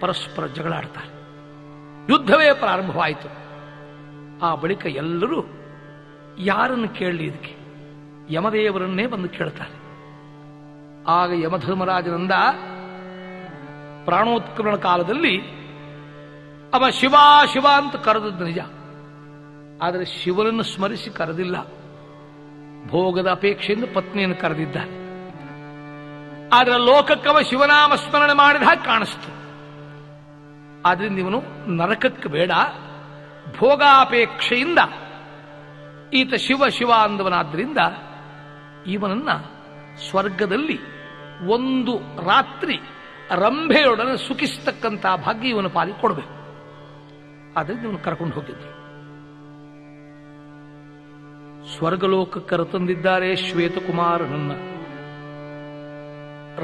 [0.00, 1.06] ಪರಸ್ಪರ ಜಗಳಾಡ್ತಾರೆ.
[2.12, 3.28] ಯುದ್ಧವೇ ಪ್ರಾರಂಭವಾಯಿತು.
[4.46, 5.44] ಆ ಬಳಿಕ ಎಲ್ಲರೂ,
[6.38, 7.56] ಯಾರನ್ನು ಕೇಳಲಿ ಇದಕ್ಕೆ?
[8.34, 9.87] ಯಮದೇವರನ್ನೇ ಬಂದು ಕೇಳ್ತಾರೆ.
[11.08, 12.32] ಆಗ ಯಮಧರ್ಮರಾಜನಂದ
[14.04, 15.40] ಪ್ರಾಣೋತ್ಕರಣ ಕಾಲದಲ್ಲಿ
[16.74, 17.14] ಅವ ಶಿವ
[17.52, 18.58] ಶಿವ ಅಂತ ಕರೆದದ್ದು ನಿಜ.
[19.82, 21.56] ಆದರೆ ಶಿವನನ್ನು ಸ್ಮರಿಸಿ ಕರೆದಿಲ್ಲ.
[22.88, 24.76] ಭೋಗದ ಅಪೇಕ್ಷೆಯಿಂದ ಪತ್ನಿಯನ್ನು ಕರೆದಿದ್ದ
[26.52, 29.38] ಆದರೆ ಲೋಕಕ್ಕವ ಶಿವನಾಮ ಸ್ಮರಣೆ ಮಾಡಿದ ಹಾಗೆ ಕಾಣಿಸ್ತು.
[30.88, 31.42] ಆದ್ರಿಂದ ಇವನು
[31.76, 32.50] ನರಕಕ್ಕೆ ಬೇಡ.
[33.58, 34.78] ಭೋಗಾಪೇಕ್ಷೆಯಿಂದ
[36.12, 37.78] ಈತ ಶಿವ ಶಿವ ಅಂದವನಾದ್ರಿಂದ
[38.86, 39.28] ಇವನನ್ನ
[40.10, 40.97] ಸ್ವರ್ಗದಲ್ಲಿ
[41.46, 42.80] ಒಂದು ರಾತ್ರಿ
[43.34, 46.38] ರಂಭೆಯೊಡನೆ ಸುಖಿಸ್ತಕ್ಕಂಥ ಭಾಗ್ಯ ಇವನ ಪಾಲಿ ಕೊಡಬೇಕು
[47.58, 48.78] ಆದ್ರಿಂದ ಇವನು ಕರ್ಕೊಂಡು ಹೋಗಿದ್ರು
[51.76, 54.52] ಸ್ವರ್ಗಲೋಕ ಕರೆತಂದಿದ್ದಾರೆ ಶ್ವೇತಕುಮಾರನನ್ನ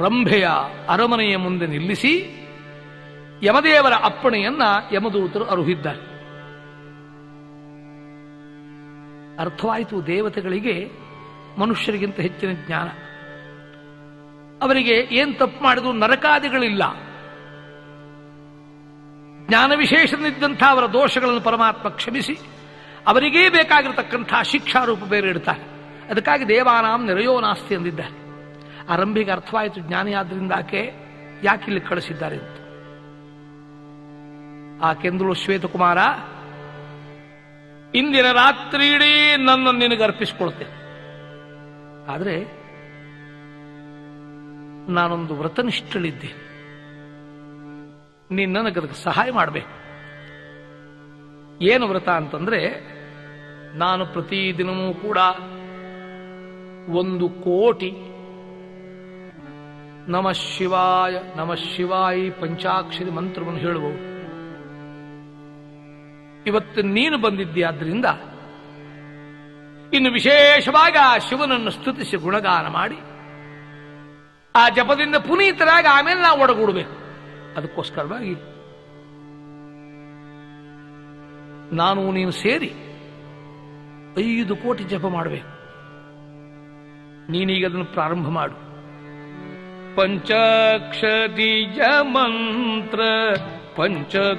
[0.05, 0.49] ರಂಭೆಯ
[0.89, 2.41] ಅರಮನೆಯ ಮುಂದೆ ನಿಲ್ಲಿಸಿ
[3.43, 6.15] ಯಮದೇವರ ಅಪ್ಪಣೆಯನ್ನ ಯಮದೂತರು ಅರುಹಿದ್ದಾರೆ.
[9.39, 10.91] ಅರ್ಥವಾಯಿತು ದೇವತೆಗಳಿಗೆ
[11.59, 12.89] ಮನುಷ್ಯರಿಗಿಂತ ಹೆಚ್ಚಿನ ಜ್ಞಾನ.
[14.63, 16.83] ಅವರಿಗೆ ಏನ್ ತಪ್ಪು ಮಾಡಿದ್ರು ನರಕಾದಿಗಳಿಲ್ಲ.
[19.49, 22.39] ಜ್ಞಾನ ವಿಶೇಷನಿದ್ದಂಥ ಅವರ ದೋಷಗಳನ್ನು ಪರಮಾತ್ಮ ಕ್ಷಮಿಸಿ,
[23.07, 25.63] ಅವರಿಗೇ ಬೇಕಾಗಿರತಕ್ಕಂಥ ಶಿಕ್ಷಾರೂಪ ಬೇರೆ ಇಡ್ತಾರೆ.
[26.11, 28.17] ಅದಕ್ಕಾಗಿ ದೇವಾನಾಂ ನಿರಯೋ ನಾಸ್ತಿ ಅಂದಿದ್ದಾರೆ
[28.89, 30.93] ಆರಂಭಿಗೆ ಅರ್ಥವಾಯಿತು ಜ್ಞಾನಿಯಾದ್ರಿಂದ ಆಕೆ
[31.43, 32.57] ಯಾಕೆ ಇಲ್ಲಿ ಕಳಿಸಿದ್ದಾರೆ ಅಂತ.
[34.85, 35.99] ಆ ಕೆಂದಳು ಶ್ವೇತಕುಮಾರ,
[37.95, 40.75] ಇಂದಿನ ರಾತ್ರಿ ಇಡೀ ನನ್ನ ನಿನಗೆ ಅರ್ಪಿಸಿಕೊಳ್ತೇನೆ.
[42.13, 42.64] ಆದರೆ
[44.89, 46.55] ನಾನೊಂದು ವ್ರತನಿಷ್ಠಳಿದ್ದೆ.
[48.35, 49.85] ನೀನು ನನಗೆ ಅದಕ್ಕೆ ಸಹಾಯ ಮಾಡಬೇಕು.
[51.65, 52.95] ಏನು ವ್ರತ ಅಂತಂದ್ರೆ,
[53.79, 55.19] ನಾನು ಪ್ರತಿದಿನವೂ ಕೂಡ
[56.97, 57.91] ಒಂದು ಕೋಟಿ
[60.11, 64.15] ನಮ ಶಿವಾಯ, ನಮ ಶಿವಾಯಿ ಪಂಚಾಕ್ಷರಿ ಮಂತ್ರವನ್ನು ಹೇಳುವವು.
[66.47, 68.05] ಇವತ್ತು ನೀನು ಬಂದಿದ್ದೀಯಾದ್ರಿಂದ
[69.93, 72.97] ಇನ್ನು ವಿಶೇಷವಾಗಿ ಆ ಶಿವನನ್ನು ಸ್ತುತಿಸಿ ಗುಣಗಾನ ಮಾಡಿ
[74.57, 76.91] ಆ ಜಪದಿಂದ ಪುನೀತರಾಗಿ ಆಮೇಲೆ ನಾವು ಒಡಗೂಡಬೇಕು.
[77.57, 78.35] ಅದಕ್ಕೋಸ್ಕರವಾಗಿ
[81.75, 82.73] ನಾನು ನೀನು ಸೇರಿ
[84.19, 85.51] ಐದು ಕೋಟಿ ಜಪ ಮಾಡಬೇಕು.
[87.33, 88.55] ನೀನೀಗ ಅದನ್ನು ಪ್ರಾರಂಭ ಮಾಡು.
[89.97, 93.01] ಪಂಚಾಕ್ಷರೀಯ ಮಂತ್ರ
[93.77, 94.35] पञ्चकोटियसङ्ख्या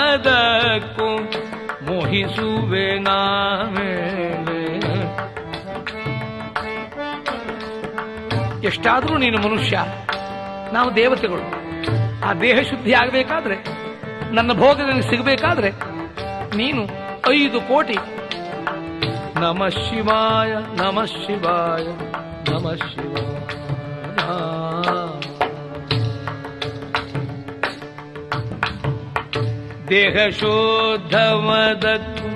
[1.87, 3.95] ಮೋಹಿಸುವೆ ನಾವೇ
[8.65, 9.81] ಎಷ್ಟಾದರೂ ನೀನು ಮನುಷ್ಯ,
[10.73, 11.43] ನಾವು ದೇವತೆಗಳು.
[12.29, 13.57] ಆ ದೇಹ ಶುದ್ಧಿ ಆಗಬೇಕಾದ್ರೆ,
[14.35, 15.71] ನನ್ನ ಭೋಗ ಸಿಗಬೇಕಾದ್ರೆ,
[16.57, 16.83] ನೀನು
[17.31, 17.97] ಐದು ಕೋಟಿ.
[19.41, 21.85] ನಮ ಶಿವಾಯ ನಮ ಶಿವಾಯ
[22.53, 23.28] ನಮ ಶಿವಾಯ.
[29.91, 32.29] ದೇಹ ಶೋಧವದಕ್ಕೂ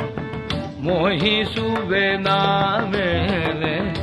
[0.82, 3.94] ಮೋಹಿಸುವೆ ನಾಮೇಲೆ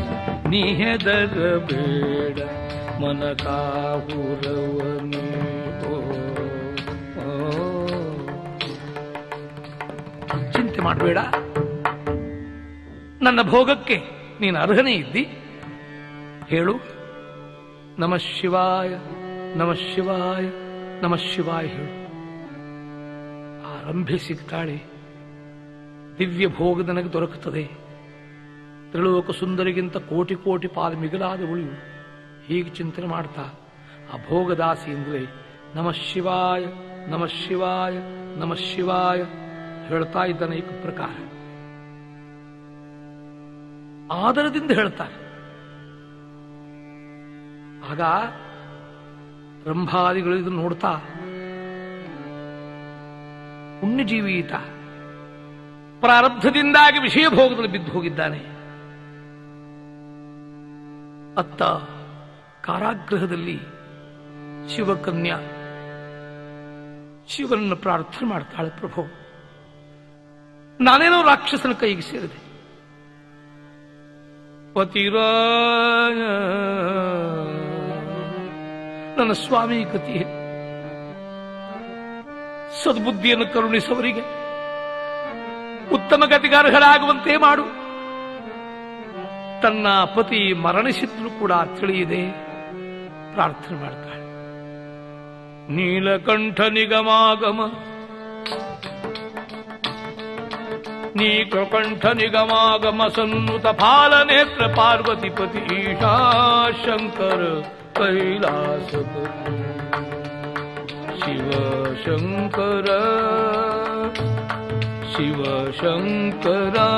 [0.49, 2.39] ನಿಹೆದಗ ಬೇಡ
[3.01, 5.49] ಮನ ಕಾಹುರವನು
[10.53, 11.17] ಚಿಂತೆ ಮಾಡಬೇಡ.
[13.21, 14.01] ನನ್ನ ಭೋಗಕ್ಕೆ
[14.41, 15.27] ನೀನು ಅರ್ಹನೇ ಇದ್ದಿ.
[16.47, 16.75] ಹೇಳು.
[17.99, 18.95] ನಮ ಶಿವಾಯ
[19.55, 20.49] ನಮ ಶಿವಾಯ
[21.01, 21.98] ನಮ ಶಿವಾಯ ಹೇಳು.
[23.89, 24.75] ಆರಂಭೆ ಸಿಗ್ತಾಳೆ.
[26.17, 27.63] ದಿವ್ಯ ಭೋಗ ನನಗೆ ದೊರಕುತ್ತದೆ.
[28.91, 31.73] ತ್ರಿಲೋಕ ಸುಂದರಿಗಿಂತ ಕೋಟಿ ಕೋಟಿ ಪಾಲು ಮಿಗಿಲಾದ ಉಳಿಯು
[32.45, 33.45] ಹೀಗೆ ಚಿಂತನೆ ಮಾಡ್ತಾ,
[34.13, 35.23] ಆ ಭೋಗದಾಸಿಯಿಂದಲೇ
[35.75, 36.63] ನಮ ಶಿವಾಯ
[37.07, 37.95] ನಮ ಶಿವಾಯ
[38.39, 39.19] ನಮ ಶಿವಾಯ
[39.87, 41.15] ಹೇಳ್ತಾ ಇದ್ದಾನೆ ಈ ಪ್ರಕಾರ.
[44.11, 45.17] ಆದರದಿಂದ ಹೇಳ್ತಾರೆ.
[47.89, 48.01] ಆಗ
[49.69, 50.91] ರಂಭಾದಿಗಳು ಇದನ್ನು ನೋಡ್ತಾ
[53.81, 54.51] ಪುಣ್ಯಜೀವಿ ಈತ.
[55.99, 58.59] ಪ್ರಾರಬ್ಧದಿಂದಾಗಿ ವಿಷಯ ಭೋಗದಲ್ಲಿ ಬಿದ್ದು ಹೋಗಿದ್ದಾನೆ.
[61.37, 61.63] ಅತ್ತ
[62.65, 63.59] ಕಾರಾಗೃಹದಲ್ಲಿ
[64.75, 65.37] ಶಿವಕನ್ಯಾ
[67.27, 69.01] ಶಿವನನ್ನು ಪ್ರಾರ್ಥನೆ ಮಾಡ್ತಾಳೆ, ಪ್ರಭು.
[70.83, 72.49] ನಾನೇನೋ ರಾಕ್ಷಸನ ಕೈಗೆ ಸೇರಿದೆ.
[74.73, 76.21] ಪತಿರಾಯ,
[79.17, 80.38] ನನ್ನ ಸ್ವಾಮಿ ಗತಿ
[82.83, 84.21] ಸದ್ಬುದ್ಧಿಯನ್ನು ಕರುಣಿಸವರಿಗೆ
[85.93, 87.63] ಉತ್ತಮ ಗತಿಗಾರ್ಹರಾಗುವಂತೆ ಮಾಡು.
[89.61, 92.31] ತನ್ನ ಪತಿ ಮರಣಿಸಿದ್ರು ಕೂಡ ತಿಳಿಯಿದೆ
[93.33, 94.19] ಪ್ರಾರ್ಥನೆ ಮಾಡ್ತಾಳೆ.
[95.73, 97.71] ನೀಲಕಂಠ ನಿಗಮಾಗಮ.
[101.15, 107.61] ನೀಕಂಠ ನಿಗಮಾಗಮ ಸನ್ನುತ ಫಾಲನೇತ್ರ ಪಾರ್ವತಿಪತಿ ಈಶಾ ಶಂಕರ
[107.97, 109.78] ಕೈಲಾಸಪತಿ ಶಿವ ಶಂಕರ ಶಿವ
[111.21, 111.49] शिव
[112.03, 112.87] शङ्कर
[115.13, 115.41] शिव
[115.79, 116.89] शङ्करा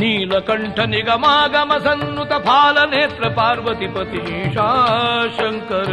[0.00, 4.68] नीलकण्ठ निगमागम सन्नृत फालनेत्र पार्वतीपतीशा
[5.38, 5.90] शङ्कर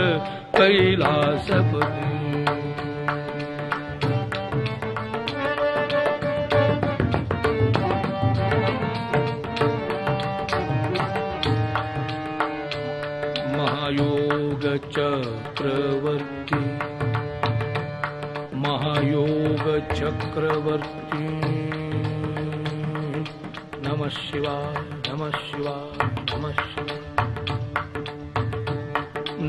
[0.58, 2.28] कैलासपति।
[14.78, 16.58] चक्रवर्ती
[18.57, 21.24] महायोग चक्रवर्ती
[23.84, 24.76] नमः शिवाय
[25.07, 27.02] नमः शिवाय नमः शिवाय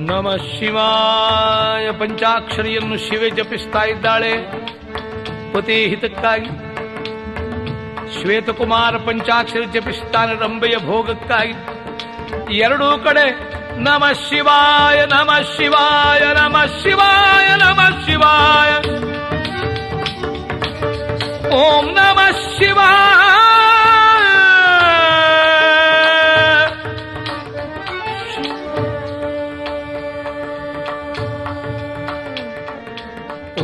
[0.07, 4.31] ನಮ ಶಿವಾಯ ಪಂಚಾಕ್ಷರಿಯನ್ನು ಶಿವೆ ಜಪಿಸ್ತಾ ಇದ್ದಾಳೆ
[5.53, 6.51] ಪತಿ ಹಿತಕ್ಕಾಗಿ
[8.15, 11.55] ಶ್ವೇತಕುಮಾರ ಪಂಚಾಕ್ಷರಿ ಜಪಿಸ್ತಾನೆ ರಂಬೆಯ ಭೋಗಕ್ಕಾಗಿ
[12.59, 13.25] ಎರಡೂ ಕಡೆ
[13.84, 18.72] नमः शिवाय नमः शिवाय नमः शिवाय नमः शिवाय।
[21.58, 23.18] ॐ नमः शिवाय।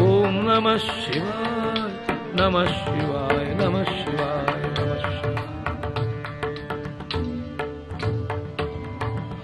[0.01, 1.91] ॐ नमः शिवाय
[2.41, 2.86] नमः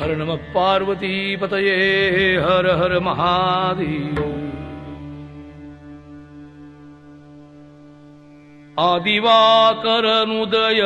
[0.03, 4.39] ಹರ ನಮ ಪಾರ್ವತಿ ಪತಯೇ ಹರ ಹರ ಮಹಾದೇವ.
[8.79, 10.83] ಆದಿವಾಕರನುದಯ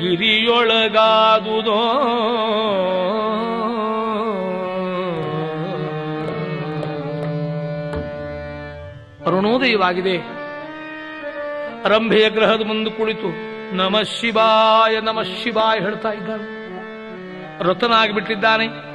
[0.00, 2.06] ಗಿರಿಯೊಳಗಾದುದೋ.
[9.26, 10.40] ಅರುಣೋದಯವಾಗಿದೆ.
[11.88, 16.59] ರಂಭೆಯ ಗ್ರಹದ ಮುಂದೆ ಕುಳಿತು ನಮ ಶಿವಾಯ ನಮ ಶಿವಾಯ ಹೇಳ್ತಾ ಇದ್ದಾನೆ
[17.60, 18.90] ರತನಾಗಿ ಬಿಟ್ಟಿದ್ದಾನೆ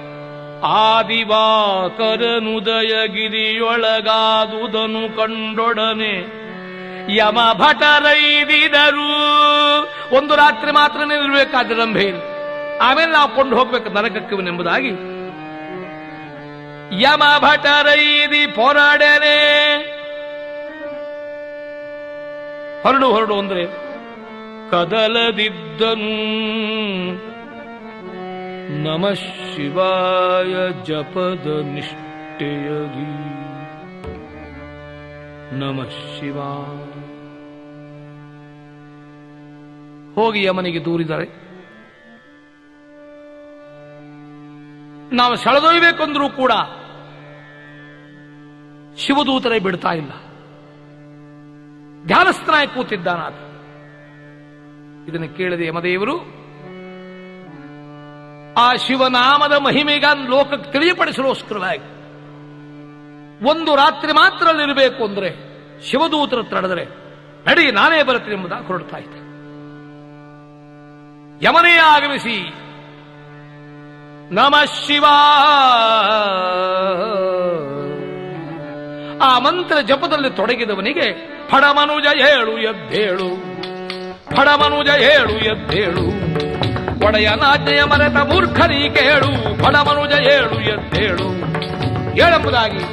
[0.63, 6.45] ಆದಿವಾಕರನುದಯ ಗಿರಿಯೊಳಗಾದುದನು ಕಂಡೊಡನೆ.
[7.15, 9.09] ಯಮ ಭಟರೈದಿದರು
[10.15, 12.77] ಒಂದು ರಾತ್ರಿ ಮಾತ್ರ ನಿಲ್ಬೇಕಾದ ರಂಭೆಯಲ್ಲಿ.
[12.77, 14.89] ಆಮೇಲೆ ನಾವು ಕೊಂಡು ಹೋಗ್ಬೇಕು ನರಕಕ್ಕವನೆಂಬುದಾಗಿ.
[17.01, 19.37] ಯಮ ಭಟರೈದಿ ಪೋರಾಡನೆ.
[22.83, 23.65] ಹೊರಡು ಹೊರಡು ಅಂದ್ರೆ
[24.71, 27.34] ಕದಲದಿದ್ದನು.
[28.69, 29.09] ನಮ
[29.55, 33.25] ಶಿವಾಯ ಜಪದ ನಿಷ್ಠೆಯಲಿ
[35.59, 36.39] ನಮ ಶಿವ.
[40.15, 41.25] ಹೋಗಿ ಯಮನಿಗೆ ದೂರಿದರೆ.
[45.15, 46.51] ನಾವು ಸೆಳೆದೊಯ್ಬೇಕಂದ್ರೂ ಕೂಡ
[48.97, 50.09] ಶಿವದೂತರೇ ಬಿಡ್ತಾ ಇಲ್ಲ.
[52.05, 53.33] ಧ್ಯಾನಸ್ಥನಾಗಿ ಕೂತಿದ್ದಾನಾತ
[55.09, 56.44] ಇದನ್ನು ಕೇಳಿದ ಯಮದೇವರು
[58.57, 61.95] ಆ ಶಿವನಾಮದ ಮಹಿಮೆಗ ಲೋಕಕ್ಕೆ ತಿಳಿಯಪಡಿಸಲೋಸ್ಕರವಾಗಿ
[63.45, 66.85] ಒಂದು ರಾತ್ರಿ ಮಾತ್ರ ಅಲ್ಲಿರಬೇಕು ಅಂದ್ರೆ ಶಿವದೂತರ ತಡೆದರೆ
[67.47, 69.25] ನಡಿ ನಾನೇ ಬರುತ್ತೇನೆ ಎಂಬುದಾಗಿ ಹೊರಡ್ತಾ ಇದ್ದೆ.
[71.45, 72.53] ಯಮನೇ ಆಗಮಿಸಿ.
[74.33, 74.55] ನಮ
[74.87, 75.05] ಶಿವ.
[79.21, 83.29] ಆ ಮಂತ್ರ ಜಪದಲ್ಲಿ ತೊಡಗಿದವನಿಗೆ ಫಡಮನುಜ ಹೇಳು, ಎದ್ದೇಳು.
[84.35, 86.35] ಫಡಮನುಜ ಹೇಳು, ಎದ್ದೇಳು.
[87.05, 89.29] ಒಡೆಯನಾಜ್ಞೆಯ ಮರೆತ ಮೂರ್ಖರಿ ಕೇಳು
[89.63, 91.27] ಫಡಮನುಜ ಏಳು ಎದ್ದೇಳು.
[92.23, 92.83] ಏಳೆಂಬುದಾಗಿ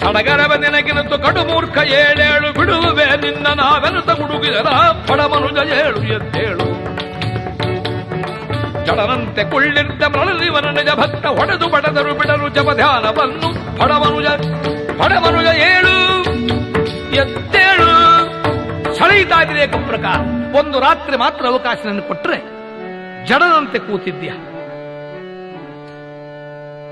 [0.00, 4.68] ಸಡಗರವ ನಿನಗಿನತ್ತು ಕಡು ಮೂರ್ಖ ಏಳೇಳು, ಬಿಡುವೆ ನಿನ್ನ ನಾವೆನುತ ಗುಡುಗಿದರ
[5.08, 6.66] ಫಡಮನುಜ ಏಳು ಎದ್ದೇಳು.
[8.86, 13.50] ಜಡನಂತೆ ಕುಳ್ಳಿರ್ತ ಮರಳಿವನ ನಿಜ ಭಕ್ತ, ಹೊಡೆದು ಬಡದರು ಬಿಡರು ಜಪ ಧ್ಯಾನವನ್ನು.
[13.78, 14.28] ಫಡಮನುಜ
[15.00, 15.96] ಫಡಮನುಜ ಏಳು
[17.22, 17.90] ಎದ್ದೇಳು.
[18.98, 20.20] ಸೆಳೆಯುತ್ತಾ ಇದೆ ಪ್ರಕಾರ.
[20.58, 22.36] ಒಂದು ರಾತ್ರಿ ಮಾತ್ರ ಅವಕಾಶ ನನಗೆ ಕೊಟ್ಟರೆ
[23.26, 24.28] ಜಡದಂತೆ ಕೂತಿದ್ಯ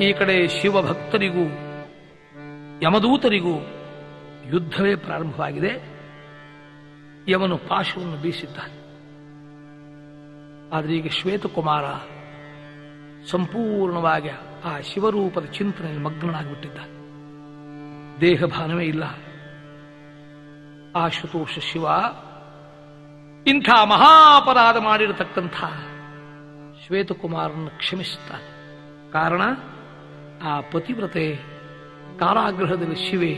[0.05, 1.45] ಈ ಕಡೆ ಶಿವಭಕ್ತರಿಗೂ,
[2.83, 3.67] ಯಮದೂತರಿಗೂ
[4.47, 5.95] ಯುದ್ಧವೇ ಪ್ರಾರಂಭವಾಗಿದೆ.
[7.29, 8.85] ಯಮನು ಪಾಶವನ್ನು ಬೀಸಿದ್ದಾನೆ.
[10.77, 11.85] ಆದರೆ ಈಗ ಶ್ವೇತಕುಮಾರ
[13.27, 14.29] ಸಂಪೂರ್ಣವಾಗಿ
[14.65, 16.95] ಆ ಶಿವರೂಪದ ಚಿಂತನೆಯಲ್ಲಿ ಮಗ್ನನಾಗಿಬಿಟ್ಟಿದ್ದಾನೆ.
[18.21, 19.05] ದೇಹಭಾನವೇ ಇಲ್ಲ.
[20.97, 21.87] ಆಶುತೋಷ ಶಿವ,
[23.47, 25.55] ಇಂಥ ಮಹಾಪರಾಧ ಮಾಡಿರತಕ್ಕಂಥ
[26.87, 28.49] ಶ್ವೇತಕುಮಾರನ್ನು ಕ್ಷಮಿಸುತ್ತಾನೆ
[29.13, 29.43] ಕಾರಣ,
[30.49, 31.37] ಆ ಪತಿವ್ರತೆ
[32.19, 33.33] ಕಾರಾಗೃಹದಲ್ಲಿ ಶಿವೆ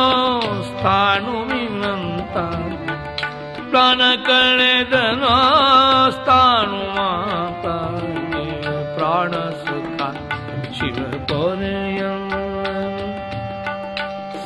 [0.69, 2.35] ಸ್ಥಾಣುವಿನಂತ
[3.71, 5.35] ಪ್ರಾಣ ಕಳೆದನೋ
[6.17, 7.65] ಸ್ಥಾಣು ಮಾತ
[8.97, 9.99] ಪ್ರಾಣ ಸುಖ
[10.77, 10.97] ಶಿವ
[11.29, 12.01] ಪೊರೆಯ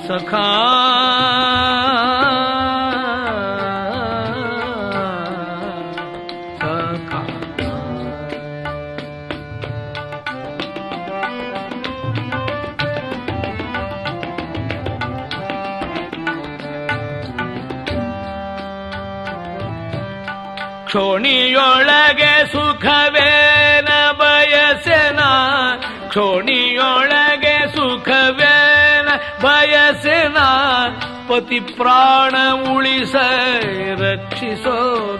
[0.06, 0.46] ಸಖಾ
[1.34, 1.75] ಸಖಾ
[20.97, 23.89] ಕ್ಷೋಣಿಯೊಳಗೆ ಸುಖವೇನ
[24.21, 25.21] ಬಯಸೆನ
[26.09, 29.09] ಕ್ಷೋಣಿಯೊಳಗೆ ಸುಖವೇನ
[29.43, 30.39] ಬಯಸೆನ
[31.29, 32.35] ಪತಿ ಪ್ರಾಣ
[32.73, 33.15] ಉಳಿಸ
[34.03, 34.77] ರಕ್ಷಿಸೋ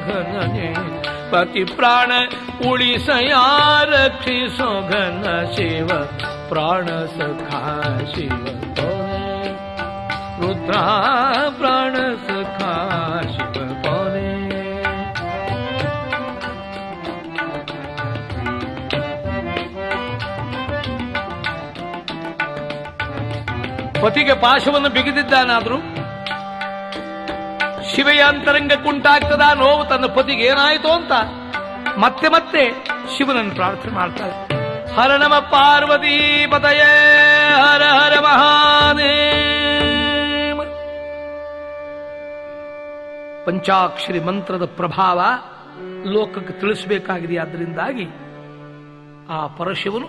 [0.07, 0.71] ಘನನೆ,
[1.33, 2.13] ಪತಿ ಪ್ರಾಣ
[2.71, 3.33] ಉಳಿಸಯ
[3.93, 5.25] ರಕ್ಷಿಸೋ ಘನ
[5.57, 5.89] ಶಿವ,
[6.49, 6.87] ಪ್ರಾಣ
[7.19, 7.63] ಸಖಾ
[8.15, 8.43] ಶಿವ
[10.41, 10.73] ರುದ್ರ
[11.59, 11.95] ಪ್ರಾಣ
[12.29, 12.73] ಸಖಾ
[13.37, 13.46] ಶಿವ.
[24.07, 25.79] ಪತಿಗೆ ಪಾಶವನ್ನು ಬಿಗಿದಿದ್ದಾನಾದ್ರೂ
[27.91, 31.13] ಶಿವೆಯ ಅಂತರಂಗಕ್ಕುಂಟಾಗ್ತದ ನೋವು ತನ್ನ ಪತಿಗೆ ಏನಾಯಿತು ಅಂತ
[31.99, 32.63] ಮತ್ತೆ ಮತ್ತೆ
[33.17, 34.35] ಶಿವನನ್ನು ಪ್ರಾರ್ಥನೆ ಮಾಡ್ತಾರೆ
[34.95, 36.15] ಹರ ನಮ ಪಾರ್ವತಿ
[36.47, 36.91] ಪತಯೇ,
[37.57, 39.13] ಹರ ಹರ ಮಹಾನೇ
[43.47, 45.19] ಪಂಚಾಕ್ಷರಿ ಮಂತ್ರದ ಪ್ರಭಾವ
[46.13, 48.07] ಲೋಕಕ್ಕೆ ತಿಳಿಸಬೇಕಾಗಿದೆ ಆದ್ದರಿಂದಾಗಿ
[49.31, 50.09] ಆ ಪರಶಿವನು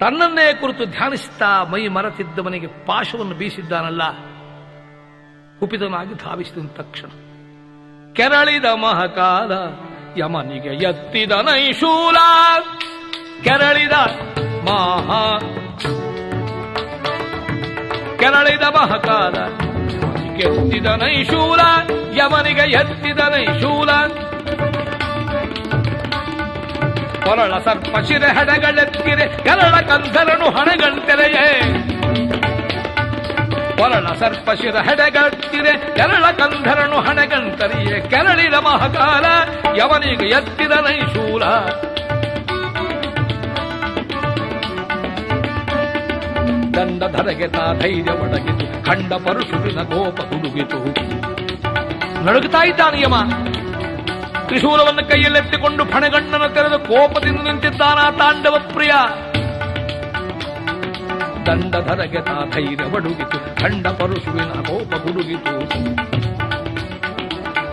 [0.00, 4.02] ತನ್ನನ್ನೇ ಕುರಿತು ಧ್ಯಾನಿಸುತ್ತಾ ಮೈ ಮರೆತಿದ್ದವನಿಗೆ ಪಾಶವನ್ನು ಬೀಸಿದ್ದಾನಲ್ಲ,
[5.60, 7.10] ಕುಪಿತನಾಗಿ ಧಾವಿಸಿದ ತಕ್ಷಣ.
[8.12, 9.52] ಕೆರಳಿದ ಮಹಕಾಲ,
[10.20, 12.16] ಯಮನಿಗೆ ಎತ್ತಿದ ನೈಶೂಲ,
[13.44, 13.92] ಕೆರಳಿದ
[14.68, 15.38] ಮಹಾ
[18.20, 19.36] ಕೆರಳಿದ ಮಹಕಾಲ
[20.40, 21.60] ಎತ್ತಿದ ನೈಶೂಲ,
[22.16, 23.90] ಯಮನಿಗೆ ಎತ್ತಿದ ನೈಶೂಲ.
[27.24, 31.46] ಕೊರಳ ಸರ್ಪ ಶಿರೆ ಹಣಗಳೆತ್ತಿರೆ ಕೆರಳ ಕಂದರನು ಹಣಗಂತೆರೆಯೇ
[33.78, 39.26] ಕೊರಳ ಸರ್ಪಶಿರ ಹೆಡೆಗಟ್ಟಿರೆ ಕೆರಳ ಕಂಧರನು ಹಣೆಗಂಟರಿಯೇ ಕೆರಳಿದ ಮಹಾಕಾಲ,
[39.78, 41.44] ಯವನಿಗೆ ಎತ್ತಿದ ನೈಶೂಲ.
[46.74, 50.80] ದಂಡಧರಗೆ ತಾ ಧೈರ್ಯ ಒಡಗಿತು, ಖಂಡ ಪರುಷುವಿನ ಗೋಪ ಹುಡುಗಿತು
[52.26, 53.16] ನಡುಗುತ್ತಾ ಇದ್ದಾನೆ ಯಮ.
[54.50, 58.92] ತ್ರಿಶೂಲವನ್ನು ಕೈಯಲ್ಲೆತ್ತಿಕೊಂಡು ಫಣಗಣ್ಣನ ತೆರೆದು ಕೋಪದಿಂದ ನಿಂತಿದ್ದಾನ ತಾಂಡವ ಪ್ರಿಯ
[61.46, 65.54] ದಂಡಧರಗೆ ತಾ ಧೈರ್ಯ ಬಡುಗಿತು, ಖಂಡ ಪರಶುವಿನ ಕೋಪ ಹುಡುಗಿತು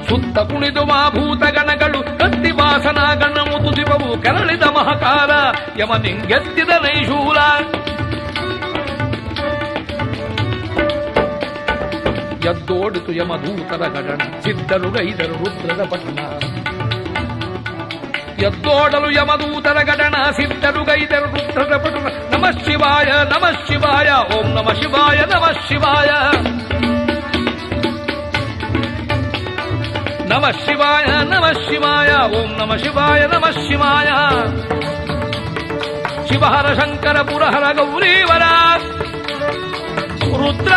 [0.07, 5.31] ಸುತ್ತ ಕುಣಿದು ಮಾಭೂತ ಗಣಗಳು, ಕತ್ತಿ ವಾಸನ ಗಣ ಮುತುದಿಪವು ಕೆರಳಿದ ಮಹಕಾರ,
[5.81, 7.39] ಯಮ ನಿಂಗೆತ್ತಿದ ನೈಶೂಲ.
[12.51, 16.19] ಎದ್ದೋಡಿತು ಯಮದೂತರ ಗಣ ಸಿದ್ಧರು ಗೈದರು ರುದ್ರದ ಪಟ್ಟಣ.
[18.45, 21.99] ಎದ್ದೋಡಲು ಯಮದೂತರ ಗಡಣ ಸಿದ್ಧರು ಗೈದರು ರುದ್ರದ ಪಟು
[22.31, 26.11] ನಮ ಶಿವಾಯ ನಮ ಶಿವಾಯ, ಓಂ ನಮ ಶಿವಾಯ ನಮ ಶಿವಾಯ.
[30.29, 34.09] ನಮ ಶಿವಾಯ ನಮ ಶಿವಾಯ, ಓಂ ನಮ ಶಿವಾಯ ನಮ ಶಿವಾಯ.
[36.27, 38.43] ಶಿವಹರ ಶಂಕರ ಪುರಹರ ಗೌರೀವರ
[40.37, 40.73] ರುದ್ರ.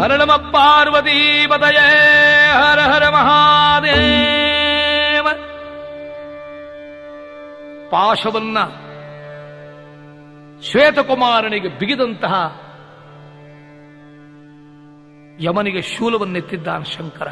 [0.00, 5.26] ಹರ ನಮ ಪಾರ್ವತಿ ಪದಯೇ ಹರ ಹರ ಮಹಾದೇವ.
[7.90, 8.58] ಪಾಶವನ್ನ
[10.62, 12.60] ಶ್ವೇತಕುಮಾರನಿಗೆ ಬಿಗಿದಂತಹ
[15.40, 17.28] ಯಮನಿಗೆ ಶೂಲವನ್ನೆತ್ತಿದ್ದಾನೆ ಶಂಕರ.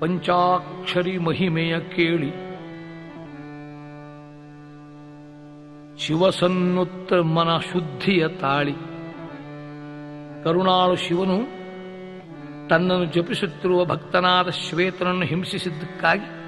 [0.00, 2.52] ಪಂಚಾಕ್ಷರಿ ಮಹಿಮೆಯ ಕೇಳಿ
[5.98, 8.91] ಶಿವಸನ್ನುತ್ತ ಮನ ಶುದ್ಧಿಯ ತಾಳಿ.
[10.44, 11.62] ಕರುಣಾಳು ಶಿವನು
[12.68, 16.42] ತನ್ನನ್ನು ಜಪಿಸುತ್ತಿರುವ ಭಕ್ತನಾದ ಶ್ವೇತನನ್ನು ಹಿಂಸಿಸಿದ್ದಕ್ಕಾಗಿ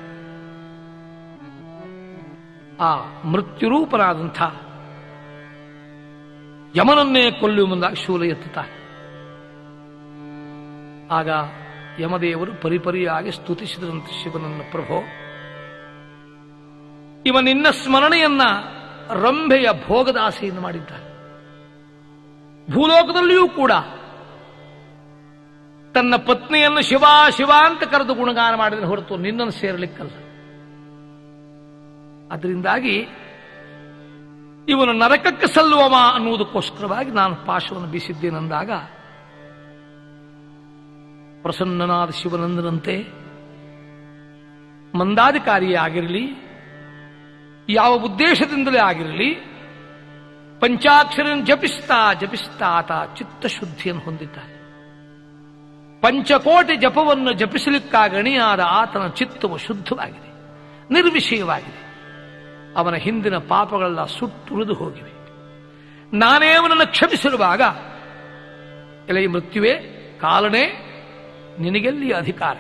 [2.81, 4.43] ಆ ಮೃತ್ಯುರೂಪನಾದಂಥ
[6.77, 8.85] ಯಮನನ್ನೇ ಕೊಲ್ಲುವ ಮುಂದಾಗಿ ಶೂಲ ಎತ್ತುತ್ತಾರೆ
[11.11, 11.29] ಆಗ
[11.99, 15.03] ಯಮದೇವರು ಪರಿಪರಿಯಾಗಿ ಸ್ತುತಿಸಿದಂತೆ ಶಿವನನ್ನು, ಪ್ರಭೋ
[17.27, 18.43] ಇವನಿನ್ನ ಸ್ಮರಣೆಯನ್ನ
[19.13, 21.14] ರಂಭೆಯ ಭೋಗದಾಸೆಯನ್ನು ಮಾಡಿದ್ದಾನೆ.
[22.71, 23.73] ಭೂಲೋಕದಲ್ಲಿಯೂ ಕೂಡ
[25.95, 27.05] ತನ್ನ ಪತ್ನಿಯನ್ನು ಶಿವ
[27.37, 30.11] ಶಿವ ಅಂತ ಕರೆದು ಗುಣಗಾನ ಮಾಡಿದ್ರೆ ಹೊರತು ನಿನ್ನನ್ನು ಸೇರಲಿಕ್ಕಲ್ಲ.
[32.33, 33.09] ಅದರಿಂದಾಗಿ
[34.69, 38.71] ಇವನು ನರಕಕ್ಕೆ ಸಲ್ಲುವಮ ಅನ್ನುವುದಕ್ಕೋಸ್ಕರವಾಗಿ ನಾನು ಪಾಶವನ್ನು ಬೀಸಿದ್ದೇನೆಂದಾಗ
[41.43, 43.25] ಪ್ರಸನ್ನನಾದ ಶಿವನಂದನಂತೆ
[44.99, 46.45] ಮಂದಾಧಿಕಾರಿಯೇ ಆಗಿರಲಿ,
[47.69, 49.54] ಯಾವ ಉದ್ದೇಶದಿಂದಲೇ ಆಗಿರಲಿ
[50.61, 54.65] ಪಂಚಾಕ್ಷರನ್ನು ಜಪಿಸ್ತಾ ಜಪಿಸ್ತಾ ಆತ ಚಿತ್ತ ಶುದ್ಧಿಯನ್ನು ಹೊಂದಿದ್ದಾನೆ.
[56.01, 60.31] ಪಂಚಕೋಟಿ ಜಪವನ್ನು ಜಪಿಸಲಿಕ್ಕಾಗಣಿಯಾದ ಆತನ ಚಿತ್ತವು ಶುದ್ಧವಾಗಿದೆ,
[60.95, 61.85] ನಿರ್ವಿಷಯವಾಗಿದೆ.
[62.75, 65.11] ಅವನ ಹಿಂದಿನ ಪಾಪಗಳೆಲ್ಲ ಸುಟ್ಟುಳಿದು ಹೋಗಿವೆ.
[66.17, 67.61] ನಾನೇ ಅವನನ್ನು ಕ್ಷಮಿಸಿರುವಾಗ,
[69.09, 69.73] ಎಲೆ ಮೃತ್ಯುವೆ,
[70.19, 70.91] ಕಾಲನೇ
[71.59, 72.57] ನಿನಗೆಲ್ಲಿ ಅಧಿಕಾರ?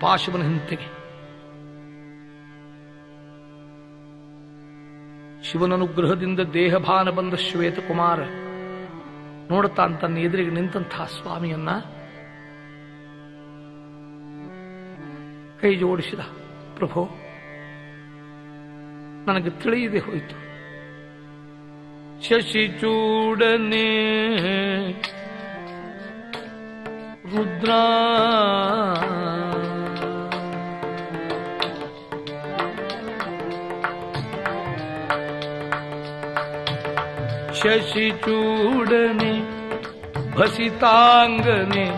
[0.00, 0.99] ಪಾಶುವನ ಹಿಂತೆಗೆ.
[5.44, 8.20] ಶಿವನನುಗ್ರಹದಿಂದ ದೇಹಭಾನ ಬಂದ ಶ್ವೇತಕುಮಾರ
[9.50, 11.70] ನೋಡುತ್ತಾನ್ ತನ್ನ ಎದುರಿಗೆ ನಿಂತಹ ಸ್ವಾಮಿಯನ್ನ
[15.60, 16.20] ಕೈ ಜೋಡಿಸಿದ,
[16.76, 17.08] ಪ್ರಭೋ,
[19.26, 20.36] ನನಗೆ ತಿಳಿಯದೆ ಹೋಯಿತು.
[22.22, 23.88] ಶಶಿಚೂಡನೆ
[27.30, 27.70] ರುದ್ರ
[37.62, 39.32] ಶಶಿಚೂಡನೆ
[40.36, 41.90] ಭಸಿತಾಂಗನೆ,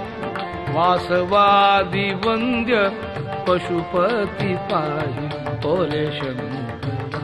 [0.74, 2.74] ವಾಸವಾದಿ ವಂದ್ಯ
[3.46, 7.18] ಪಶುಪತಿ ಪಾಹಿ ಪೋಲೆ ಶಂಕರ,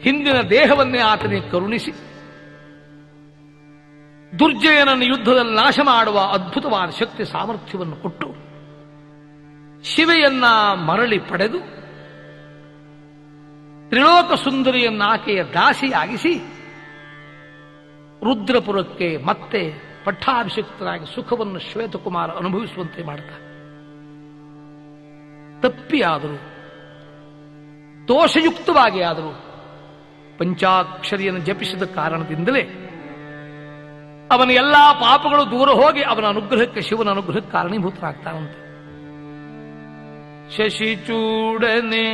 [0.00, 2.07] ಹಿಂದಿನ ದೇಹವನ್ನೇ ಆತನಿಗೆ ಕರುಣಿಸಿ
[4.38, 8.28] ದುರ್ಜಯನನ್ನು ಯುದ್ಧದಲ್ಲಿ ನಾಶ ಮಾಡುವ ಅದ್ಭುತವಾದ ಶಕ್ತಿ ಸಾಮರ್ಥ್ಯವನ್ನು ಕೊಟ್ಟು
[9.84, 11.58] ಶಿವೆಯನ್ನ ಮರಳಿ ಪಡೆದು
[13.88, 16.34] ತ್ರಿಲೋಕ ಸುಂದರಿಯನ್ನ ಆಕೆಯ ದಾಸಿಯಾಗಿಸಿ
[18.24, 23.48] ರುದ್ರಪುರಕ್ಕೆ ಮತ್ತೆ ಪಟ್ಟಾಭಿಷಿಕ್ತನಾಗಿ ಸುಖವನ್ನು ಶ್ವೇತಕುಮಾರ ಅನುಭವಿಸುವಂತೆ ಮಾಡ್ತಾರೆ
[25.60, 26.34] ತಪ್ಪಿಯಾದರೂ,
[28.08, 29.42] ದೋಷಯುಕ್ತವಾಗಿ ಆದರೂ
[30.38, 32.87] ಪಂಚಾಕ್ಷರಿಯನ್ನು ಜಪಿಸಿದ ಕಾರಣದಿಂದಲೇ
[34.32, 38.58] ಅವನ ಎಲ್ಲಾ ಪಾಪಗಳು ದೂರ ಹೋಗಿ ಅವನ ಅನುಗ್ರಹಕ್ಕೆ, ಶಿವನ ಅನುಗ್ರಹಕ್ಕೆ ಕಾರಣೀಭೂತರಾಗ್ತಾನಂತೆ
[40.56, 42.06] ಶಶಿಚೂಡನೆ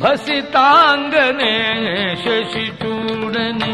[0.00, 1.52] ಭಸಿತಾಂಗನೆ
[2.24, 3.72] ಶಶಿಚೂಡನೆ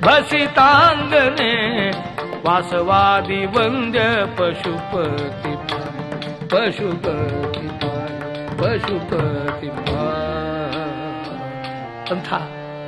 [0.00, 1.52] ಭಸಿತಾಂಗನೆ,
[2.46, 4.00] ವಾಸವಾದಿ ವಂದ್ಯ
[4.36, 5.54] ಪಶುಪತಿ
[6.48, 7.66] ಪಶುಪತಿ
[8.60, 9.70] ಪಶುಪತಿ
[12.12, 12.28] ಅಂಥ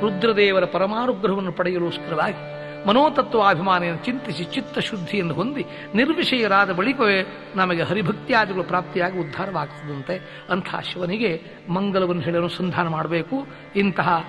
[0.01, 2.39] ರುದ್ರದೇವರ ಪರಮಾನುಗ್ರಹವನ್ನು ಪಡೆಯಲೋಸ್ಕರವಾಗಿ
[2.87, 7.25] ಮನೋತತ್ವಾಭಿಮಾನಿಯನ್ನು ಚಿಂತಿಸಿ ಚಿತ್ತ ಶುದ್ಧಿಯನ್ನು ಹೊಂದಿ ನಿರ್ವಿಷಯರಾದ ಬಳಿಕವೇ
[7.55, 13.47] ನಮಗೆ ಹರಿಭಕ್ತಿಯಾದಿಗಳು ಪ್ರಾಪ್ತಿಯಾಗಿ ಉದ್ಧಾರವಾಗ್ತದಂತೆ ಅಂಥ ಶಿವನಿಗೆ ಮಂಗಲವನ್ನು ಹೇಳಿ ಅನುಸಂಧಾನ ಮಾಡಬೇಕು.
[13.75, 14.23] ಇಂತಹ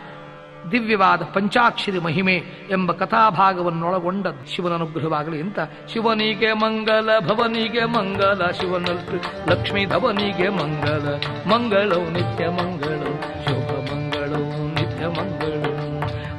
[0.72, 5.58] ದಿವ್ಯವಾದ ಪಂಚಾಕ್ಷರಿ ಮಹಿಮೆ ಎಂಬ ಕಥಾಭಾಗವನ್ನೊಳಗೊಂಡ ಶಿವನ ಅನುಗ್ರಹವಾಗಲಿ ಅಂತ
[5.92, 8.84] ಶಿವನಿಗೆ ಮಂಗಲ, ಭವನಿಗೆ ಮಂಗಲ ಶಿವನ
[9.48, 11.06] ಲಕ್ಷ್ಮೀ ಧವನಿಗೆ ಮಂಗಲ,
[11.48, 13.14] ಮಂಗಳವು ನಿತ್ಯ ಮಂಗಳವು,
[13.44, 15.49] ಶುಭ ಮಂಗಳವು ನಿತ್ಯ ಮಂಗಳವು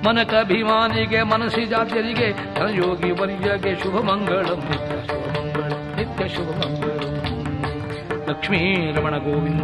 [0.06, 4.62] ಮನಕಭಿಮಾನಿಗೆ, ಮನಸ್ಸಿ ಜಾತ್ಯರಿಗೆ ಧನಯೋಗಿ ವರ್ಯಗೆ ಶುಭ ಮಂಗಳಂ,
[5.98, 6.98] ನಿತ್ಯ ಶುಭ ಮಂಗಳ.
[8.30, 9.62] ಲಕ್ಷ್ಮೀ ರಮಣ ಗೋವಿಂದ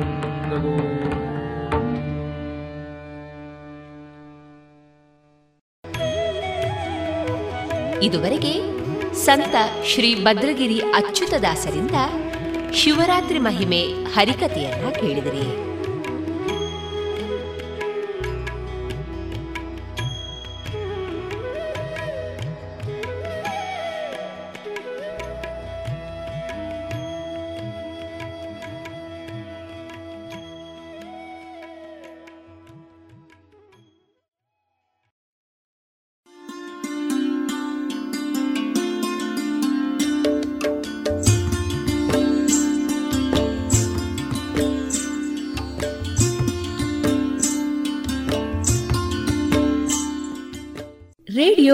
[8.04, 8.54] ಇದುವರೆಗೆ
[9.14, 11.96] ಸಂತ ಶ್ರೀ ಭದ್ರಗಿರಿ ಅಚ್ಯುತದಾಸರಿಂದ
[12.74, 13.82] ಶಿವರಾತ್ರಿ ಮಹಿಮೆ
[14.14, 15.67] ಹರಿಕತೆಯನ್ನ ಕೇಳಿದರೆ.